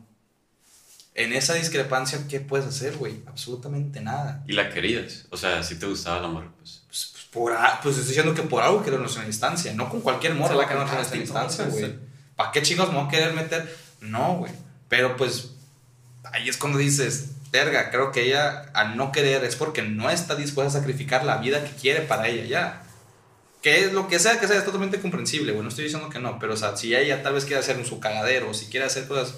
En 1.15 1.33
esa 1.33 1.55
discrepancia, 1.55 2.27
¿qué 2.29 2.41
puedes 2.41 2.67
hacer, 2.67 2.97
güey? 2.97 3.23
Absolutamente 3.27 4.01
nada. 4.01 4.43
Y 4.47 4.53
la 4.53 4.71
querías. 4.71 5.27
O 5.31 5.37
sea, 5.37 5.63
si 5.63 5.75
te 5.77 5.87
gustaba 5.87 6.19
el 6.19 6.25
amor, 6.25 6.51
pues. 6.59 6.83
Pues, 6.87 7.09
pues, 7.13 7.25
por, 7.31 7.53
a- 7.53 7.81
pues 7.83 7.97
estoy 7.97 8.11
diciendo 8.15 8.35
que 8.35 8.43
por 8.43 8.63
algo 8.63 8.81
quiero 8.83 8.97
una 8.97 9.03
relación 9.05 9.25
a 9.25 9.27
distancia, 9.29 9.75
no 9.75 9.89
con 9.91 10.01
cualquier 10.01 10.35
morra 10.35 10.55
la 10.55 10.63
la 10.63 10.69
que 10.69 10.75
una 10.77 10.85
relación 10.85 11.19
a 11.19 11.23
distancia, 11.23 11.65
güey. 11.67 11.95
¿Para 12.37 12.53
qué 12.53 12.63
chicos 12.63 12.89
me 12.89 12.97
voy 12.99 13.07
a 13.07 13.09
querer 13.09 13.35
meter? 13.35 13.77
No, 14.01 14.37
güey. 14.39 14.53
Pero 14.89 15.17
pues 15.17 15.51
ahí 16.33 16.49
es 16.49 16.57
cuando 16.57 16.79
dices, 16.79 17.31
verga, 17.53 17.91
creo 17.91 18.13
que 18.13 18.23
ella 18.27 18.71
al 18.75 18.97
no 18.97 19.11
querer 19.13 19.45
es 19.45 19.57
porque 19.57 19.83
no 19.83 20.09
está 20.11 20.35
dispuesta 20.37 20.79
a 20.79 20.81
sacrificar 20.81 21.25
la 21.25 21.39
vida 21.39 21.65
que 21.65 21.71
quiere 21.73 22.01
para 22.03 22.29
ella 22.29 22.45
ya. 22.45 22.83
Que 23.63 23.85
es 23.85 23.93
lo 23.93 24.09
que 24.09 24.19
sea 24.19 24.41
que 24.41 24.47
sea, 24.49 24.57
es 24.59 24.65
totalmente 24.65 25.01
comprensible, 25.01 25.53
güey. 25.53 25.63
No 25.63 25.69
estoy 25.69 25.85
diciendo 25.85 26.09
que 26.09 26.19
no, 26.19 26.39
pero 26.39 26.55
o 26.55 26.57
sea, 26.57 26.77
si 26.77 26.95
ella 26.95 27.23
tal 27.23 27.35
vez 27.35 27.45
quiere 27.45 27.61
hacer 27.61 27.77
un 27.77 27.85
su 27.85 28.01
cagadero, 28.01 28.55
si 28.55 28.67
quiere 28.67 28.87
hacer 28.87 29.07
cosas, 29.07 29.35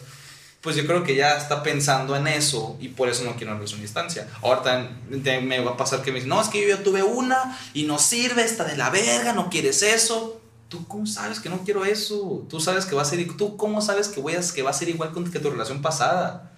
pues 0.60 0.76
yo 0.76 0.86
creo 0.86 1.02
que 1.02 1.16
ya 1.16 1.36
está 1.36 1.64
pensando 1.64 2.14
en 2.14 2.28
eso 2.28 2.76
y 2.80 2.88
por 2.88 3.08
eso 3.08 3.24
no 3.24 3.32
quiere 3.32 3.46
una 3.46 3.54
relación 3.54 3.80
a 3.80 3.82
distancia. 3.82 4.28
Ahorita 4.42 4.90
te- 5.24 5.40
me 5.40 5.58
va 5.58 5.72
a 5.72 5.76
pasar 5.76 6.02
que 6.02 6.12
me 6.12 6.18
dice, 6.18 6.28
no, 6.28 6.40
es 6.40 6.48
que 6.48 6.62
yo 6.62 6.68
ya 6.76 6.84
tuve 6.84 7.02
una 7.02 7.58
y 7.74 7.82
no 7.82 7.98
sirve, 7.98 8.44
está 8.44 8.62
de 8.62 8.76
la 8.76 8.90
verga, 8.90 9.32
no 9.32 9.50
quieres 9.50 9.82
eso. 9.82 10.40
¿Tú 10.68 10.86
cómo 10.86 11.04
sabes 11.04 11.40
que 11.40 11.48
no 11.48 11.64
quiero 11.64 11.84
eso? 11.84 12.46
Tú 12.48 12.60
sabes 12.60 12.86
que 12.86 12.94
va 12.94 13.02
a 13.02 13.06
ser, 13.06 13.26
tú 13.36 13.56
cómo 13.56 13.82
sabes 13.82 14.06
que, 14.06 14.20
voy 14.20 14.34
a, 14.36 14.40
que 14.54 14.62
va 14.62 14.70
a 14.70 14.74
ser 14.74 14.88
igual 14.88 15.10
que 15.32 15.40
tu 15.40 15.50
relación 15.50 15.82
pasada. 15.82 16.51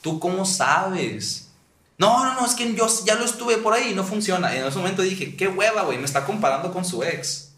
¿Tú 0.00 0.18
cómo 0.18 0.44
sabes? 0.44 1.48
No, 1.98 2.24
no, 2.24 2.34
no, 2.34 2.46
es 2.46 2.54
que 2.54 2.74
yo 2.74 2.86
ya 3.04 3.14
lo 3.16 3.24
estuve 3.24 3.58
por 3.58 3.74
ahí 3.74 3.90
y 3.90 3.94
no 3.94 4.04
funciona. 4.04 4.54
Y 4.54 4.58
en 4.58 4.64
ese 4.64 4.78
momento 4.78 5.02
dije, 5.02 5.36
qué 5.36 5.48
hueva, 5.48 5.82
güey, 5.82 5.98
me 5.98 6.06
está 6.06 6.24
comparando 6.24 6.72
con 6.72 6.84
su 6.84 7.02
ex. 7.02 7.50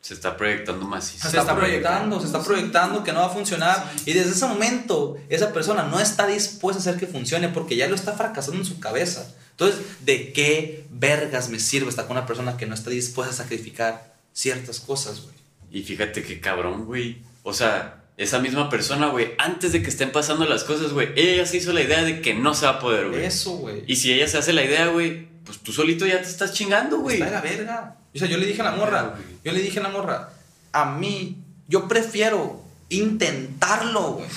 Se 0.00 0.14
está 0.14 0.36
proyectando 0.36 0.86
macizo. 0.86 1.28
Se, 1.28 1.38
está, 1.38 1.54
proyectando, 1.54 2.20
se 2.20 2.26
está 2.26 2.42
proyectando 2.42 3.04
que 3.04 3.12
no 3.12 3.20
va 3.20 3.26
a 3.26 3.30
funcionar. 3.30 3.92
Y 4.06 4.12
desde 4.12 4.30
ese 4.30 4.46
momento, 4.46 5.18
esa 5.28 5.52
persona 5.52 5.82
no 5.82 6.00
está 6.00 6.26
dispuesta 6.26 6.78
a 6.78 6.82
hacer 6.82 6.98
que 6.98 7.06
funcione 7.06 7.48
porque 7.48 7.76
ya 7.76 7.88
lo 7.88 7.94
está 7.94 8.12
fracasando 8.12 8.60
en 8.60 8.64
su 8.64 8.80
cabeza. 8.80 9.26
Entonces, 9.50 9.80
¿de 10.06 10.32
qué 10.32 10.86
vergas 10.90 11.50
me 11.50 11.58
sirve 11.58 11.90
estar 11.90 12.06
con 12.06 12.16
una 12.16 12.26
persona 12.26 12.56
que 12.56 12.66
no 12.66 12.74
está 12.74 12.88
dispuesta 12.88 13.34
a 13.34 13.36
sacrificar 13.36 14.14
ciertas 14.32 14.80
cosas, 14.80 15.20
güey? 15.20 15.34
Y 15.70 15.82
fíjate 15.82 16.22
qué 16.22 16.40
cabrón, 16.40 16.86
güey. 16.86 17.22
O 17.42 17.52
sea, 17.52 17.99
esa 18.20 18.38
misma 18.38 18.68
persona, 18.68 19.08
güey, 19.08 19.32
antes 19.38 19.72
de 19.72 19.82
que 19.82 19.88
estén 19.88 20.12
pasando 20.12 20.44
las 20.44 20.64
cosas, 20.64 20.92
güey, 20.92 21.08
ella 21.16 21.36
ya 21.36 21.46
se 21.46 21.56
hizo 21.56 21.72
la 21.72 21.80
idea 21.80 22.02
de 22.02 22.20
que 22.20 22.34
no 22.34 22.52
se 22.52 22.66
va 22.66 22.72
a 22.72 22.78
poder, 22.78 23.08
güey. 23.08 23.24
Eso, 23.24 23.52
güey. 23.52 23.82
Y 23.86 23.96
si 23.96 24.12
ella 24.12 24.28
se 24.28 24.36
hace 24.36 24.52
la 24.52 24.62
idea, 24.62 24.88
güey, 24.88 25.26
pues 25.42 25.58
tú 25.60 25.72
solito 25.72 26.06
ya 26.06 26.20
te 26.20 26.28
estás 26.28 26.52
chingando, 26.52 26.98
güey. 26.98 27.16
Está 27.16 27.26
de 27.26 27.30
la 27.32 27.40
verga. 27.40 27.96
O 28.14 28.18
sea, 28.18 28.28
yo 28.28 28.36
le 28.36 28.44
dije 28.44 28.60
a 28.60 28.64
la 28.64 28.72
morra, 28.72 29.02
güey. 29.02 29.22
yo 29.42 29.52
le 29.52 29.62
dije 29.62 29.80
a 29.80 29.84
la 29.84 29.88
morra, 29.88 30.28
a 30.72 30.84
mí, 30.84 31.38
yo 31.66 31.88
prefiero 31.88 32.60
intentarlo, 32.90 34.12
güey. 34.12 34.28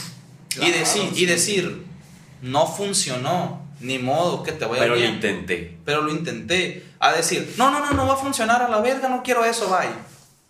y, 0.61 0.71
decir, 0.71 1.03
y 1.13 1.25
decir, 1.25 1.83
no 2.41 2.65
funcionó, 2.65 3.67
ni 3.81 3.99
modo 3.99 4.43
que 4.43 4.53
te 4.53 4.63
vaya 4.63 4.83
Pero 4.83 4.95
lo 4.95 5.01
bien. 5.01 5.15
intenté. 5.15 5.77
Pero 5.83 6.03
lo 6.03 6.11
intenté. 6.11 6.85
A 6.99 7.11
decir, 7.11 7.53
no, 7.57 7.69
no, 7.69 7.81
no, 7.81 7.91
no 7.91 8.07
va 8.07 8.13
a 8.13 8.17
funcionar 8.17 8.61
a 8.61 8.69
la 8.69 8.79
verga, 8.79 9.09
no 9.09 9.23
quiero 9.23 9.43
eso, 9.43 9.67
bye. 9.67 9.89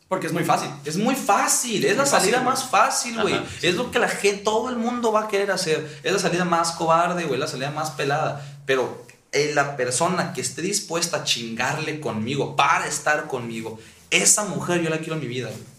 Porque 0.08 0.28
es 0.28 0.34
muy 0.34 0.44
fácil. 0.44 0.70
Es 0.86 0.98
muy 0.98 1.16
fácil, 1.16 1.84
es 1.86 1.98
la 1.98 2.04
Muy 2.04 2.12
salida 2.12 2.42
más 2.42 2.66
fácil, 2.66 3.20
güey. 3.20 3.36
Sí. 3.60 3.68
Es 3.68 3.76
lo 3.76 3.90
que 3.90 4.00
la 4.00 4.08
gente, 4.08 4.44
todo 4.44 4.70
el 4.70 4.76
mundo 4.76 5.12
va 5.12 5.24
a 5.24 5.28
querer 5.28 5.50
hacer. 5.52 6.00
Es 6.04 6.14
la 6.14 6.20
salida 6.20 6.46
más 6.46 6.72
cobarde, 6.74 7.24
güey, 7.24 7.40
la 7.40 7.48
salida 7.48 7.72
más 7.72 7.92
pelada. 7.92 8.46
Pero 8.66 9.06
eh, 9.32 9.52
la 9.56 9.76
persona 9.76 10.34
que 10.34 10.42
esté 10.42 10.62
dispuesta 10.62 11.18
a 11.18 11.24
chingarle 11.24 12.00
conmigo 12.00 12.56
para 12.56 12.86
estar 12.86 13.28
conmigo, 13.28 13.80
esa 14.12 14.46
mujer 14.46 14.82
yo 14.82 14.90
la 14.90 15.00
quiero 15.00 15.16
en 15.16 15.22
mi 15.22 15.28
vida, 15.28 15.50
güey. 15.50 15.74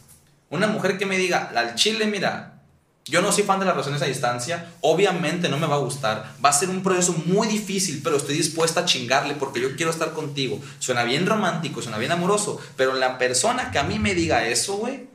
Una 0.50 0.66
mujer 0.66 0.98
que 0.98 1.06
me 1.06 1.16
diga, 1.16 1.52
al 1.54 1.74
chile, 1.74 2.06
mira, 2.06 2.53
yo 3.06 3.20
no 3.20 3.32
soy 3.32 3.44
fan 3.44 3.58
de 3.58 3.66
las 3.66 3.74
relaciones 3.74 4.00
a 4.02 4.06
distancia, 4.06 4.72
obviamente 4.80 5.48
no 5.48 5.58
me 5.58 5.66
va 5.66 5.76
a 5.76 5.80
gustar, 5.80 6.34
va 6.42 6.48
a 6.48 6.52
ser 6.52 6.70
un 6.70 6.82
proceso 6.82 7.12
muy 7.26 7.46
difícil, 7.46 8.00
pero 8.02 8.16
estoy 8.16 8.36
dispuesta 8.36 8.80
a 8.80 8.84
chingarle 8.86 9.34
porque 9.34 9.60
yo 9.60 9.76
quiero 9.76 9.90
estar 9.90 10.12
contigo. 10.12 10.58
Suena 10.78 11.04
bien 11.04 11.26
romántico, 11.26 11.82
suena 11.82 11.98
bien 11.98 12.12
amoroso, 12.12 12.58
pero 12.76 12.94
la 12.94 13.18
persona 13.18 13.70
que 13.70 13.78
a 13.78 13.82
mí 13.82 13.98
me 13.98 14.14
diga 14.14 14.46
eso, 14.46 14.76
güey, 14.76 15.06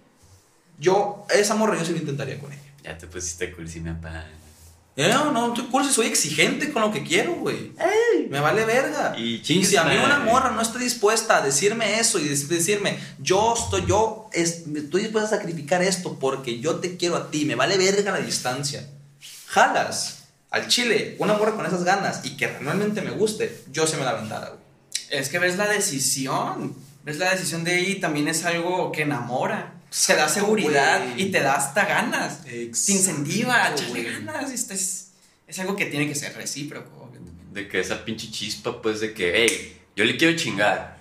yo, 0.77 1.25
esa 1.29 1.55
morra 1.55 1.77
yo 1.77 1.85
sí 1.85 1.91
lo 1.91 1.97
intentaría 1.97 2.39
con 2.39 2.53
ella. 2.53 2.61
Ya 2.83 2.97
te 2.97 3.07
pusiste 3.07 3.51
cursi, 3.51 3.79
mi 3.79 3.91
papá. 3.91 4.25
No, 5.07 5.31
no, 5.31 5.53
estoy 5.53 5.65
soy 5.93 6.07
exigente 6.07 6.71
con 6.71 6.81
lo 6.81 6.91
que 6.91 7.03
quiero, 7.03 7.33
güey. 7.35 7.71
Me 8.29 8.39
vale 8.39 8.65
verga. 8.65 9.15
Y 9.17 9.41
Y, 9.61 9.65
si 9.65 9.77
a 9.77 9.83
mí 9.83 9.95
una 9.97 10.19
morra 10.19 10.51
no 10.51 10.61
está 10.61 10.77
dispuesta 10.79 11.37
a 11.37 11.41
decirme 11.41 11.99
eso 11.99 12.19
y 12.19 12.23
dec- 12.27 12.47
decirme, 12.47 12.99
yo 13.19 13.53
estoy, 13.57 13.85
yo 13.87 14.29
es- 14.33 14.63
estoy 14.75 15.03
dispuesta 15.03 15.35
a 15.35 15.39
sacrificar 15.39 15.81
esto 15.81 16.17
porque 16.19 16.59
yo 16.59 16.75
te 16.75 16.97
quiero 16.97 17.15
a 17.15 17.31
ti, 17.31 17.45
me 17.45 17.55
vale 17.55 17.77
verga 17.77 18.11
la 18.11 18.19
distancia. 18.19 18.87
Jalas 19.47 20.25
al 20.51 20.67
chile, 20.67 21.15
una 21.19 21.33
morra 21.35 21.55
con 21.55 21.65
esas 21.65 21.83
ganas 21.83 22.21
y 22.25 22.35
que 22.37 22.47
realmente 22.47 23.01
me 23.01 23.11
guste, 23.11 23.63
yo 23.71 23.85
se 23.87 23.97
me 23.97 24.03
la 24.03 24.11
aventara, 24.11 24.47
güey. 24.49 24.59
Es 25.11 25.29
que 25.29 25.39
ves 25.39 25.57
la 25.57 25.67
decisión. 25.67 26.75
Ves 27.03 27.17
la 27.17 27.31
decisión 27.31 27.63
de 27.63 27.71
ahí 27.73 27.95
también 27.99 28.27
es 28.27 28.43
algo 28.45 28.91
que 28.91 29.03
enamora. 29.03 29.73
Te 30.05 30.15
da 30.15 30.29
seguridad 30.29 31.01
y 31.17 31.25
te 31.31 31.41
da 31.41 31.55
hasta 31.55 31.85
ganas. 31.85 32.41
Exacto, 32.45 32.85
Te 32.85 32.91
incentiva 32.91 33.65
a 33.65 33.71
echarle 33.71 34.03
ganas. 34.03 34.51
Esto 34.51 34.73
es, 34.73 35.11
es 35.47 35.59
algo 35.59 35.75
que 35.75 35.85
tiene 35.85 36.07
que 36.07 36.15
ser 36.15 36.35
recíproco. 36.35 37.07
obviamente. 37.09 37.43
De 37.51 37.67
que 37.67 37.79
esa 37.79 38.05
pinche 38.05 38.29
chispa, 38.29 38.81
pues, 38.81 38.99
de 38.99 39.13
que, 39.13 39.33
hey, 39.35 39.77
yo 39.95 40.05
le 40.05 40.15
quiero 40.17 40.37
chingar. 40.37 40.99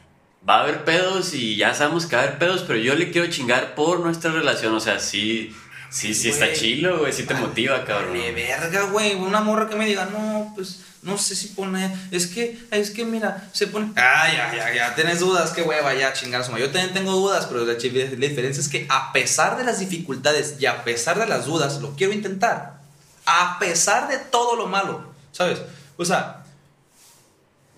Va 0.49 0.61
a 0.61 0.63
haber 0.63 0.85
pedos 0.85 1.35
y 1.35 1.57
ya 1.57 1.75
sabemos 1.75 2.07
que 2.07 2.17
va 2.17 2.23
a 2.23 2.25
haber 2.27 2.39
pedos, 2.39 2.65
pero 2.67 2.79
yo 2.79 2.95
le 2.95 3.11
quiero 3.11 3.29
chingar 3.29 3.75
por 3.75 4.01
nuestra 4.01 4.33
relación. 4.33 4.75
O 4.75 4.81
sea, 4.81 4.99
sí, 5.01 5.55
sí, 5.91 6.15
sí 6.15 6.29
está 6.31 6.53
chilo, 6.53 6.99
güey. 6.99 7.13
Sí 7.13 7.25
te 7.25 7.35
Vale, 7.35 7.47
motiva, 7.47 7.85
cabrón. 7.85 8.11
vale 8.11 8.33
verga, 8.33 8.83
güey. 8.85 9.15
Una 9.15 9.41
morra 9.41 9.69
que 9.69 9.77
me 9.77 9.87
diga, 9.87 10.07
no, 10.07 10.53
pues 10.55 10.81
no 11.03 11.17
sé 11.19 11.35
si 11.35 11.49
pone. 11.49 11.97
Es 12.11 12.27
que, 12.27 12.59
es 12.71 12.91
que 12.91 13.05
mira, 13.05 13.49
se 13.53 13.67
pone. 13.69 13.93
Ah, 13.97 14.29
ya, 14.33 14.55
ya, 14.55 14.75
ya. 14.75 14.95
Tienes 14.95 15.21
dudas, 15.21 15.51
qué 15.53 15.63
hueva, 15.63 15.95
ya, 15.95 16.13
chingar. 16.13 16.43
Yo 16.59 16.71
también 16.71 16.93
tengo 16.93 17.13
dudas, 17.13 17.47
pero 17.47 17.65
la, 17.65 17.73
la 17.75 17.79
diferencia 17.79 18.61
es 18.61 18.69
que 18.69 18.87
a 18.89 19.13
pesar 19.13 19.57
de 19.57 19.65
las 19.65 19.79
dificultades 19.81 20.57
y 20.59 20.67
a 20.67 20.85
pesar 20.85 21.19
de 21.19 21.27
las 21.27 21.47
dudas, 21.47 21.81
lo 21.81 21.95
quiero 21.97 22.13
intentar. 22.13 22.81
A 23.27 23.59
pesar 23.59 24.09
de 24.09 24.19
todo 24.19 24.57
lo 24.57 24.67
malo, 24.67 25.13
¿sabes? 25.33 25.59
O 25.97 26.05
sea, 26.05 26.45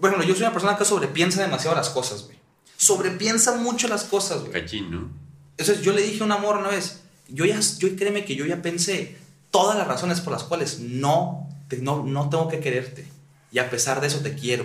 por 0.00 0.08
ejemplo, 0.10 0.26
yo 0.26 0.34
soy 0.34 0.44
una 0.44 0.52
persona 0.52 0.76
que 0.76 0.84
sobrepiensa 0.84 1.42
demasiado 1.42 1.76
las 1.76 1.90
cosas, 1.90 2.22
güey. 2.24 2.38
Sobrepiensa 2.76 3.56
mucho 3.56 3.88
las 3.88 4.04
cosas, 4.04 4.40
güey. 4.40 4.52
Cachín, 4.52 4.90
¿no? 4.90 5.10
Entonces 5.58 5.84
yo 5.84 5.92
le 5.92 6.00
dije 6.02 6.22
a 6.22 6.24
un 6.24 6.32
amor 6.32 6.56
una 6.56 6.68
vez, 6.68 7.00
yo 7.32 7.44
ya, 7.44 7.58
yo 7.78 7.94
créeme 7.96 8.24
que 8.24 8.34
yo 8.36 8.46
ya 8.46 8.62
pensé 8.62 9.16
todas 9.50 9.76
las 9.76 9.86
razones 9.86 10.20
por 10.20 10.32
las 10.32 10.42
cuales 10.44 10.80
no, 10.80 11.48
te- 11.68 11.78
no, 11.78 12.04
no 12.04 12.28
tengo 12.30 12.48
que 12.48 12.60
quererte. 12.60 13.06
Y 13.52 13.58
a 13.58 13.68
pesar 13.70 14.00
de 14.00 14.06
eso 14.06 14.20
te 14.20 14.34
quiero, 14.34 14.64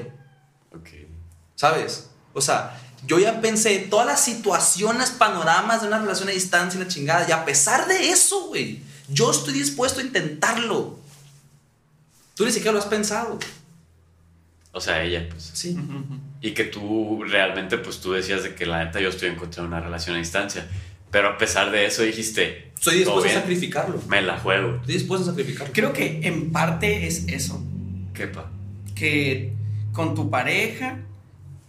Ok. 0.75 0.89
¿sabes? 1.55 2.09
O 2.33 2.41
sea, 2.41 2.79
yo 3.07 3.17
ya 3.19 3.39
pensé 3.41 3.79
todas 3.89 4.05
las 4.05 4.23
situaciones, 4.23 5.09
panoramas 5.11 5.81
de 5.81 5.87
una 5.87 5.99
relación 5.99 6.29
a 6.29 6.31
distancia 6.33 6.79
y 6.79 6.83
la 6.83 6.89
chingada. 6.89 7.25
Y 7.27 7.31
a 7.31 7.45
pesar 7.45 7.87
de 7.87 8.09
eso, 8.09 8.47
güey, 8.47 8.81
yo 9.09 9.31
estoy 9.31 9.53
dispuesto 9.53 9.99
a 10.01 10.03
intentarlo. 10.03 10.99
Tú 12.35 12.45
ni 12.45 12.51
siquiera 12.51 12.73
lo 12.73 12.79
has 12.79 12.85
pensado. 12.85 13.39
O 14.73 14.81
sea, 14.81 15.01
ella, 15.03 15.27
pues. 15.29 15.51
Sí. 15.53 15.77
Y 16.41 16.51
que 16.53 16.65
tú 16.65 17.23
realmente, 17.23 17.77
pues 17.77 18.01
tú 18.01 18.11
decías 18.11 18.43
de 18.43 18.53
que 18.55 18.65
la 18.65 18.83
neta 18.83 18.99
yo 18.99 19.07
estoy 19.09 19.29
en 19.29 19.35
contra 19.37 19.61
de 19.63 19.67
una 19.69 19.79
relación 19.79 20.15
a 20.15 20.19
distancia. 20.19 20.67
Pero 21.15 21.29
a 21.29 21.37
pesar 21.37 21.71
de 21.71 21.85
eso 21.85 22.01
dijiste, 22.03 22.73
Estoy 22.75 22.95
dispuesto 22.97 23.21
"Todo 23.21 23.31
a 23.31 23.41
sacrificarlo. 23.41 24.01
Me 24.09 24.21
la 24.21 24.37
juego. 24.37 24.75
Estoy 24.81 24.95
dispuesto 24.95 25.25
a 25.25 25.29
sacrificarlo. 25.31 25.71
Creo 25.73 25.93
que 25.93 26.19
en 26.27 26.51
parte 26.51 27.07
es 27.07 27.29
eso. 27.29 27.63
Quepa. 28.13 28.51
que 28.95 29.53
con 29.93 30.13
tu 30.13 30.29
pareja, 30.29 30.99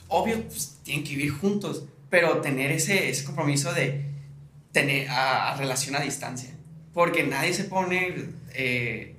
obvio, 0.08 0.42
pues, 0.48 0.78
tienen 0.82 1.04
que 1.04 1.10
vivir 1.10 1.30
juntos, 1.30 1.84
pero 2.10 2.38
tener 2.38 2.72
ese, 2.72 3.08
ese 3.08 3.22
compromiso 3.22 3.72
de 3.72 4.06
tener 4.72 5.08
a, 5.10 5.52
a 5.52 5.56
relación 5.56 5.94
a 5.94 6.00
distancia. 6.00 6.50
Porque 6.92 7.22
nadie 7.22 7.54
se 7.54 7.62
pone 7.62 8.30
eh, 8.52 9.14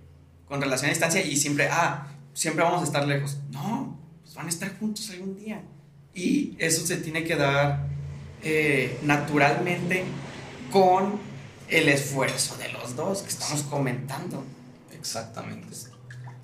con 0.50 0.60
relación 0.60 0.88
a 0.88 0.90
distancia 0.90 1.26
y 1.26 1.38
siempre, 1.38 1.70
ah, 1.72 2.06
siempre 2.34 2.66
vamos 2.66 2.82
a 2.82 2.84
estar 2.84 3.08
lejos. 3.08 3.38
No, 3.52 3.98
pues 4.24 4.36
van 4.36 4.48
a 4.48 4.50
estar 4.50 4.78
juntos 4.78 5.10
algún 5.10 5.38
día. 5.38 5.62
Y 6.14 6.54
eso 6.60 6.86
se 6.86 6.98
tiene 6.98 7.24
que 7.24 7.38
dar 7.38 7.96
eh, 8.44 9.00
naturalmente 9.04 10.04
con 10.72 11.20
el 11.70 11.90
esfuerzo 11.90 12.56
de 12.58 12.70
los 12.70 12.96
dos 12.96 13.22
que 13.22 13.30
estamos 13.30 13.64
comentando. 13.64 14.44
Exactamente. 14.94 15.68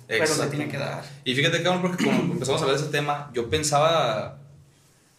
Pero 0.06 0.26
se 0.26 0.32
Exactamente. 0.32 0.56
tiene 0.56 0.70
que 0.70 0.78
dar. 0.78 1.04
Y 1.24 1.34
fíjate, 1.34 1.62
cabrón, 1.62 1.82
porque 1.82 2.04
cuando 2.04 2.22
empezamos 2.34 2.60
a 2.60 2.64
hablar 2.64 2.78
de 2.78 2.84
ese 2.84 2.92
tema, 2.92 3.30
yo 3.32 3.48
pensaba. 3.48 4.40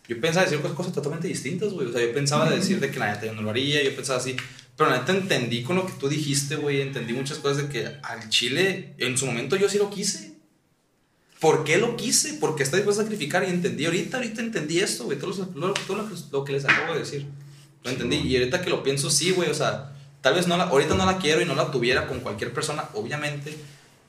Yo 0.07 0.21
pensaba 0.21 0.45
decir 0.45 0.61
cosas, 0.61 0.93
totalmente 0.93 1.28
distintas, 1.28 1.73
güey. 1.73 1.88
O 1.88 1.91
sea, 1.91 2.01
yo 2.01 2.13
pensaba 2.13 2.47
decir 2.47 2.80
de 2.80 2.91
que 2.91 2.99
la 2.99 3.11
neta 3.11 3.26
yo 3.26 3.34
no 3.34 3.41
lo 3.41 3.49
haría, 3.49 3.84
yo 3.84 3.95
pensaba 3.95 4.19
así. 4.19 4.36
Pero 4.78 4.91
la 4.91 4.99
neta 4.99 5.13
entendí 5.13 5.63
con 5.63 5.78
lo 5.78 5.88
que 5.88 5.93
tú 5.93 6.07
dijiste, 6.07 6.57
güey. 6.57 6.82
Entendí 6.82 7.13
muchas 7.13 7.39
cosas 7.39 7.63
de 7.63 7.69
que 7.69 7.88
al 8.03 8.30
chile, 8.30 8.93
en 8.99 9.17
su 9.17 9.26
momento 9.26 9.55
yo 9.55 9.67
sí 9.67 9.80
lo 9.80 9.89
quise. 9.89 10.34
¿Por 11.39 11.63
qué 11.63 11.77
lo 11.77 11.95
quise? 11.97 12.36
Porque 12.36 12.63
está 12.63 12.77
dispuesto 12.77 13.01
a 13.01 13.05
sacrificar 13.05 13.43
y 13.43 13.47
entendí. 13.49 13.86
Ahorita, 13.86 14.17
ahorita 14.17 14.41
entendí 14.41 14.79
esto, 14.79 15.05
güey. 15.05 15.19
Todo, 15.19 15.31
lo, 15.55 15.73
todo 15.73 15.97
lo, 15.97 16.09
lo 16.31 16.43
que 16.45 16.53
les 16.53 16.65
acabo 16.65 16.93
de 16.93 16.99
decir. 16.99 17.27
Lo 17.83 17.91
entendí. 17.91 18.17
Y 18.17 18.38
ahorita 18.38 18.61
que 18.61 18.69
lo 18.69 18.81
pienso, 18.83 19.09
sí, 19.09 19.31
güey. 19.31 19.49
O 19.49 19.53
sea, 19.53 19.91
tal 20.21 20.33
vez 20.33 20.47
no 20.47 20.57
la, 20.57 20.63
ahorita 20.65 20.95
no 20.95 21.05
la 21.05 21.17
quiero 21.17 21.41
y 21.41 21.45
no 21.45 21.53
la 21.55 21.69
tuviera 21.71 22.07
con 22.07 22.21
cualquier 22.21 22.53
persona, 22.53 22.86
obviamente. 22.93 23.55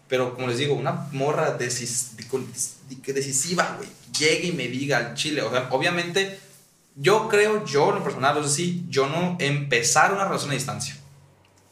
Pero 0.09 0.35
como 0.35 0.47
les 0.47 0.59
digo, 0.59 0.75
una 0.75 1.09
morra 1.13 1.59
decis- 1.59 2.13
decisiva, 3.07 3.75
güey, 3.77 3.89
llegue 4.17 4.47
y 4.49 4.53
me 4.53 4.69
diga 4.69 4.99
al 4.99 5.15
chile. 5.15 5.43
O 5.43 5.51
sea, 5.51 5.69
obviamente, 5.73 6.39
yo 6.95 7.29
creo, 7.29 7.67
yo 7.67 7.89
en 7.91 7.97
lo 7.97 8.05
personal, 8.05 8.37
o 8.39 8.43
sea, 8.43 8.51
sí, 8.53 8.85
yo 8.89 9.09
no 9.09 9.37
empezar 9.41 10.13
una 10.15 10.25
relación 10.25 10.51
a 10.53 10.55
distancia. 10.55 10.97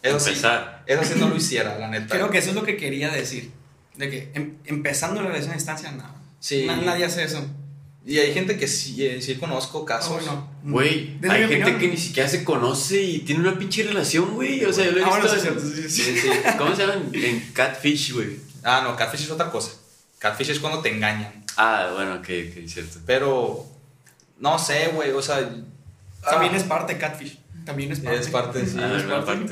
Eso 0.03 0.19
sí, 0.21 0.31
Empezar. 0.31 0.83
eso 0.87 1.03
sí 1.05 1.15
no 1.17 1.29
lo 1.29 1.37
hiciera, 1.37 1.79
la 1.79 1.89
neta. 1.89 2.09
Creo 2.15 2.29
que 2.29 2.39
eso 2.39 2.51
es 2.51 2.55
lo 2.57 2.65
que 2.65 2.77
quería 2.77 3.11
decir. 3.11 3.53
De 3.97 4.11
que 4.11 4.31
em- 4.35 4.55
empezando 4.65 5.21
la 5.23 5.29
relación 5.29 5.53
a 5.53 5.55
distancia, 5.55 5.91
no. 5.93 6.05
Sí. 6.41 6.65
Na- 6.67 6.77
nadie 6.77 7.05
hace 7.05 7.23
eso. 7.25 7.45
Y 8.07 8.19
hay 8.19 8.35
gente 8.35 8.59
que 8.59 8.69
sí, 8.69 9.07
eh, 9.07 9.23
sí 9.23 9.37
conozco 9.37 9.85
casos. 9.85 10.23
Ah, 10.29 10.47
bueno. 10.63 10.75
Güey, 10.77 11.17
Desde 11.21 11.35
hay 11.35 11.43
mi 11.45 11.49
gente 11.49 11.63
opinión. 11.63 11.81
que 11.81 11.89
ni 11.89 11.97
siquiera 11.97 12.29
se 12.29 12.45
conoce 12.45 13.01
y 13.03 13.19
tiene 13.21 13.41
una 13.41 13.59
pinche 13.59 13.83
relación, 13.83 14.35
güey. 14.35 14.63
O 14.65 14.73
sea, 14.73 14.85
yo 14.85 14.93
lo 14.93 14.99
he 14.99 15.05
Ah, 15.05 15.09
bueno, 15.09 15.25
visto. 15.25 15.41
sí, 15.41 15.49
en- 15.83 15.91
sí, 15.91 16.17
sí. 16.19 16.29
¿Cómo 16.59 16.75
se 16.77 16.83
llama? 16.87 17.01
En- 17.13 17.41
Catfish, 17.55 18.13
güey. 18.13 18.37
Ah, 18.63 18.83
no, 18.85 18.95
catfish 18.97 19.23
es 19.23 19.31
otra 19.31 19.51
cosa. 19.51 19.73
Catfish 20.19 20.51
es 20.51 20.59
cuando 20.59 20.81
te 20.81 20.91
engañan. 20.91 21.45
Ah, 21.57 21.91
bueno, 21.95 22.15
ok, 22.17 22.29
ok, 22.51 22.67
cierto. 22.69 22.99
Pero, 23.07 23.67
no 24.39 24.59
sé, 24.59 24.89
güey, 24.95 25.11
o 25.13 25.23
sea... 25.23 25.39
También 26.29 26.53
ah, 26.55 26.57
es 26.57 26.65
parte 26.65 26.99
Catfish. 26.99 27.39
También 27.65 27.93
es 27.93 28.01
parte. 28.01 28.21
Es 28.21 28.29
parte, 28.29 28.67
sí. 28.67 28.77
Ah, 28.79 28.95
es 28.97 29.03
parte. 29.05 29.27
parte. 29.27 29.49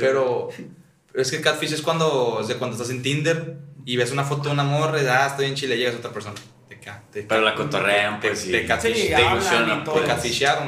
Es 1.14 1.30
que 1.30 1.40
catfish 1.40 1.72
es 1.72 1.82
cuando, 1.82 2.34
o 2.36 2.44
sea, 2.44 2.58
cuando 2.58 2.76
estás 2.76 2.90
en 2.90 3.02
Tinder 3.02 3.58
y 3.84 3.96
ves 3.96 4.12
una 4.12 4.24
foto 4.24 4.44
de 4.44 4.50
una 4.50 4.64
morra 4.64 5.02
y 5.02 5.06
ah, 5.06 5.26
estoy 5.26 5.46
en 5.46 5.54
Chile, 5.54 5.76
llegas 5.76 5.94
a 5.94 5.98
otra 5.98 6.12
persona. 6.12 6.36
Te, 6.82 7.22
te, 7.22 7.22
Pero 7.28 7.40
la 7.42 7.54
cotorrean, 7.54 8.20
te, 8.20 8.28
pues, 8.28 8.40
sí. 8.40 8.50
te 8.50 8.66
catfish- 8.66 8.94
Sí, 8.94 9.08
te 9.14 9.22
ilusionan, 9.22 9.84
te 9.84 9.90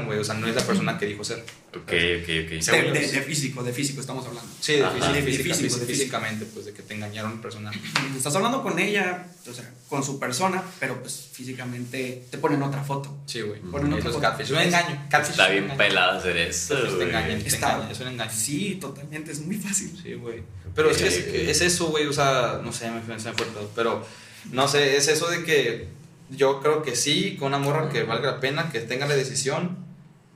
güey, 0.07 0.19
o 0.19 0.25
sea, 0.25 0.35
no 0.35 0.47
es 0.47 0.55
la 0.55 0.62
persona 0.62 0.97
que 0.99 1.07
dijo 1.07 1.25
ser. 1.25 1.39
Ok, 1.75 1.81
ok, 1.83 1.89
ok. 1.91 1.91
De, 1.91 2.93
de- 2.93 3.09
de 3.09 3.23
físico, 3.23 3.62
de 3.65 3.73
físico 3.73 4.01
estamos 4.01 4.25
hablando. 4.27 4.49
Sí, 4.61 4.75
de, 4.75 4.85
física- 4.87 5.12
De 5.12 5.23
física- 5.23 5.23
físico, 5.23 5.55
física- 5.55 5.55
de 5.55 5.69
físico. 5.69 5.87
físicamente, 5.87 6.45
pues, 6.47 6.67
de 6.67 6.73
que 6.73 6.83
te 6.83 6.95
engañaron 6.95 7.41
personal. 7.41 7.75
Estás 8.17 8.37
hablando 8.37 8.62
con 8.62 8.79
ella, 8.79 9.27
o 9.49 9.53
sea, 9.53 9.69
con 9.89 10.05
su 10.05 10.19
persona, 10.21 10.62
pero 10.79 11.01
pues 11.01 11.29
físicamente 11.33 12.25
te 12.31 12.39
ponen 12.39 12.62
otra 12.62 12.83
foto. 12.85 13.17
Sí, 13.27 13.41
güey. 13.41 13.61
Ponen 13.61 13.89
Eso 13.93 13.97
otra 13.99 14.11
foto. 14.11 14.21
catfish, 14.23 14.45
es 14.47 14.51
un 14.53 14.59
engaño. 14.59 15.07
Catfish 15.11 15.31
Está 15.33 15.49
bien 15.49 15.65
engaño. 15.65 15.79
pelado 15.79 16.19
hacer 16.19 16.37
eso, 16.37 16.77
Pues 16.81 16.99
te 16.99 17.05
engañan. 17.05 17.43
Te 17.43 17.49
Está, 17.49 17.73
engañan, 17.75 17.91
es 17.93 18.01
un 18.01 18.09
engaño. 18.09 18.31
Sí, 18.33 18.79
totalmente, 18.81 19.33
es 19.33 19.41
muy 19.41 19.57
fácil. 19.57 19.99
Sí, 20.01 20.15
güey. 20.15 20.43
Pero 20.77 20.91
es 20.91 20.97
que 20.99 21.09
es, 21.09 21.19
Ok, 21.19 21.25
ok. 21.29 21.35
es 21.35 21.61
eso, 21.61 21.87
güey. 21.87 22.07
O 22.07 22.12
sea, 22.12 22.61
no 22.62 22.73
sé, 22.73 22.91
me, 22.91 23.01
me, 23.01 23.19
fue. 23.19 23.47
Pero, 23.75 24.07
no 24.53 24.67
sé, 24.69 24.97
es 24.97 25.09
eso 25.09 25.29
de 25.29 25.43
que 25.45 25.87
yo 26.31 26.61
creo 26.61 26.83
que 26.83 26.97
sí, 26.97 27.37
con 27.39 27.49
una 27.49 27.59
morra 27.59 27.89
que 27.91 28.03
valga 28.05 28.33
la 28.33 28.41
pena, 28.41 28.70
que 28.70 28.81
tenga 28.81 29.07
la 29.07 29.14
decisión. 29.14 29.77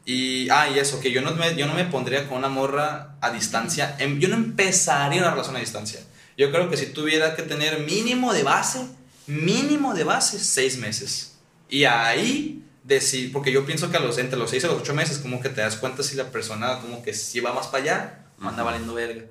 Y, 0.04 0.48
ah, 0.50 0.68
y 0.70 0.78
eso, 0.78 1.00
que 1.00 1.10
yo 1.12 1.20
no 1.20 1.32
me, 1.34 1.54
yo 1.54 1.66
no 1.66 1.74
me 1.74 1.84
pondría 1.84 2.26
con 2.28 2.38
una 2.38 2.48
morra 2.48 3.16
a 3.20 3.30
distancia. 3.30 3.94
Em- 3.98 4.18
Yo 4.18 4.28
no 4.28 4.36
empezaría 4.36 5.20
una 5.20 5.30
relación 5.32 5.56
a 5.56 5.60
distancia. 5.60 6.00
Yo 6.36 6.50
creo 6.50 6.70
que 6.70 6.76
si 6.76 6.86
tuviera 6.86 7.34
que 7.36 7.42
tener 7.42 7.80
mínimo 7.80 8.32
de 8.32 8.42
base, 8.42 8.86
mínimo 9.26 9.94
de 9.94 10.04
base, 10.04 10.38
seis 10.38 10.78
meses. 10.78 11.36
Y 11.68 11.84
ahí 11.84 12.62
decir, 12.84 13.32
porque 13.32 13.52
yo 13.52 13.66
pienso 13.66 13.90
que 13.90 13.98
a 13.98 14.00
los, 14.00 14.16
entre 14.16 14.38
los 14.38 14.48
seis 14.48 14.64
y 14.64 14.66
los 14.66 14.76
ocho 14.80 14.94
meses, 14.94 15.18
como 15.18 15.40
que 15.42 15.50
te 15.50 15.60
das 15.60 15.76
cuenta 15.76 16.02
si 16.02 16.16
la 16.16 16.30
persona 16.30 16.78
como 16.80 17.02
que 17.02 17.12
si 17.12 17.40
va 17.40 17.52
más 17.52 17.66
para 17.66 17.82
allá, 17.82 18.24
o 18.42 18.48
anda 18.48 18.62
Ujú. 18.62 18.64
valiendo 18.70 18.94
verga. 18.94 19.24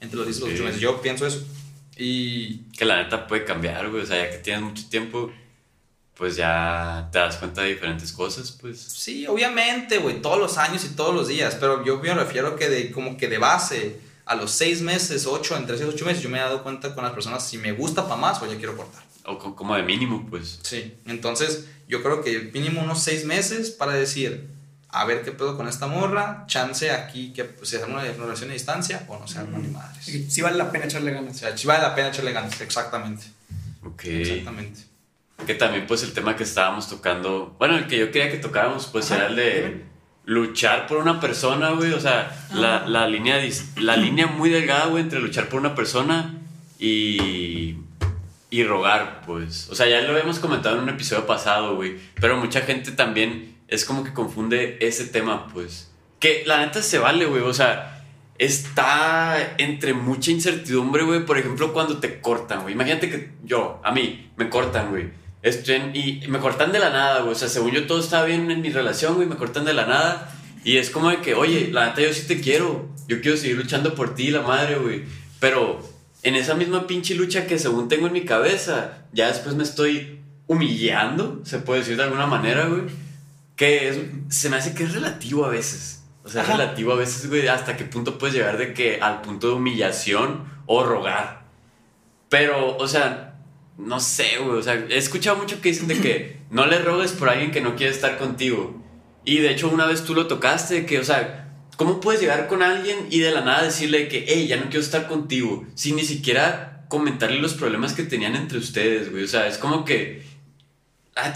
Entre 0.00 0.16
los 0.16 0.26
10 0.26 0.38
y 0.38 0.40
los 0.40 0.48
Sí. 0.48 0.54
8 0.56 0.64
meses. 0.64 0.80
Yo 0.80 1.00
pienso 1.02 1.26
eso. 1.26 1.46
Y 1.96 2.58
Que 2.76 2.84
la 2.84 3.02
neta 3.02 3.26
puede 3.28 3.44
cambiar, 3.44 3.88
güey. 3.90 4.02
O 4.02 4.06
sea, 4.06 4.16
ya 4.24 4.30
que 4.30 4.38
tienes 4.38 4.62
mucho 4.62 4.88
tiempo, 4.88 5.30
pues 6.16 6.36
ya 6.36 7.08
te 7.12 7.18
das 7.18 7.36
cuenta 7.36 7.62
de 7.62 7.68
diferentes 7.68 8.10
cosas, 8.12 8.50
pues. 8.52 8.80
sí, 8.80 9.26
obviamente, 9.26 9.98
güey, 9.98 10.22
todos 10.22 10.38
los 10.38 10.56
años 10.58 10.84
y 10.84 10.88
todos 10.90 11.14
los 11.14 11.28
días. 11.28 11.56
Pero 11.60 11.84
yo 11.84 11.98
me 12.00 12.14
refiero 12.14 12.56
que 12.56 12.68
de 12.70 12.90
como 12.90 13.16
que 13.16 13.28
de 13.28 13.38
base, 13.38 14.00
a 14.24 14.34
los 14.34 14.50
6 14.52 14.80
meses, 14.82 15.26
8, 15.26 15.56
entre 15.56 15.76
6 15.76 15.88
y 15.90 15.94
8 15.94 16.04
meses, 16.06 16.22
yo 16.22 16.28
me 16.30 16.38
he 16.38 16.40
dado 16.40 16.62
cuenta 16.62 16.94
con 16.94 17.04
las 17.04 17.12
personas 17.12 17.46
si 17.46 17.58
me 17.58 17.72
gusta 17.72 18.04
para 18.04 18.16
más 18.16 18.40
o 18.42 18.46
ya 18.50 18.56
quiero 18.56 18.76
cortar. 18.76 19.02
O 19.24 19.38
co- 19.38 19.54
como 19.54 19.76
de 19.76 19.82
mínimo, 19.82 20.26
pues. 20.30 20.58
Sí, 20.62 20.94
entonces 21.06 21.66
yo 21.88 22.02
creo 22.02 22.22
que 22.22 22.50
mínimo 22.52 22.80
unos 22.82 23.02
6 23.02 23.24
meses 23.26 23.70
para 23.70 23.92
decir, 23.92 24.48
a 24.88 25.04
ver 25.04 25.22
qué 25.22 25.32
pedo 25.32 25.56
con 25.56 25.68
esta 25.68 25.86
morra, 25.86 26.44
chance 26.48 26.90
aquí 26.90 27.32
que 27.34 27.44
pues, 27.44 27.68
se 27.68 27.76
haga 27.76 27.86
una 27.86 28.02
relación 28.02 28.48
a 28.50 28.54
distancia 28.54 29.04
o 29.08 29.18
no 29.18 29.28
se 29.28 29.38
arma 29.38 29.58
ni 29.58 29.68
madres. 29.68 30.06
Sí 30.32 30.40
vale 30.40 30.56
la 30.56 30.70
pena 30.72 30.86
echarle 30.86 31.10
O 31.12 31.14
ganas. 31.14 31.36
sea, 31.36 31.56
sí 31.58 31.66
vale 31.66 31.82
la 31.82 31.94
pena 31.94 32.08
echarle 32.08 32.32
ganas, 32.32 32.58
exactamente. 32.60 33.24
Ok. 33.84 34.04
Exactamente. 34.06 34.80
Que 35.44 35.54
también, 35.54 35.86
pues, 35.86 36.02
el 36.02 36.12
tema 36.12 36.36
que 36.36 36.44
estábamos 36.44 36.88
tocando. 36.88 37.54
Bueno, 37.58 37.76
el 37.76 37.86
que 37.86 37.98
yo 37.98 38.10
quería 38.10 38.30
que 38.30 38.38
tocáramos, 38.38 38.86
pues, 38.86 39.10
Ajá, 39.10 39.22
era 39.22 39.26
el 39.28 39.36
de 39.36 39.86
luchar 40.26 40.86
por 40.86 40.98
una 40.98 41.20
persona, 41.20 41.70
güey. 41.70 41.92
O 41.92 42.00
sea, 42.00 42.48
la, 42.52 42.86
la 42.86 43.08
línea, 43.08 43.40
la 43.76 43.96
línea 43.96 44.26
muy 44.26 44.50
delgada, 44.50 44.86
güey, 44.86 45.02
entre 45.02 45.20
luchar 45.20 45.48
por 45.48 45.60
una 45.60 45.74
persona 45.74 46.34
y. 46.78 47.76
y 48.50 48.64
rogar, 48.64 49.22
pues. 49.24 49.68
O 49.70 49.74
sea, 49.74 49.86
ya 49.86 50.00
lo 50.02 50.12
habíamos 50.12 50.38
comentado 50.38 50.76
en 50.76 50.82
un 50.82 50.88
episodio 50.90 51.26
pasado, 51.26 51.76
güey. 51.76 51.96
Pero 52.20 52.36
mucha 52.36 52.60
gente 52.62 52.92
también 52.92 53.56
es 53.68 53.84
como 53.84 54.04
que 54.04 54.12
confunde 54.12 54.78
ese 54.80 55.06
tema, 55.06 55.48
pues. 55.48 55.90
Que 56.18 56.44
la 56.46 56.58
neta 56.58 56.82
se 56.82 56.98
vale, 56.98 57.26
güey. 57.26 57.42
O 57.42 57.54
sea, 57.54 58.04
está 58.38 59.54
entre 59.58 59.94
mucha 59.94 60.30
incertidumbre, 60.30 61.04
güey. 61.04 61.24
Por 61.24 61.38
ejemplo, 61.38 61.72
cuando 61.72 61.98
te 61.98 62.20
cortan, 62.20 62.62
güey. 62.62 62.74
Imagínate 62.74 63.10
que 63.10 63.30
yo, 63.44 63.80
a 63.84 63.92
mí, 63.92 64.30
me 64.36 64.48
cortan, 64.48 64.90
güey. 64.90 65.25
Estoy 65.46 65.76
en- 65.76 65.94
y 65.94 66.24
me 66.28 66.38
cortan 66.40 66.72
de 66.72 66.78
la 66.80 66.90
nada, 66.90 67.20
güey. 67.20 67.32
O 67.32 67.34
sea, 67.38 67.48
según 67.48 67.70
yo 67.72 67.86
todo 67.86 68.00
estaba 68.00 68.24
bien 68.24 68.50
en 68.50 68.60
mi 68.62 68.70
relación, 68.70 69.14
güey. 69.14 69.28
Me 69.28 69.36
cortan 69.36 69.64
de 69.64 69.74
la 69.74 69.86
nada. 69.86 70.32
Y 70.64 70.78
es 70.78 70.90
como 70.90 71.10
de 71.10 71.18
que, 71.18 71.34
oye, 71.34 71.68
la 71.72 71.86
neta 71.86 72.00
yo 72.02 72.12
sí 72.12 72.26
te 72.26 72.40
quiero. 72.40 72.88
Yo 73.06 73.20
quiero 73.20 73.36
seguir 73.36 73.56
luchando 73.56 73.94
por 73.94 74.14
ti, 74.16 74.30
la 74.30 74.42
madre, 74.42 74.76
güey. 74.76 75.04
Pero 75.38 75.78
en 76.24 76.34
esa 76.34 76.54
misma 76.54 76.86
pinche 76.88 77.14
lucha 77.14 77.46
que 77.46 77.58
según 77.58 77.88
tengo 77.88 78.08
en 78.08 78.12
mi 78.14 78.24
cabeza, 78.24 79.04
ya 79.12 79.28
después 79.28 79.54
me 79.54 79.62
estoy 79.62 80.18
humillando, 80.48 81.40
se 81.44 81.58
puede 81.58 81.80
decir 81.80 81.96
de 81.96 82.02
alguna 82.02 82.26
manera, 82.26 82.66
güey. 82.66 82.82
Que 83.54 83.88
es- 83.88 83.98
se 84.30 84.50
me 84.50 84.56
hace 84.56 84.74
que 84.74 84.82
es 84.84 84.92
relativo 84.94 85.44
a 85.44 85.48
veces. 85.50 86.02
O 86.24 86.28
sea, 86.28 86.42
es 86.42 86.48
relativo 86.48 86.92
a 86.92 86.96
veces, 86.96 87.28
güey, 87.28 87.46
hasta 87.46 87.76
qué 87.76 87.84
punto 87.84 88.18
puedes 88.18 88.34
llegar 88.34 88.58
de 88.58 88.74
que 88.74 88.98
al 89.00 89.20
punto 89.20 89.46
de 89.46 89.52
humillación 89.54 90.44
o 90.66 90.82
rogar. 90.82 91.44
Pero, 92.28 92.76
o 92.76 92.88
sea, 92.88 93.25
no 93.78 94.00
sé, 94.00 94.38
güey. 94.38 94.58
O 94.58 94.62
sea, 94.62 94.74
he 94.74 94.96
escuchado 94.96 95.36
mucho 95.36 95.60
que 95.60 95.70
dicen 95.70 95.88
de 95.88 96.00
que 96.00 96.36
no 96.50 96.66
le 96.66 96.78
rogues 96.78 97.12
por 97.12 97.28
alguien 97.28 97.50
que 97.50 97.60
no 97.60 97.76
quiere 97.76 97.92
estar 97.92 98.18
contigo. 98.18 98.82
Y 99.24 99.38
de 99.38 99.50
hecho, 99.50 99.68
una 99.68 99.86
vez 99.86 100.04
tú 100.04 100.14
lo 100.14 100.26
tocaste, 100.26 100.86
que, 100.86 100.98
o 100.98 101.04
sea, 101.04 101.52
¿cómo 101.76 102.00
puedes 102.00 102.20
llegar 102.20 102.46
con 102.46 102.62
alguien 102.62 103.08
y 103.10 103.18
de 103.18 103.32
la 103.32 103.40
nada 103.40 103.64
decirle 103.64 104.08
que, 104.08 104.24
hey, 104.28 104.46
ya 104.46 104.56
no 104.56 104.66
quiero 104.66 104.80
estar 104.80 105.08
contigo? 105.08 105.66
Sin 105.74 105.96
ni 105.96 106.04
siquiera 106.04 106.84
comentarle 106.88 107.40
los 107.40 107.54
problemas 107.54 107.92
que 107.92 108.04
tenían 108.04 108.36
entre 108.36 108.58
ustedes, 108.58 109.10
güey. 109.10 109.24
O 109.24 109.28
sea, 109.28 109.48
es 109.48 109.58
como 109.58 109.84
que. 109.84 110.22
Ah, 111.16 111.32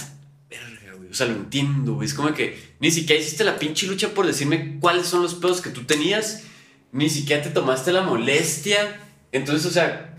verga, 0.48 0.94
güey. 0.96 1.10
O 1.10 1.14
sea, 1.14 1.26
lo 1.26 1.34
entiendo, 1.34 1.94
güey. 1.94 2.06
Es 2.06 2.14
como 2.14 2.32
que 2.32 2.56
ni 2.78 2.90
siquiera 2.90 3.20
hiciste 3.20 3.44
la 3.44 3.58
pinche 3.58 3.86
lucha 3.86 4.10
por 4.10 4.26
decirme 4.26 4.78
cuáles 4.80 5.06
son 5.06 5.22
los 5.22 5.34
pedos 5.34 5.60
que 5.60 5.70
tú 5.70 5.84
tenías. 5.84 6.44
Ni 6.92 7.10
siquiera 7.10 7.42
te 7.42 7.50
tomaste 7.50 7.92
la 7.92 8.02
molestia. 8.02 9.00
Entonces, 9.32 9.66
o 9.66 9.70
sea, 9.70 10.16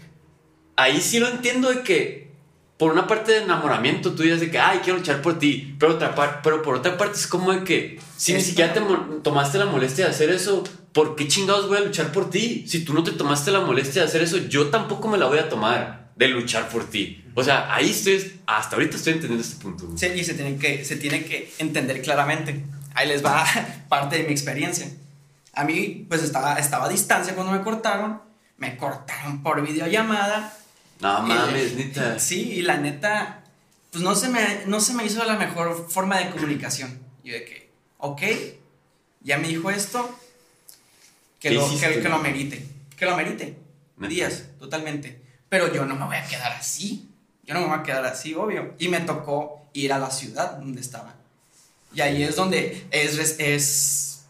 ahí 0.82 1.02
sí 1.02 1.20
lo 1.20 1.28
entiendo 1.30 1.70
de 1.70 1.82
que 1.82 2.30
por 2.78 2.92
una 2.92 3.06
parte 3.08 3.32
de 3.34 3.44
enamoramiento 3.44 4.14
tú 4.14 4.24
dices 4.24 4.40
de 4.40 4.50
que, 4.50 4.58
ay, 4.60 4.80
quiero 4.84 4.98
luchar 5.00 5.22
por 5.22 5.38
ti, 5.38 5.76
pero, 5.80 5.94
otra 5.94 6.16
par- 6.16 6.42
pero 6.42 6.62
por 6.64 6.76
otra 6.76 6.98
parte 6.98 7.18
es 7.18 7.28
como 7.28 7.52
de 7.54 7.64
que, 7.64 8.00
si 8.18 8.34
ni 8.34 8.42
siquiera 8.42 8.74
te 8.74 8.82
tomaste 9.24 9.58
la 9.60 9.66
molestia 9.68 10.06
de 10.06 10.12
hacer 10.12 10.30
eso, 10.32 10.64
¿por 10.92 11.16
qué 11.16 11.28
chingados 11.28 11.68
voy 11.68 11.78
a 11.78 11.82
luchar 11.82 12.12
por 12.12 12.30
ti? 12.32 12.66
Si 12.68 12.84
tú 12.84 12.94
no 12.96 13.04
te 13.04 13.12
tomaste 13.12 13.52
la 13.52 13.60
molestia 13.62 14.02
de 14.02 14.08
hacer 14.08 14.22
eso, 14.24 14.38
yo 14.38 14.70
tampoco 14.70 15.08
me 15.08 15.18
la 15.20 15.28
voy 15.28 15.38
a 15.38 15.48
tomar 15.48 16.10
de 16.16 16.28
luchar 16.28 16.70
por 16.70 16.90
ti. 16.90 17.24
O 17.36 17.44
sea, 17.44 17.74
ahí 17.74 17.92
estoy, 17.92 18.42
hasta 18.48 18.76
ahorita 18.76 18.98
estoy 18.98 19.14
entendiendo 19.14 19.46
este 19.48 19.62
punto. 19.62 19.88
Sí, 19.96 20.08
y 20.16 20.24
se 20.24 20.34
tiene, 20.34 20.58
que, 20.58 20.84
se 20.84 20.96
tiene 20.98 21.24
que 21.24 21.54
entender 21.60 22.02
claramente. 22.02 22.64
Ahí 22.96 23.08
les 23.08 23.24
va 23.24 23.46
parte 23.90 24.18
de 24.18 24.24
mi 24.24 24.32
experiencia. 24.32 24.88
A 25.54 25.64
mí, 25.66 26.06
pues 26.10 26.24
estaba, 26.24 26.56
estaba 26.56 26.86
a 26.86 26.90
distancia 26.90 27.36
cuando 27.36 27.54
me 27.54 27.62
cortaron. 27.62 28.22
Me 28.58 28.76
cortaron 28.76 29.42
por 29.44 29.62
videollamada. 29.66 30.52
No 31.02 31.22
mames, 31.24 31.72
Eh, 31.72 31.76
neta. 31.78 32.20
Sí, 32.20 32.52
y 32.54 32.62
la 32.62 32.78
neta, 32.78 33.44
pues 33.92 34.04
no 34.04 34.16
se, 34.16 34.30
me, 34.30 34.64
no 34.68 34.80
se 34.80 34.94
me 34.94 35.06
hizo 35.06 35.24
la 35.26 35.36
mejor 35.36 35.90
forma 35.90 36.20
de 36.20 36.30
comunicación. 36.30 37.00
Yo 37.24 37.34
de 37.34 37.44
que, 37.44 37.70
ok, 37.98 38.22
ya 39.22 39.38
me 39.38 39.48
dijo 39.48 39.70
esto, 39.72 40.18
que, 41.40 41.50
¿Qué 41.50 41.56
lo, 41.56 41.66
hiciste? 41.68 41.96
que, 41.96 42.02
que 42.02 42.10
lo 42.10 42.20
merite. 42.20 42.66
Que 42.96 43.06
lo 43.06 43.18
merite. 43.18 43.58
Neta. 43.98 44.10
Días, 44.10 44.44
totalmente. 44.60 45.22
Pero 45.50 45.74
yo 45.74 45.86
no 45.86 45.96
me 45.96 46.06
voy 46.06 46.16
a 46.16 46.26
quedar 46.26 46.52
así. 46.54 47.10
Yo 47.44 47.54
no 47.56 47.62
me 47.62 47.68
voy 47.68 47.80
a 47.80 47.84
quedar 47.84 48.06
así, 48.06 48.34
obvio. 48.36 48.76
Y 48.80 48.88
me 48.88 49.00
tocó 49.02 49.68
ir 49.74 49.92
a 49.94 50.00
la 50.00 50.12
ciudad 50.12 50.58
donde 50.58 50.82
estaba. 50.82 51.16
Y 51.94 52.02
ahí 52.02 52.24
es 52.24 52.36
donde 52.36 52.86
es, 52.92 53.18
es, 53.40 54.24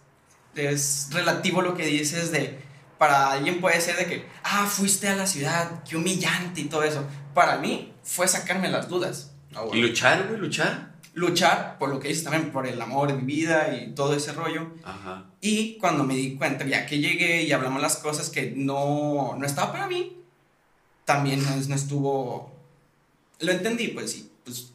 es 0.55 1.07
relativo 1.11 1.61
lo 1.61 1.75
que 1.75 1.85
dices 1.85 2.31
de, 2.31 2.57
para 3.01 3.31
alguien 3.31 3.59
puede 3.59 3.81
ser 3.81 3.97
de 3.97 4.05
que, 4.05 4.27
ah, 4.43 4.67
fuiste 4.67 5.07
a 5.09 5.15
la 5.15 5.25
ciudad, 5.25 5.83
qué 5.89 5.97
humillante 5.97 6.61
y 6.61 6.65
todo 6.65 6.83
eso. 6.83 7.03
Para 7.33 7.57
mí 7.57 7.91
fue 8.03 8.27
sacarme 8.27 8.69
las 8.69 8.89
dudas. 8.89 9.31
Ah, 9.55 9.61
Y 9.63 9.69
bueno. 9.69 9.87
luchar, 9.87 10.27
güey, 10.27 10.39
luchar. 10.39 10.91
Luchar 11.15 11.79
por 11.79 11.89
lo 11.89 11.99
que 11.99 12.09
dices 12.09 12.23
también, 12.23 12.51
por 12.51 12.67
el 12.67 12.79
amor 12.79 13.07
de 13.07 13.15
mi 13.15 13.23
vida 13.23 13.75
y 13.75 13.95
todo 13.95 14.13
ese 14.15 14.33
rollo. 14.33 14.67
Ajá. 14.83 15.25
Y 15.41 15.79
cuando 15.79 16.03
me 16.03 16.13
di 16.13 16.35
cuenta, 16.35 16.63
ya 16.67 16.85
que 16.85 16.99
llegué 16.99 17.41
y 17.41 17.51
hablamos 17.51 17.81
las 17.81 17.95
cosas 17.97 18.29
que 18.29 18.53
no, 18.55 19.35
no 19.35 19.45
estaba 19.47 19.71
para 19.71 19.87
mí, 19.87 20.17
también 21.03 21.43
no, 21.43 21.55
no 21.55 21.73
estuvo... 21.73 22.55
Lo 23.39 23.51
entendí, 23.51 23.87
pues 23.87 24.11
sí, 24.11 24.31
pues 24.45 24.73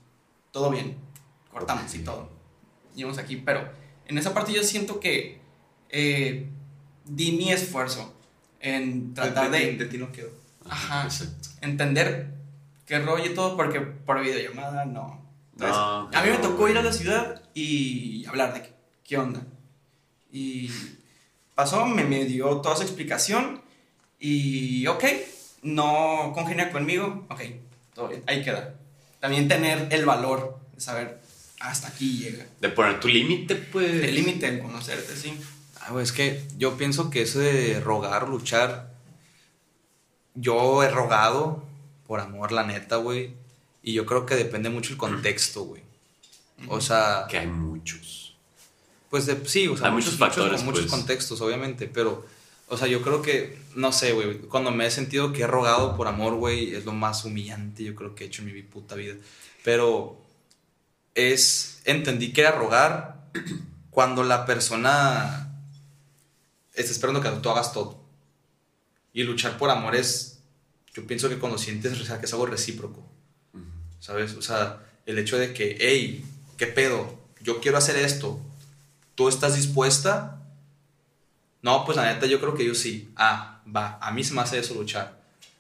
todo 0.51 0.71
bien, 0.71 0.97
cortamos 1.53 1.95
y 1.95 2.01
todo. 2.01 2.29
Llegamos 2.97 3.19
aquí, 3.19 3.37
pero 3.37 3.71
en 4.09 4.19
esa 4.19 4.35
parte 4.35 4.53
yo 4.53 4.65
siento 4.65 4.99
que 4.99 5.39
eh, 5.91 6.49
di 7.07 7.33
mi 7.33 7.53
esfuerzo 7.53 8.15
en 8.61 9.15
tratar 9.15 9.51
de, 9.51 9.59
de, 9.59 9.73
de 9.77 9.85
ti 9.87 9.99
no 9.99 10.13
quedó. 10.13 10.31
Ajá. 10.69 11.05
Exacto. 11.05 11.49
entender 11.61 12.35
qué 12.87 12.99
rollo 12.99 13.25
y 13.27 13.35
todo, 13.35 13.57
porque 13.57 13.81
por 13.81 14.21
videollamada 14.21 14.85
no. 14.85 15.25
Entonces, 15.53 15.77
No, 15.77 16.11
a 16.13 16.23
mí 16.23 16.31
me 16.31 16.37
no, 16.37 16.41
tocó 16.41 16.69
ir 16.69 16.77
a 16.79 16.83
la 16.83 16.93
ciudad 16.93 17.43
y 17.55 18.25
hablar 18.27 18.55
de 18.55 18.63
qué, 18.63 18.73
qué 19.05 19.19
onda. 19.19 19.43
Y 20.31 20.71
pasó, 21.55 21.87
me, 21.87 22.05
me 22.05 22.25
dio 22.25 22.57
toda 22.61 22.77
su 22.77 22.83
explicación 22.83 23.63
y 24.19 24.87
ok, 24.87 25.05
no 25.63 26.33
congenia 26.35 26.71
conmigo, 26.71 27.27
ok, 27.31 27.41
todo 27.95 28.09
bien, 28.09 28.23
ahí 28.27 28.43
queda. 28.43 28.75
También 29.21 29.49
tener 29.49 29.89
el 29.91 30.05
valor 30.05 30.59
de 30.75 30.81
saber 30.81 31.21
hasta 31.61 31.89
aquí 31.89 32.19
llega. 32.19 32.45
De 32.61 32.69
poner 32.69 33.01
tu 33.01 33.09
límite, 33.09 33.55
pues. 33.57 33.91
El 34.05 34.15
límite 34.15 34.51
del 34.51 34.61
conocerte, 34.61 35.17
sí. 35.17 35.33
Es 36.01 36.13
que 36.13 36.43
yo 36.59 36.77
pienso 36.77 37.11
que 37.11 37.23
eso 37.23 37.39
de 37.39 37.81
rogar, 37.81 38.29
luchar, 38.29 38.93
yo 40.35 40.83
he 40.83 40.91
rogado 40.91 41.65
por 42.07 42.21
amor, 42.21 42.53
la 42.53 42.65
neta, 42.65 42.97
güey. 42.97 43.35
Y 43.83 43.93
yo 43.93 44.05
creo 44.07 44.27
que 44.27 44.35
depende 44.35 44.69
mucho 44.69 44.93
el 44.93 44.99
contexto, 44.99 45.63
güey. 45.65 45.83
O 46.69 46.81
sea, 46.81 47.27
Que 47.29 47.39
hay 47.39 47.47
muchos. 47.47 48.37
pues 49.11 49.27
de- 49.27 49.47
sí, 49.49 49.69
o 49.69 49.77
sea, 49.77 49.89
Hay 49.89 49.93
muchos 49.95 50.17
factores, 50.17 50.63
muchos 50.65 50.83
pues. 50.87 50.91
contextos, 50.93 51.41
obviamente, 51.41 51.87
pero, 51.87 52.27
o 52.69 52.77
sea, 52.77 52.89
yo 52.89 53.03
creo 53.03 53.23
que, 53.23 53.59
no 53.77 53.93
sé, 53.93 54.13
güey, 54.13 54.39
cuando 54.41 54.71
me 54.73 54.87
he 54.87 54.91
sentido 54.91 55.33
que 55.33 55.43
he 55.43 55.47
rogado 55.47 55.97
por 55.97 56.09
amor, 56.09 56.35
güey, 56.35 56.75
es 56.75 56.85
lo 56.85 56.93
más 56.93 57.25
humillante, 57.25 57.85
yo 57.85 57.95
creo 57.95 58.15
que 58.15 58.25
he 58.25 58.27
hecho 58.27 58.43
en 58.43 58.53
mi 58.53 58.63
puta 58.63 58.95
vida. 58.97 59.15
Pero 59.63 60.21
es, 61.15 61.81
entendí 61.85 62.33
que 62.33 62.41
era 62.43 62.53
rogar 62.53 63.27
cuando 63.91 64.25
la 64.25 64.45
persona 64.47 65.46
está 66.77 66.93
esperando 66.93 67.21
que 67.21 67.29
tú 67.41 67.51
hagas 67.51 67.73
todo. 67.73 68.05
Y 69.13 69.23
luchar 69.23 69.59
por 69.59 69.71
amor 69.71 69.97
es, 69.97 70.41
yo 70.95 71.07
pienso 71.07 71.29
que 71.29 71.39
cuando 71.39 71.59
sientes 71.59 71.99
o 72.01 72.05
sea, 72.05 72.21
que 72.21 72.27
es 72.27 72.33
algo 72.33 72.47
recíproco. 72.47 73.03
¿Sabes? 73.99 74.35
O 74.35 74.43
sea, 74.43 74.83
el 75.07 75.19
hecho 75.19 75.39
de 75.39 75.53
que, 75.53 75.77
hey, 75.81 76.25
¿qué 76.57 76.67
pedo? 76.67 77.19
Yo 77.41 77.61
quiero 77.61 77.79
hacer 77.79 77.97
esto. 77.97 78.39
¿Tú 79.15 79.29
estás 79.29 79.57
dispuesta? 79.57 80.43
No, 81.63 81.85
pues 81.85 81.97
la 81.97 82.13
neta 82.13 82.27
yo 82.27 82.41
creo 82.41 82.55
que 82.55 82.67
yo 82.67 82.75
sí. 82.75 83.11
Ah, 83.17 83.63
va, 83.75 83.99
a 84.01 84.13
mí 84.13 84.23
se 84.23 84.35
me 84.35 84.43
hace 84.43 84.59
eso 84.59 84.75
luchar. 84.75 85.19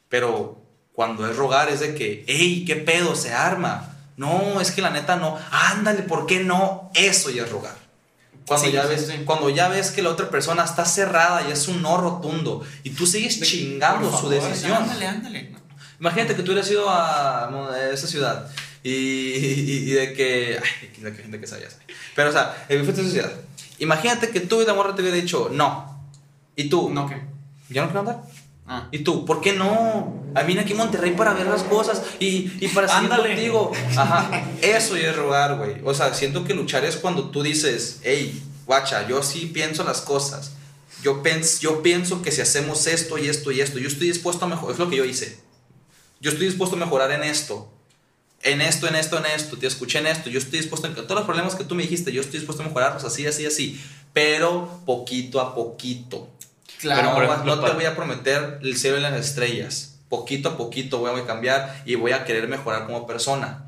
Pero 0.08 0.62
cuando 0.92 1.28
es 1.28 1.36
rogar 1.36 1.68
es 1.68 1.80
de 1.80 1.94
que, 1.94 2.24
hey, 2.26 2.64
¿qué 2.66 2.76
pedo? 2.76 3.16
Se 3.16 3.32
arma. 3.32 3.96
No, 4.16 4.60
es 4.60 4.70
que 4.70 4.82
la 4.82 4.90
neta 4.90 5.16
no. 5.16 5.38
Ándale, 5.50 6.02
¿por 6.02 6.26
qué 6.26 6.44
no? 6.44 6.90
Eso 6.94 7.30
ya 7.30 7.44
es 7.44 7.50
rogar. 7.50 7.85
Cuando, 8.46 8.66
Sí, 8.66 8.72
ya 8.72 8.86
ves, 8.86 9.06
sí. 9.08 9.22
cuando 9.24 9.50
ya 9.50 9.68
ves 9.68 9.90
que 9.90 10.02
la 10.02 10.10
otra 10.10 10.30
persona 10.30 10.62
está 10.64 10.84
cerrada 10.84 11.48
y 11.48 11.52
es 11.52 11.66
un 11.68 11.82
no 11.82 11.96
rotundo 11.96 12.64
y 12.84 12.90
tú 12.90 13.04
sigues 13.06 13.40
chingando 13.40 14.08
Por 14.10 14.20
su 14.20 14.28
favor, 14.28 14.48
decisión. 14.48 14.72
Ándale, 14.74 15.06
ándale. 15.06 15.52
Imagínate 15.98 16.36
que 16.36 16.42
tú 16.42 16.52
hubieras 16.52 16.70
ido 16.70 16.86
a, 16.88 17.50
esa 17.92 18.06
ciudad 18.06 18.48
y, 18.84 18.90
y- 18.90 19.84
y 19.88 19.90
de 19.90 20.12
que. 20.12 20.60
Ay, 20.62 21.02
de 21.02 21.12
que 21.16 21.22
gente 21.22 21.40
que 21.40 21.46
sabe. 21.46 21.66
Pero, 22.14 22.28
o 22.30 22.32
sea, 22.32 22.64
eh, 22.68 22.80
fuiste 22.84 23.00
a 23.00 23.04
esa 23.04 23.12
ciudad. 23.12 23.32
Imagínate 23.78 24.30
que 24.30 24.40
tú 24.40 24.62
y 24.62 24.66
la 24.66 24.74
morra 24.74 24.94
te 24.94 25.02
hubiera 25.02 25.16
dicho 25.16 25.48
no. 25.52 26.08
Y 26.54 26.68
tú, 26.68 26.88
No, 26.90 27.08
¿qué? 27.08 27.20
¿ya 27.68 27.82
no 27.82 27.88
quiero 27.88 28.00
andar? 28.00 28.22
Ah. 28.68 28.88
¿Y 28.90 29.00
tú? 29.00 29.24
¿Por 29.24 29.40
qué 29.40 29.52
no? 29.52 30.24
A 30.34 30.42
vine 30.42 30.60
aquí 30.60 30.72
a 30.72 30.76
Monterrey 30.76 31.12
para 31.12 31.32
ver 31.34 31.46
las 31.46 31.62
cosas 31.62 32.02
y, 32.18 32.52
y 32.60 32.68
para 32.68 32.88
seguir 32.88 33.04
Ándale. 33.12 33.34
contigo. 33.34 33.72
Ajá, 33.96 34.44
eso 34.62 34.96
ya 34.96 35.10
es 35.10 35.16
rogar, 35.16 35.56
güey. 35.56 35.76
O 35.84 35.94
sea, 35.94 36.12
siento 36.14 36.44
que 36.44 36.54
luchar 36.54 36.84
es 36.84 36.96
cuando 36.96 37.30
tú 37.30 37.42
dices, 37.42 38.00
hey, 38.02 38.42
guacha, 38.66 39.06
yo 39.08 39.22
sí 39.22 39.50
pienso 39.54 39.84
las 39.84 40.00
cosas. 40.00 40.52
Yo, 41.02 41.22
pens 41.22 41.60
yo 41.60 41.82
pienso 41.82 42.22
que 42.22 42.32
si 42.32 42.40
hacemos 42.40 42.86
esto 42.86 43.18
y 43.18 43.28
esto 43.28 43.52
y 43.52 43.60
esto, 43.60 43.78
yo 43.78 43.86
estoy 43.86 44.08
dispuesto 44.08 44.44
a 44.44 44.48
mejorar. 44.48 44.72
Es 44.72 44.78
lo 44.78 44.90
que 44.90 44.96
yo 44.96 45.04
hice. 45.04 45.38
Yo 46.20 46.30
estoy 46.30 46.46
dispuesto 46.46 46.74
a 46.74 46.78
mejorar 46.78 47.12
en 47.12 47.22
esto. 47.22 47.72
En 48.42 48.60
esto, 48.60 48.88
en 48.88 48.96
esto, 48.96 49.18
en 49.18 49.26
esto. 49.26 49.56
Te 49.56 49.66
escuché 49.66 49.98
en 49.98 50.08
esto. 50.08 50.28
Yo 50.28 50.38
estoy 50.38 50.58
dispuesto 50.58 50.88
a... 50.88 50.94
Todos 50.94 51.10
los 51.10 51.24
problemas 51.24 51.54
que 51.54 51.64
tú 51.64 51.74
me 51.74 51.82
dijiste, 51.82 52.12
yo 52.12 52.20
estoy 52.20 52.40
dispuesto 52.40 52.62
a 52.62 52.66
mejorarlos 52.66 53.04
así, 53.04 53.26
así, 53.26 53.46
así. 53.46 53.80
Pero 54.12 54.80
poquito 54.86 55.40
a 55.40 55.54
poquito. 55.54 56.28
Claro. 56.80 57.02
Pero 57.14 57.26
no, 57.26 57.32
ejemplo, 57.32 57.54
no 57.54 57.60
te 57.60 57.62
para- 57.62 57.74
voy 57.74 57.84
a 57.84 57.96
prometer 57.96 58.58
el 58.62 58.76
cielo 58.76 58.98
y 58.98 59.02
las 59.02 59.14
estrellas. 59.14 59.94
Poquito 60.08 60.50
a 60.50 60.56
poquito 60.56 60.98
voy 60.98 61.20
a 61.20 61.26
cambiar 61.26 61.82
y 61.84 61.94
voy 61.96 62.12
a 62.12 62.24
querer 62.24 62.48
mejorar 62.48 62.86
como 62.86 63.06
persona. 63.06 63.62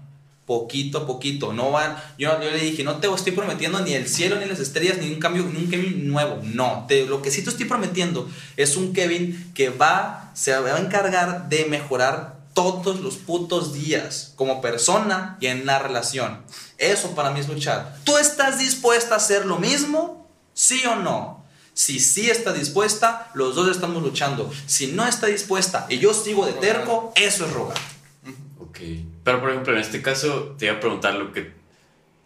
Poquito 0.46 0.98
a 0.98 1.06
poquito. 1.06 1.52
No 1.52 1.72
van, 1.72 1.96
yo, 2.16 2.40
yo 2.40 2.50
le 2.50 2.58
dije, 2.58 2.82
no 2.84 2.96
te 2.96 3.12
estoy 3.12 3.32
prometiendo 3.32 3.80
ni 3.80 3.92
el 3.92 4.08
cielo, 4.08 4.36
ni 4.36 4.46
las 4.46 4.60
estrellas, 4.60 4.96
ni 4.98 5.12
un 5.12 5.20
cambio, 5.20 5.42
ni 5.44 5.58
un 5.64 5.70
Kevin 5.70 6.08
nuevo. 6.08 6.38
No, 6.42 6.86
te, 6.88 7.04
lo 7.06 7.20
que 7.20 7.30
sí 7.30 7.42
te 7.42 7.50
estoy 7.50 7.66
prometiendo 7.66 8.28
es 8.56 8.76
un 8.76 8.92
Kevin 8.94 9.52
que 9.54 9.68
va, 9.68 10.30
se 10.34 10.56
va 10.58 10.74
a 10.74 10.78
encargar 10.78 11.48
de 11.50 11.66
mejorar 11.66 12.38
todos 12.54 13.00
los 13.00 13.16
putos 13.16 13.74
días 13.74 14.32
como 14.36 14.60
persona 14.62 15.36
y 15.40 15.48
en 15.48 15.66
la 15.66 15.78
relación. 15.80 16.40
Eso 16.78 17.14
para 17.14 17.30
mí 17.30 17.40
es 17.40 17.48
luchar. 17.48 17.96
¿Tú 18.04 18.16
estás 18.16 18.58
dispuesta 18.58 19.14
a 19.14 19.18
hacer 19.18 19.44
lo 19.44 19.58
mismo? 19.58 20.28
¿Sí 20.54 20.82
o 20.86 20.96
no? 20.96 21.37
Si 21.78 22.00
sí 22.00 22.28
está 22.28 22.52
dispuesta, 22.52 23.30
los 23.34 23.54
dos 23.54 23.68
estamos 23.70 24.02
luchando. 24.02 24.52
Si 24.66 24.88
no 24.88 25.06
está 25.06 25.28
dispuesta 25.28 25.86
y 25.88 25.98
yo 26.00 26.12
sigo 26.12 26.44
de 26.44 26.54
terco, 26.54 27.12
eso 27.14 27.46
es 27.46 27.52
rogar. 27.52 27.78
Ok. 28.58 28.80
Pero 29.22 29.40
por 29.40 29.50
ejemplo, 29.50 29.74
en 29.74 29.78
este 29.78 30.02
caso, 30.02 30.56
te 30.58 30.64
iba 30.66 30.74
a 30.74 30.80
preguntar 30.80 31.14
lo 31.14 31.32
que. 31.32 31.52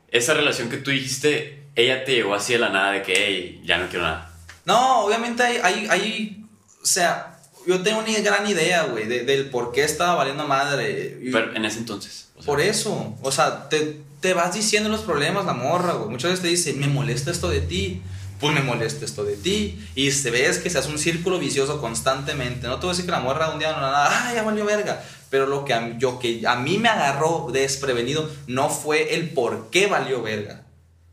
Esa 0.08 0.32
relación 0.32 0.70
que 0.70 0.78
tú 0.78 0.90
dijiste, 0.90 1.64
ella 1.74 2.02
te 2.06 2.12
llegó 2.14 2.34
así 2.34 2.54
de 2.54 2.60
la 2.60 2.70
nada 2.70 2.92
de 2.92 3.02
que, 3.02 3.12
hey, 3.14 3.62
ya 3.66 3.76
no 3.76 3.88
quiero 3.90 4.06
nada. 4.06 4.34
No, 4.64 5.00
obviamente 5.04 5.42
hay, 5.42 5.58
hay, 5.62 5.86
hay- 5.90 6.46
o 6.82 6.86
sea, 6.86 7.38
yo 7.66 7.82
tengo 7.82 7.98
una 7.98 8.18
gran 8.20 8.46
idea, 8.46 8.84
güey, 8.84 9.06
de- 9.06 9.24
del 9.24 9.50
por 9.50 9.72
qué 9.72 9.84
estaba 9.84 10.14
valiendo 10.14 10.46
madre. 10.48 11.18
Y 11.22 11.30
Pero 11.30 11.54
en 11.54 11.66
ese 11.66 11.76
entonces. 11.78 12.28
o 12.36 12.40
sea, 12.40 12.46
por 12.46 12.62
eso, 12.62 13.14
o 13.20 13.30
sea, 13.30 13.68
te, 13.68 14.00
te 14.20 14.32
vas 14.32 14.54
diciendo 14.54 14.88
los 14.88 15.02
problemas, 15.02 15.44
la 15.44 15.52
morra, 15.52 15.92
güey. 15.92 16.08
Muchas 16.08 16.30
veces 16.30 16.42
te 16.42 16.48
dice, 16.48 16.72
me 16.72 16.86
molesta 16.86 17.30
esto 17.30 17.50
de 17.50 17.60
ti. 17.60 18.00
Pues 18.42 18.52
me 18.54 18.60
molesta 18.60 19.04
esto 19.06 19.24
de 19.24 19.36
ti. 19.36 19.82
Y 19.94 20.10
se 20.10 20.30
ves 20.30 20.58
que 20.58 20.68
se 20.68 20.76
hace 20.78 20.90
un 20.90 20.98
círculo 20.98 21.38
vicioso 21.38 21.80
constantemente. 21.80 22.66
No 22.66 22.74
te 22.74 22.80
voy 22.82 22.90
a 22.90 22.92
decir 22.92 23.06
que 23.06 23.12
la 23.12 23.20
morra 23.20 23.48
un 23.50 23.58
día 23.58 23.72
no 23.72 23.80
nada, 23.80 24.08
ah, 24.10 24.34
ya 24.34 24.42
valió 24.42 24.66
verga. 24.66 25.02
Pero 25.30 25.46
lo 25.46 25.64
que 25.64 25.72
a, 25.72 25.80
mí- 25.80 25.94
yo, 25.98 26.18
que 26.18 26.42
a 26.46 26.56
mí 26.56 26.76
me 26.76 26.90
agarró 26.90 27.48
desprevenido 27.52 28.28
no 28.48 28.68
fue 28.68 29.14
el 29.14 29.30
por 29.30 29.70
qué 29.70 29.86
valió 29.86 30.20
verga, 30.22 30.62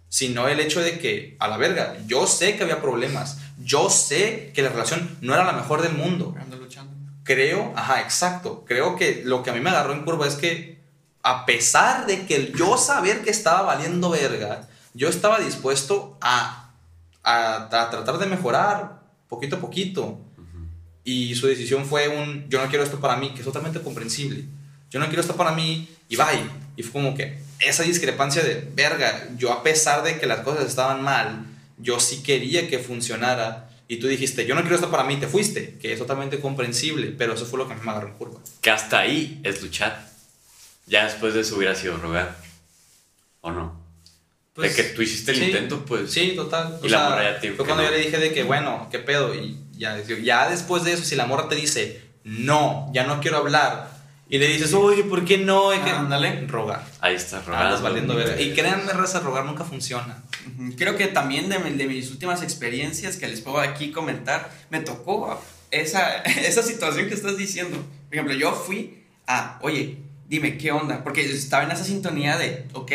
sino 0.09 0.47
el 0.49 0.59
hecho 0.59 0.81
de 0.81 0.99
que, 0.99 1.37
a 1.39 1.47
la 1.47 1.55
verga, 1.57 1.95
yo 2.07 2.25
sé 2.27 2.57
que 2.57 2.63
había 2.63 2.81
problemas. 2.81 3.37
Yo 3.63 3.89
sé 3.91 4.51
que 4.55 4.61
la 4.63 4.69
relación 4.69 5.17
no 5.21 5.33
era 5.35 5.43
la 5.45 5.51
mejor 5.53 5.81
del 5.83 5.93
mundo 5.93 6.33
Ando 6.41 6.57
luchando. 6.57 6.91
creo, 7.23 7.71
ajá, 7.75 8.01
exacto. 8.01 8.65
Creo 8.67 8.95
que 8.95 9.21
lo 9.23 9.43
que 9.43 9.51
a 9.51 9.53
mí 9.53 9.59
me 9.61 9.69
agarró 9.69 9.93
en 9.93 10.03
curva 10.03 10.27
es 10.27 10.35
que 10.35 10.79
a 11.21 11.45
pesar 11.45 12.05
de 12.07 12.25
que 12.25 12.51
yo 12.57 12.77
saber 12.77 13.21
que 13.21 13.29
estaba 13.29 13.61
valiendo 13.61 14.09
verga, 14.09 14.67
yo 14.95 15.09
estaba 15.09 15.39
dispuesto 15.39 16.17
a, 16.21 16.68
a, 17.23 17.65
a 17.65 17.89
tratar 17.89 18.17
de 18.17 18.25
mejorar 18.25 18.99
poquito 19.29 19.57
a 19.57 19.59
poquito. 19.59 20.19
Y 21.03 21.33
su 21.35 21.47
decisión 21.47 21.85
fue 21.85 22.07
un, 22.09 22.47
yo 22.49 22.61
no 22.61 22.67
quiero 22.67 22.83
esto 22.83 22.99
para 22.99 23.15
mí, 23.15 23.31
que 23.33 23.39
es 23.39 23.45
totalmente 23.45 23.81
comprensible. 23.81 24.43
Yo 24.89 24.99
no 24.99 25.05
quiero 25.07 25.21
esto 25.21 25.35
para 25.35 25.53
mí 25.53 25.87
y 26.09 26.15
bye. 26.15 26.49
Y 26.75 26.83
fue 26.83 27.01
como 27.01 27.15
que 27.15 27.39
esa 27.59 27.83
discrepancia 27.83 28.43
de, 28.43 28.69
verga, 28.75 29.29
yo 29.37 29.51
a 29.51 29.63
pesar 29.63 30.03
de 30.03 30.19
que 30.19 30.25
las 30.25 30.39
cosas 30.39 30.67
estaban 30.67 31.01
mal, 31.03 31.45
yo 31.77 31.99
sí 31.99 32.21
quería 32.21 32.67
que 32.67 32.79
funcionara. 32.79 33.69
Y 33.87 33.97
tú 33.97 34.07
dijiste, 34.07 34.45
yo 34.45 34.53
no 34.53 34.61
quiero 34.61 34.75
esto 34.75 34.91
para 34.91 35.03
mí, 35.03 35.17
te 35.17 35.27
fuiste, 35.27 35.77
que 35.79 35.93
es 35.93 35.99
totalmente 35.99 36.39
comprensible, 36.39 37.15
pero 37.17 37.33
eso 37.33 37.45
fue 37.45 37.57
lo 37.57 37.67
que 37.67 37.75
me 37.75 37.89
agarró 37.89 38.09
en 38.09 38.13
curva. 38.15 38.39
Que 38.61 38.69
hasta 38.69 38.99
ahí 38.99 39.39
es 39.43 39.63
luchar. 39.63 40.07
Ya 40.85 41.05
después 41.05 41.33
de 41.33 41.41
eso 41.41 41.55
hubiera 41.55 41.73
sido 41.75 41.97
rogar. 41.97 42.37
¿O 43.41 43.51
no? 43.51 43.78
De 44.59 44.73
que 44.73 44.83
tú 44.83 45.01
hiciste 45.01 45.31
el 45.31 45.37
Pues, 45.37 45.45
sí, 45.49 45.51
intento, 45.55 45.85
pues. 45.85 46.11
Sí, 46.11 46.33
total. 46.35 46.79
Y 46.83 46.85
O 46.87 46.89
la 46.89 46.97
sea, 46.99 47.09
morra 47.09 47.23
ya 47.23 47.39
te 47.39 47.47
dijo 47.47 47.57
Fue 47.57 47.65
cuando 47.65 47.83
no. 47.83 47.89
yo 47.89 47.95
le 47.97 48.03
dije 48.03 48.17
de 48.17 48.33
que, 48.33 48.43
bueno, 48.43 48.87
¿qué 48.91 48.99
pedo? 48.99 49.33
Y 49.35 49.57
ya, 49.77 49.97
ya 50.23 50.49
después 50.49 50.83
de 50.83 50.93
eso, 50.93 51.03
si 51.03 51.15
la 51.15 51.25
morra 51.25 51.47
te 51.49 51.55
dice, 51.55 52.01
no, 52.23 52.89
ya 52.93 53.05
no 53.05 53.19
quiero 53.21 53.37
hablar, 53.37 53.97
y 54.31 54.37
le 54.37 54.47
dices, 54.47 54.73
oye, 54.75 55.03
¿por 55.05 55.25
qué 55.25 55.39
no? 55.39 55.73
Es 55.73 55.79
que, 55.79 55.89
Ándale. 55.89 56.45
rogar. 56.47 56.85
Ahí 57.01 57.15
está 57.15 57.37
Andas 57.37 57.47
rogando. 57.47 57.81
valiendo 57.81 58.15
verga. 58.15 58.39
Y 58.39 58.53
créanme, 58.53 58.93
raza, 58.93 59.21
rogar 59.21 59.43
nunca 59.45 59.63
funciona. 59.63 60.21
Ujú. 60.55 60.75
Creo 60.77 60.95
que 60.95 61.07
también 61.07 61.49
de, 61.49 61.57
de 61.57 61.87
mis 61.87 62.11
últimas 62.11 62.43
experiencias 62.43 63.17
que 63.17 63.27
les 63.27 63.41
puedo 63.41 63.59
aquí 63.59 63.91
comentar, 63.91 64.51
me 64.69 64.81
tocó 64.81 65.41
esa, 65.71 66.17
esa 66.21 66.61
situación 66.61 67.07
que 67.07 67.15
estás 67.15 67.37
diciendo. 67.37 67.75
Por 68.07 68.13
ejemplo, 68.13 68.35
yo 68.35 68.51
fui 68.53 69.03
a, 69.25 69.57
oye, 69.63 69.97
dime, 70.27 70.59
¿qué 70.59 70.71
onda? 70.71 71.03
Porque 71.03 71.21
estaba 71.25 71.63
en 71.63 71.71
esa 71.71 71.83
sintonía 71.83 72.37
de, 72.37 72.67
ok, 72.73 72.91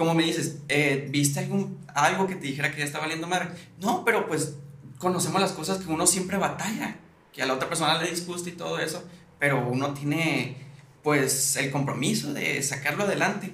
como 0.00 0.14
me 0.14 0.22
dices, 0.22 0.56
eh, 0.70 1.08
¿viste 1.10 1.40
algún, 1.40 1.78
algo 1.94 2.26
que 2.26 2.34
te 2.34 2.46
dijera 2.46 2.70
que 2.72 2.78
ya 2.78 2.84
está 2.86 3.00
valiendo 3.00 3.26
madre? 3.26 3.50
No, 3.80 4.02
pero 4.02 4.26
pues 4.26 4.54
conocemos 4.96 5.42
las 5.42 5.52
cosas 5.52 5.76
que 5.76 5.92
uno 5.92 6.06
siempre 6.06 6.38
batalla, 6.38 6.96
que 7.34 7.42
a 7.42 7.46
la 7.46 7.52
otra 7.52 7.68
persona 7.68 8.00
le 8.02 8.08
disgusta 8.10 8.48
y 8.48 8.52
todo 8.52 8.78
eso, 8.78 9.06
pero 9.38 9.68
uno 9.68 9.92
tiene 9.92 10.56
pues 11.02 11.54
el 11.56 11.70
compromiso 11.70 12.32
de 12.32 12.62
sacarlo 12.62 13.04
adelante. 13.04 13.52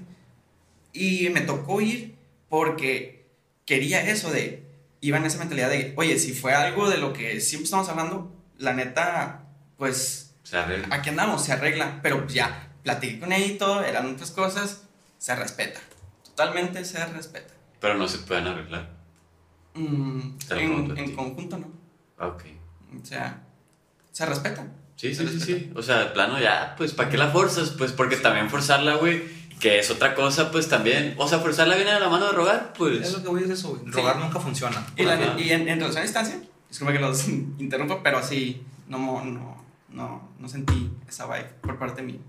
Y 0.92 1.28
me 1.30 1.40
tocó 1.40 1.80
ir 1.80 2.14
porque 2.48 3.26
quería 3.64 4.08
eso 4.08 4.30
de, 4.30 4.64
iba 5.00 5.16
en 5.18 5.24
esa 5.24 5.38
mentalidad 5.40 5.68
de, 5.68 5.94
oye, 5.96 6.16
si 6.20 6.32
fue 6.32 6.54
algo 6.54 6.88
de 6.88 6.98
lo 6.98 7.12
que 7.12 7.40
siempre 7.40 7.64
estamos 7.64 7.88
hablando, 7.88 8.32
la 8.56 8.72
neta, 8.72 9.46
pues 9.76 10.32
sea, 10.44 10.64
re- 10.64 10.84
aquí 10.90 11.08
andamos, 11.08 11.44
se 11.44 11.52
arregla, 11.52 11.98
pero 12.04 12.24
ya, 12.28 12.72
platiqué 12.84 13.18
con 13.18 13.32
ella 13.32 13.46
y 13.46 13.58
todo, 13.58 13.82
eran 13.82 14.06
otras 14.14 14.30
cosas, 14.30 14.82
se 15.18 15.34
respeta, 15.34 15.80
totalmente 16.36 16.84
se 16.84 17.04
respeta. 17.06 17.54
pero 17.80 17.94
no 17.94 18.06
se 18.08 18.18
pueden 18.18 18.46
arreglar. 18.46 18.90
Mm, 19.74 20.20
en, 20.50 20.96
en 20.98 21.14
conjunto, 21.16 21.58
¿no? 21.58 21.68
Ah, 22.18 22.28
Ok. 22.28 22.44
O 23.02 23.04
sea, 23.04 23.42
se 24.12 24.24
respeta. 24.26 24.66
Sí, 24.96 25.14
Se 25.14 25.22
sí, 25.26 25.28
sí, 25.28 25.38
respeta. 25.38 25.58
sí. 25.60 25.72
O 25.76 25.82
sea, 25.82 25.98
de 25.98 26.06
plano 26.06 26.38
ya, 26.40 26.74
pues, 26.78 26.92
¿para 26.92 27.10
qué 27.10 27.18
la 27.18 27.28
forzas? 27.30 27.70
Pues 27.70 27.92
porque 27.92 28.16
también 28.16 28.48
forzarla, 28.48 28.94
güey, 28.96 29.22
que 29.60 29.78
es 29.78 29.90
otra 29.90 30.14
cosa, 30.14 30.50
pues 30.50 30.68
también. 30.68 31.14
O 31.18 31.28
sea, 31.28 31.40
forzarla 31.40 31.74
viene 31.76 31.92
de 31.92 32.00
la 32.00 32.08
mano 32.08 32.26
de 32.26 32.32
rogar, 32.32 32.70
Es 32.72 32.78
pues. 32.78 33.12
lo 33.12 33.22
que 33.22 33.28
voy 33.28 33.38
a 33.40 33.46
decir 33.46 33.54
eso, 33.56 33.76
güey. 33.76 33.90
Rogar 33.92 34.18
nunca 34.18 34.40
funciona. 34.40 34.86
Y, 34.96 35.02
la- 35.04 35.38
y 35.38 35.50
en, 35.50 35.68
en 35.68 35.78
relación 35.78 35.98
a 35.98 36.02
distancia, 36.04 36.40
disculpa 36.68 36.92
que 36.94 36.98
los 37.00 37.28
interrumpa, 37.58 38.02
pero 38.02 38.22
sí, 38.22 38.62
no, 38.88 39.22
no, 39.24 39.62
no, 39.90 40.28
no 40.38 40.48
sentí 40.48 40.90
esa 41.06 41.26
vibe 41.26 41.50
por 41.60 41.78
parte 41.78 42.00
mía. 42.02 42.20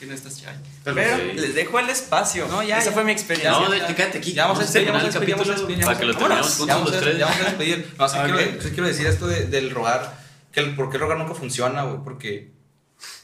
Que 0.00 0.06
no 0.06 0.14
estás 0.14 0.40
chay. 0.40 0.56
Pero 0.82 0.96
Pero, 0.96 1.16
sí. 1.18 1.22
les 1.38 1.54
dejo 1.54 1.78
el 1.78 1.90
espacio. 1.90 2.48
No, 2.48 2.62
ya, 2.62 2.78
Esa 2.78 2.86
ya. 2.86 2.92
fue 2.92 3.04
mi 3.04 3.12
experiencia. 3.12 3.50
No, 3.52 3.70
de 3.70 3.76
hecho, 3.78 3.94
quédate 3.94 4.16
aquí. 4.18 4.32
Ya 4.32 4.44
vamos 4.46 4.58
a 4.58 4.62
despedir, 4.62 4.86
terminar 4.86 5.02
vamos 5.04 5.14
a 5.14 5.18
el 5.18 5.26
despedir, 5.26 5.34
vamos 5.36 5.48
a 5.48 5.52
capítulo 5.52 5.68
despedir, 5.68 5.84
para 5.84 5.98
que 5.98 6.06
lo 6.06 6.14
terminemos 6.16 6.48
Ya 6.50 6.56
juntos 6.56 6.76
vamos, 6.76 6.90
los 6.90 6.96
a, 6.96 7.00
tres. 7.04 7.18
ya 7.18 7.26
vamos 7.26 7.40
a 7.40 7.44
despedir. 7.44 7.94
No, 7.98 8.08
sí 8.08 8.16
Ok. 8.18 8.24
quiero, 8.24 8.62
sí 8.62 8.68
quiero 8.70 8.86
decir 8.88 9.06
esto 9.06 9.26
de- 9.26 9.46
del 9.46 9.70
rogar. 9.70 10.20
Que 10.52 10.60
el, 10.60 10.74
¿Por 10.74 10.90
qué 10.90 10.96
rogar 10.98 11.18
nunca 11.18 11.34
funciona, 11.34 11.82
güey? 11.84 12.02
Porque, 12.02 12.50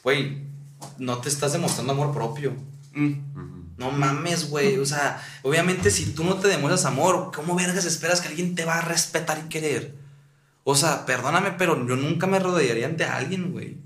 güey, 0.05 0.43
no 0.99 1.19
te 1.19 1.29
estás 1.31 1.53
demostrando 1.53 1.95
amor 1.95 2.13
propio. 2.13 2.55
Mm. 2.93 3.77
No 3.79 3.91
mames, 3.91 4.49
güey. 4.51 4.79
O 4.79 4.85
sea, 4.87 5.23
obviamente 5.43 5.91
si 5.91 6.13
tú 6.13 6.25
no 6.25 6.35
te 6.37 6.49
demuestras 6.49 6.85
amor, 6.85 7.31
¿cómo 7.35 7.55
vergas 7.57 7.85
esperas 7.87 8.21
que 8.21 8.29
alguien 8.29 8.55
te 8.55 8.65
va 8.67 8.79
a 8.79 8.81
respetar 8.83 9.43
y 9.45 9.49
querer? 9.49 9.95
O 10.65 10.75
sea, 10.75 11.07
perdóname, 11.07 11.53
pero 11.53 11.75
yo 11.87 11.97
nunca 11.97 12.27
me 12.27 12.39
rodearía 12.39 12.87
ante 12.87 13.05
alguien, 13.05 13.53
güey. 13.53 13.79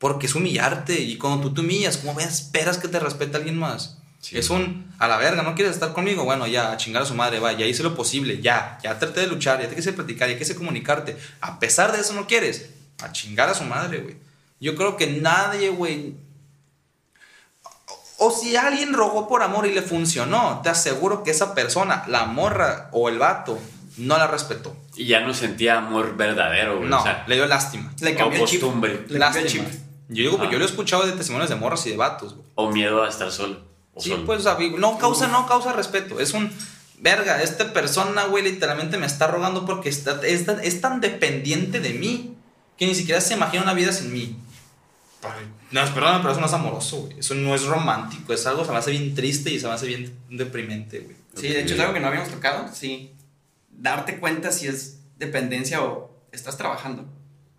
Porque 0.00 0.26
es 0.26 0.34
humillarte. 0.34 0.98
Y 1.00 1.16
cuando 1.18 1.46
tú 1.46 1.54
te 1.54 1.60
humillas, 1.60 1.98
¿cómo 1.98 2.18
esperas 2.18 2.78
que 2.78 2.88
te 2.88 2.98
respete 2.98 3.36
alguien 3.36 3.56
más? 3.56 3.98
Sí. 4.18 4.36
Es 4.36 4.50
un, 4.50 4.92
a 4.98 5.06
la 5.06 5.16
verga, 5.18 5.42
¿no 5.42 5.54
quieres 5.54 5.74
estar 5.74 5.92
conmigo? 5.92 6.24
Bueno, 6.24 6.48
ya, 6.48 6.72
a 6.72 6.76
chingar 6.76 7.02
a 7.02 7.06
su 7.06 7.14
madre, 7.14 7.38
va, 7.38 7.52
ya 7.52 7.66
hice 7.66 7.82
lo 7.84 7.94
posible, 7.94 8.42
ya, 8.42 8.78
ya 8.82 8.98
traté 8.98 9.20
de 9.20 9.28
luchar, 9.28 9.62
ya 9.62 9.68
te 9.68 9.76
quise 9.76 9.92
platicar, 9.92 10.28
ya 10.28 10.36
quise 10.36 10.56
comunicarte. 10.56 11.16
A 11.40 11.60
pesar 11.60 11.92
de 11.92 12.00
eso 12.00 12.12
no 12.14 12.26
quieres, 12.26 12.70
a 13.02 13.12
chingar 13.12 13.48
a 13.48 13.54
su 13.54 13.64
madre, 13.64 14.00
güey. 14.00 14.16
Yo 14.58 14.74
creo 14.74 14.96
que 14.96 15.06
nadie, 15.06 15.70
güey, 15.70 16.16
o 18.18 18.30
si 18.30 18.54
alguien 18.56 18.92
rogó 18.92 19.26
por 19.26 19.42
amor 19.42 19.66
y 19.66 19.72
le 19.72 19.80
funcionó, 19.80 20.60
te 20.62 20.68
aseguro 20.68 21.22
que 21.22 21.30
esa 21.30 21.54
persona, 21.54 22.04
la 22.06 22.26
morra 22.26 22.90
o 22.92 23.08
el 23.08 23.18
vato, 23.18 23.58
no 23.96 24.18
la 24.18 24.26
respetó. 24.26 24.76
Y 24.94 25.06
ya 25.06 25.20
no 25.20 25.32
sentía 25.32 25.78
amor 25.78 26.16
verdadero, 26.18 26.76
güey. 26.78 26.90
No, 26.90 27.00
o 27.00 27.02
sea, 27.02 27.24
le 27.26 27.36
dio 27.36 27.46
lástima. 27.46 27.90
Le 28.00 28.14
o 28.14 28.18
cambió 28.18 28.42
el 28.42 28.46
chip. 28.46 28.60
costumbre. 28.60 29.04
Le 29.08 29.18
cambió 29.18 29.40
el 29.40 29.44
Lástima. 29.46 29.64
chip. 29.70 29.80
Yo 30.10 30.24
digo, 30.24 30.38
pues 30.38 30.50
yo 30.50 30.58
lo 30.58 30.64
he 30.64 30.68
escuchado 30.68 31.06
de 31.06 31.12
testimonios 31.12 31.48
de 31.48 31.56
morras 31.56 31.86
y 31.86 31.90
de 31.90 31.96
vatos, 31.96 32.34
güey. 32.34 32.46
O 32.56 32.70
miedo 32.70 33.02
a 33.02 33.08
estar 33.08 33.30
solo. 33.30 33.60
O 33.94 34.00
Sí, 34.00 34.10
solo. 34.10 34.26
pues, 34.26 34.44
no 34.78 34.98
causa, 34.98 35.28
no 35.28 35.46
causa 35.46 35.72
respeto. 35.72 36.18
Es 36.20 36.34
un, 36.34 36.50
verga, 36.98 37.42
esta 37.42 37.72
persona, 37.72 38.24
güey, 38.24 38.44
literalmente 38.44 38.98
me 38.98 39.06
está 39.06 39.28
rogando 39.28 39.64
porque 39.64 39.88
está, 39.88 40.20
es, 40.26 40.46
tan, 40.46 40.62
es 40.62 40.80
tan 40.80 41.00
dependiente 41.00 41.80
de 41.80 41.94
mí 41.94 42.34
que 42.76 42.86
ni 42.86 42.94
siquiera 42.94 43.20
se 43.20 43.34
imagina 43.34 43.62
una 43.62 43.74
vida 43.74 43.92
sin 43.92 44.12
mí. 44.12 44.36
No, 45.70 45.82
perdóname, 45.94 46.20
pero 46.20 46.32
eso 46.32 46.40
no 46.40 46.46
es 46.46 46.52
amoroso, 46.52 47.02
güey. 47.02 47.18
Eso 47.18 47.34
no 47.34 47.54
es 47.54 47.64
romántico. 47.64 48.32
Es 48.32 48.46
algo 48.46 48.62
que 48.62 48.66
se 48.66 48.72
me 48.72 48.78
hace 48.78 48.90
bien 48.90 49.14
triste 49.14 49.50
y 49.50 49.60
se 49.60 49.66
me 49.68 49.74
hace 49.74 49.86
bien 49.86 50.16
deprimente, 50.30 51.00
güey. 51.00 51.16
Sí, 51.34 51.48
de 51.48 51.60
hecho 51.60 51.74
es 51.74 51.80
algo 51.80 51.92
que 51.92 52.00
no 52.00 52.08
habíamos 52.08 52.30
tocado. 52.30 52.68
Sí. 52.72 53.14
Darte 53.70 54.18
cuenta 54.18 54.50
si 54.50 54.66
es 54.66 54.98
dependencia 55.16 55.82
o 55.82 56.10
estás 56.32 56.56
trabajando. 56.56 57.04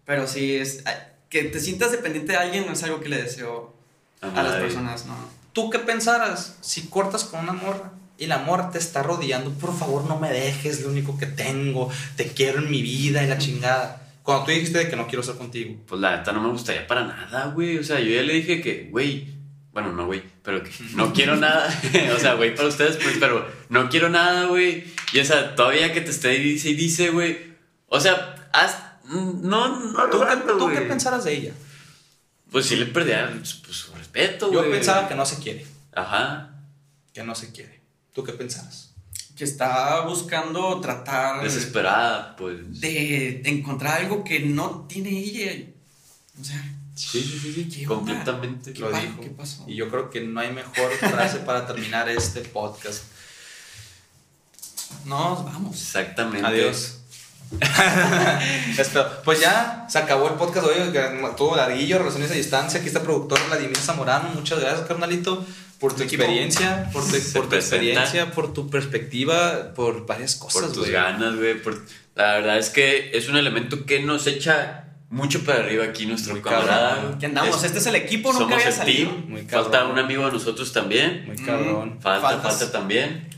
Pero 0.06 0.28
sí 0.28 0.56
es. 0.56 0.84
Que 1.32 1.46
te 1.46 1.60
sientas 1.60 1.92
dependiente 1.92 2.34
de 2.34 2.38
alguien 2.38 2.68
no 2.68 2.74
es 2.74 2.84
algo 2.84 3.00
que 3.00 3.10
le 3.10 3.24
deseo 3.24 3.74
A 4.22 4.28
a 4.28 4.44
las 4.44 4.56
personas, 4.58 5.08
¿no? 5.08 5.16
¿Tú 5.54 5.70
qué 5.72 5.80
pensaras 5.80 6.58
si 6.62 6.84
cortas 6.84 7.24
con 7.24 7.40
una 7.40 7.54
morra 7.54 7.94
y 8.18 8.28
la 8.28 8.38
morra 8.38 8.70
te 8.70 8.78
está 8.78 9.02
rodeando? 9.02 9.52
Por 9.52 9.76
favor, 9.76 10.06
no 10.06 10.20
me 10.20 10.30
dejes, 10.30 10.78
es 10.78 10.84
lo 10.84 10.92
único 10.92 11.18
que 11.18 11.26
tengo. 11.26 11.90
Te 12.16 12.28
quiero 12.28 12.60
en 12.60 12.70
mi 12.70 12.82
vida 12.84 13.24
y 13.24 13.28
la 13.28 13.38
chingada. 13.38 14.02
Cuando 14.24 14.46
tú 14.46 14.52
dijiste 14.52 14.78
de 14.78 14.90
que 14.90 14.96
no 14.96 15.08
quiero 15.08 15.22
estar 15.22 15.38
contigo. 15.38 15.76
Pues 15.88 16.00
la 16.00 16.18
neta 16.18 16.32
no 16.32 16.42
me 16.42 16.50
gustaría 16.50 16.86
para 16.86 17.06
nada, 17.06 17.48
güey. 17.48 17.78
O 17.78 17.84
sea, 17.84 18.00
yo 18.00 18.12
ya 18.12 18.22
le 18.22 18.34
dije 18.34 18.62
que, 18.62 18.88
güey. 18.92 19.28
Bueno, 19.74 19.92
no, 19.94 20.06
güey. 20.06 20.22
Pero 20.44 20.64
que 20.64 20.70
no 20.96 21.12
quiero 21.14 21.36
nada. 21.38 21.68
o 22.16 22.20
sea, 22.20 22.36
güey, 22.36 22.56
para 22.56 22.68
ustedes, 22.68 22.98
pues, 22.98 23.16
pero 23.20 23.48
no 23.70 23.90
quiero 23.90 24.10
nada, 24.10 24.46
güey. 24.46 24.84
Y 25.14 25.20
o 25.20 25.26
sea, 25.26 25.56
todavía 25.56 25.92
que 25.92 26.02
te 26.02 26.12
esté 26.12 26.30
dice 26.30 26.70
y 26.70 26.76
dice, 26.76 27.10
güey. 27.10 27.38
O 27.88 28.00
sea, 28.00 28.50
haz. 28.54 28.91
No, 29.12 29.80
no, 29.80 30.04
¿Tú, 30.10 30.20
qué, 30.20 30.26
rogando, 30.26 30.58
tú 30.58 30.70
qué 30.70 30.82
pensaras 30.82 31.24
de 31.26 31.34
ella? 31.34 31.54
Pues 32.52 32.66
sí 32.66 32.76
le 32.76 32.86
perdía 32.88 33.30
pues, 33.34 33.78
su 33.78 33.94
respeto, 33.94 34.52
Yo 34.52 34.60
güey. 34.60 34.72
pensaba 34.72 35.08
que 35.08 35.16
no 35.16 35.26
se 35.26 35.38
quiere. 35.38 35.66
Ajá. 35.94 36.54
Que 37.14 37.24
no 37.24 37.36
se 37.36 37.52
quiere. 37.52 37.82
¿Tú 38.14 38.24
qué 38.24 38.34
pensaras? 38.34 38.90
Que 39.36 39.44
está 39.46 40.02
buscando 40.02 40.80
tratar 40.82 41.42
Desesperada, 41.44 42.36
pues. 42.36 42.80
de 42.82 43.42
encontrar 43.46 44.02
algo 44.02 44.24
que 44.24 44.40
no 44.42 44.86
tiene 44.88 45.10
ella. 45.10 45.66
O 46.40 46.44
sea, 46.44 46.64
Sí, 46.94 47.24
sí, 47.24 47.40
sí, 47.40 47.72
sí. 47.72 47.86
Completamente. 47.86 48.74
¿Qué 48.74 48.80
Lo 48.82 48.92
pa- 48.92 49.00
dijo. 49.00 49.22
qué 49.22 49.30
pasó? 49.30 49.64
Y 49.68 49.76
yo 49.76 49.90
creo 49.90 50.10
que 50.12 50.22
no 50.22 50.40
hay 50.42 50.52
mejor 50.52 50.92
frase 50.92 51.40
para 51.40 51.66
terminar 51.66 52.08
este 52.10 52.42
podcast. 52.42 53.04
nos 55.06 55.44
vamos. 55.46 55.76
Exactamente. 55.82 56.46
Adiós. 56.46 56.98
Espero. 58.78 59.08
Pues 59.24 59.40
ya 59.42 59.86
se 59.90 59.98
acabó 59.98 60.28
el 60.30 60.36
podcast 60.36 60.68
de 60.68 60.82
hoy. 60.84 61.34
Todo 61.38 61.56
larguillo, 61.56 61.98
relaciones 62.00 62.32
a 62.32 62.34
distancia. 62.34 62.80
Aquí 62.80 62.88
está 62.88 63.00
el 63.00 63.06
productor 63.06 63.40
Vladimir 63.48 63.78
Zamorano. 63.78 64.30
Muchas 64.30 64.60
gracias, 64.60 64.88
carnalito, 64.88 65.46
por 65.80 65.94
tu 65.96 66.04
experiencia, 66.04 66.90
por 66.94 67.04
tu, 67.04 67.12
por 67.34 67.54
experiencia, 67.56 68.32
por 68.32 68.54
tu 68.54 68.70
perspectiva, 68.70 69.74
por 69.74 70.06
varias 70.06 70.36
cosas, 70.36 70.64
por 70.64 70.72
tus 70.74 70.90
ganas, 70.90 71.36
güey. 71.36 71.62
por- 71.62 71.82
La 72.16 72.34
verdad 72.34 72.58
es 72.58 72.70
que 72.70 73.12
es 73.14 73.30
un 73.30 73.38
elemento 73.38 73.86
que 73.86 74.00
nos 74.02 74.28
echa 74.28 74.86
mucho 75.10 75.44
para 75.44 75.60
arriba 75.60 75.84
aquí 75.86 76.06
nuestro 76.06 76.34
Muy 76.34 76.42
camarada. 76.42 77.18
¿Qué 77.20 77.26
andamos? 77.26 77.58
Es- 77.58 77.64
este 77.66 77.80
es 77.80 77.86
el 77.88 77.96
equipo, 77.96 78.30
nunca 78.32 78.44
somos 78.44 78.54
había 78.56 78.68
el 78.68 78.74
salido. 78.74 79.10
team. 79.12 79.26
Muy 79.30 79.42
Falta 79.44 79.86
un 79.86 80.00
amigo 80.00 80.26
de 80.26 80.32
nosotros 80.32 80.72
también. 80.72 81.26
Muy 81.28 81.36
cabrón. 81.38 82.00
Falta, 82.02 82.30
Faltas. 82.30 82.58
falta 82.60 82.72
también. 82.72 83.30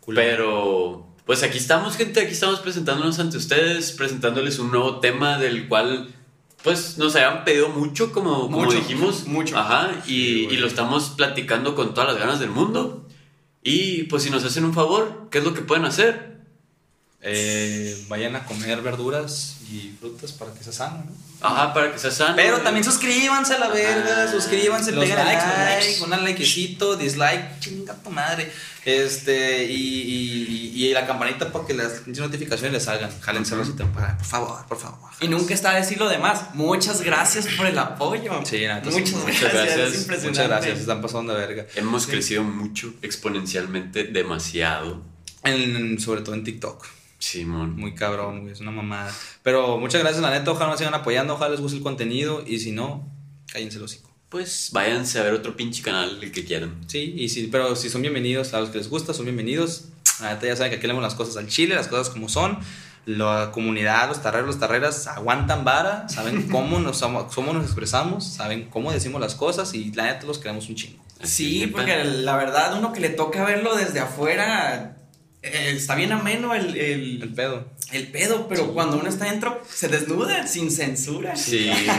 Culo. 0.00 0.20
Pero, 0.20 1.07
pues 1.28 1.42
aquí 1.42 1.58
estamos, 1.58 1.98
gente. 1.98 2.22
Aquí 2.22 2.32
estamos 2.32 2.60
presentándonos 2.60 3.18
ante 3.18 3.36
ustedes, 3.36 3.92
presentándoles 3.92 4.58
un 4.60 4.70
nuevo 4.70 4.98
tema 4.98 5.36
del 5.36 5.68
cual 5.68 6.08
pues 6.62 6.96
nos 6.96 7.16
habían 7.16 7.44
pedido 7.44 7.68
mucho, 7.68 8.12
como, 8.12 8.50
como 8.50 8.72
dijimos. 8.72 9.26
mucho. 9.26 9.58
Ajá, 9.58 9.90
y, 10.06 10.46
y 10.46 10.56
lo 10.56 10.66
estamos 10.66 11.10
platicando 11.10 11.74
con 11.74 11.92
todas 11.92 12.08
las 12.08 12.18
ganas 12.18 12.40
del 12.40 12.48
mundo. 12.48 13.06
Y 13.62 14.04
pues 14.04 14.22
si 14.22 14.30
nos 14.30 14.42
hacen 14.42 14.64
un 14.64 14.72
favor, 14.72 15.28
¿qué 15.30 15.36
es 15.36 15.44
lo 15.44 15.52
que 15.52 15.60
pueden 15.60 15.84
hacer? 15.84 16.37
Eh, 17.20 18.04
vayan 18.08 18.36
a 18.36 18.44
comer 18.46 18.80
verduras 18.80 19.56
y 19.70 19.92
frutas 19.98 20.30
para 20.32 20.52
que 20.54 20.62
se 20.62 20.72
sano, 20.72 21.04
¿no? 21.04 21.12
Ajá, 21.46 21.74
para 21.74 21.92
que 21.92 21.98
sea 21.98 22.10
sano. 22.12 22.36
Pero 22.36 22.58
también 22.60 22.84
suscríbanse 22.84 23.54
a 23.54 23.58
la 23.58 23.68
verga, 23.68 24.24
Ah, 24.24 24.28
suscríbanse, 24.30 24.92
los 24.92 25.04
peguen 25.04 25.24
likes, 25.24 25.44
los 25.44 25.56
like, 25.58 25.86
likes. 25.86 26.02
un 26.04 26.24
likecito, 26.24 26.96
dislike, 26.96 27.58
chinga 27.60 27.94
tu 27.94 28.10
madre. 28.10 28.50
Este, 28.84 29.64
y, 29.64 29.74
y, 30.74 30.84
y 30.86 30.92
la 30.94 31.06
campanita 31.06 31.52
para 31.52 31.66
que 31.66 31.74
las 31.74 32.06
notificaciones 32.06 32.72
les 32.72 32.84
salgan. 32.84 33.10
Jálenselo 33.20 33.64
si 33.64 33.72
te 33.72 33.84
por 33.84 34.24
favor, 34.24 34.64
por 34.66 34.78
favor. 34.78 35.10
Y 35.20 35.28
nunca 35.28 35.54
está 35.54 35.72
a 35.72 35.74
decir 35.76 35.98
lo 35.98 36.08
demás. 36.08 36.54
Muchas 36.54 37.02
gracias 37.02 37.46
por 37.56 37.66
el 37.66 37.78
apoyo. 37.78 38.40
Sí, 38.44 38.64
muchas, 38.84 39.24
gracias. 39.24 39.24
Muchas 39.24 39.52
gracias. 39.52 39.78
es 39.78 40.00
impresionante. 40.02 40.28
Muchas 40.28 40.48
gracias, 40.48 40.78
están 40.80 41.02
pasando 41.02 41.34
de 41.34 41.46
verga. 41.46 41.66
Hemos 41.74 42.06
crecido 42.06 42.42
mucho, 42.44 42.94
exponencialmente, 43.02 44.04
demasiado. 44.04 45.02
En- 45.44 45.98
sobre 46.00 46.22
todo 46.22 46.34
en 46.34 46.44
TikTok. 46.44 46.86
Simón. 47.18 47.76
Muy 47.76 47.94
cabrón, 47.94 48.40
güey, 48.40 48.52
es 48.52 48.60
una 48.60 48.70
mamada. 48.70 49.12
Pero 49.42 49.78
muchas 49.78 50.00
gracias, 50.00 50.22
la 50.22 50.30
neta. 50.30 50.50
Ojalá 50.50 50.70
nos 50.70 50.78
sigan 50.78 50.94
apoyando, 50.94 51.34
ojalá 51.34 51.50
les 51.50 51.60
guste 51.60 51.76
el 51.76 51.82
contenido. 51.82 52.44
Y 52.46 52.58
si 52.60 52.72
no, 52.72 53.08
cállense 53.52 53.78
el 53.78 53.84
hocico. 53.84 54.08
Pues 54.28 54.70
váyanse 54.72 55.18
a 55.18 55.22
ver 55.22 55.32
otro 55.32 55.56
pinche 55.56 55.82
canal, 55.82 56.22
el 56.22 56.30
que 56.30 56.44
quieran. 56.44 56.82
Sí, 56.86 57.14
y 57.16 57.30
si, 57.30 57.46
pero 57.46 57.74
si 57.76 57.88
son 57.88 58.02
bienvenidos, 58.02 58.52
a 58.52 58.60
los 58.60 58.70
que 58.70 58.78
les 58.78 58.90
gusta, 58.90 59.14
son 59.14 59.24
bienvenidos. 59.24 59.84
La 60.20 60.34
neta 60.34 60.46
ya 60.46 60.56
saben 60.56 60.70
que 60.70 60.76
aquí 60.76 60.86
leemos 60.86 61.02
las 61.02 61.14
cosas 61.14 61.36
al 61.36 61.48
chile, 61.48 61.74
las 61.74 61.88
cosas 61.88 62.10
como 62.10 62.28
son. 62.28 62.58
La 63.06 63.50
comunidad, 63.52 64.06
los 64.08 64.20
tarreros, 64.20 64.46
los 64.46 64.58
tarreras 64.58 65.06
aguantan 65.06 65.64
vara, 65.64 66.08
saben 66.10 66.48
cómo 66.50 66.78
nos, 66.78 67.02
cómo 67.34 67.54
nos 67.54 67.64
expresamos, 67.64 68.26
saben 68.26 68.68
cómo 68.68 68.92
decimos 68.92 69.18
las 69.18 69.34
cosas 69.34 69.72
y 69.72 69.92
la 69.92 70.04
neta 70.04 70.26
los 70.26 70.38
queremos 70.38 70.68
un 70.68 70.74
chingo. 70.74 71.02
Sí, 71.22 71.66
porque 71.66 72.04
la 72.04 72.36
verdad, 72.36 72.76
uno 72.78 72.92
que 72.92 73.00
le 73.00 73.08
toca 73.08 73.44
verlo 73.44 73.76
desde 73.76 73.98
afuera, 73.98 74.97
eh, 75.52 75.72
está 75.76 75.94
bien 75.94 76.12
ameno 76.12 76.54
el, 76.54 76.76
El 76.76 77.22
el, 77.22 77.28
pedo. 77.34 77.66
el 77.92 78.06
pedo, 78.08 78.46
pero 78.48 78.72
cuando 78.74 78.98
uno 78.98 79.08
está 79.08 79.24
dentro, 79.26 79.62
se 79.72 79.88
desnuda 79.88 80.46
sin 80.46 80.70
censura. 80.70 81.36
Sí, 81.36 81.66
La 81.86 81.94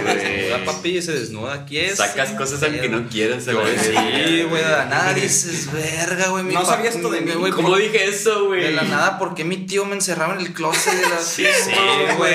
güey. 0.57 0.65
papi 0.65 1.01
se 1.01 1.13
desnuda 1.13 1.53
aquí 1.53 1.77
es. 1.77 1.97
Sacas 1.97 2.31
cosas 2.31 2.61
aunque 2.63 2.89
no 2.89 3.07
quieras. 3.09 3.45
Güey. 3.45 3.77
Sí, 3.79 4.43
güey, 4.43 4.63
de 4.63 4.69
la 4.69 4.85
nada 4.85 5.13
dices, 5.13 5.69
verga, 5.71 6.27
güey. 6.29 6.43
No 6.45 6.65
sabías 6.65 6.95
esto 6.95 7.09
de 7.09 7.21
mí. 7.21 7.31
güey, 7.33 7.51
¿Cómo 7.51 7.75
dije 7.75 8.05
eso, 8.05 8.45
güey? 8.47 8.63
De 8.63 8.71
la 8.71 8.83
nada, 8.83 9.17
¿por 9.19 9.35
qué 9.35 9.43
mi 9.43 9.57
tío 9.65 9.85
me 9.85 9.95
encerraba 9.95 10.33
en 10.35 10.41
el 10.41 10.53
closet 10.53 10.93
de 10.93 11.01
la... 11.09 11.19
Sí, 11.19 11.45
sí, 11.65 11.71
güey. 12.17 12.33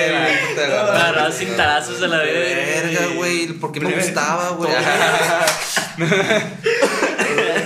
Tarazos 0.55 1.35
sin 1.35 1.55
tarazos 1.55 2.01
a 2.01 2.07
la 2.07 2.17
vez. 2.19 2.83
Verga, 2.83 3.07
güey. 3.15 3.47
¿Por 3.47 3.71
qué 3.71 3.79
me 3.79 3.91
gustaba, 3.93 4.49
güey? 4.51 4.71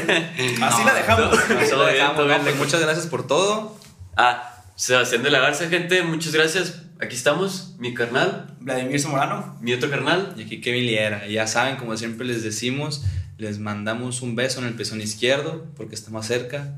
Así 0.62 0.84
la 0.84 0.94
dejamos. 0.94 1.38
Así 1.38 1.76
la 1.76 1.86
dejamos. 1.88 2.26
Pues 2.44 2.56
muchas 2.58 2.82
gracias 2.82 3.08
por 3.08 3.28
todo. 3.28 3.78
Ah, 4.18 4.56
Sebastián 4.76 5.24
de 5.24 5.30
la 5.32 5.40
Garza, 5.40 5.68
gente, 5.70 6.04
muchas 6.04 6.34
gracias. 6.34 6.82
Aquí 7.02 7.16
estamos, 7.16 7.76
mi 7.80 7.94
carnal, 7.94 8.56
Vladimir 8.60 9.00
Zamorano. 9.00 9.58
mi 9.62 9.74
otro 9.74 9.90
carnal. 9.90 10.34
Y 10.38 10.44
aquí 10.44 10.62
Kevin 10.62 10.86
Liera. 10.86 11.28
Y 11.28 11.34
ya 11.34 11.48
saben, 11.48 11.78
como 11.78 11.96
siempre 11.96 12.26
les 12.28 12.44
decimos, 12.44 13.04
les 13.38 13.60
mandamos 13.60 14.22
un 14.22 14.36
beso 14.36 14.60
en 14.60 14.68
el 14.68 14.74
pezón 14.74 15.00
izquierdo 15.02 15.66
porque 15.78 15.96
está 15.96 16.12
más 16.12 16.28
cerca 16.28 16.76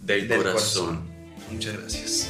Del, 0.00 0.28
del 0.28 0.38
corazón. 0.38 0.86
corazón. 0.86 1.14
Muchas 1.50 1.76
gracias. 1.78 2.28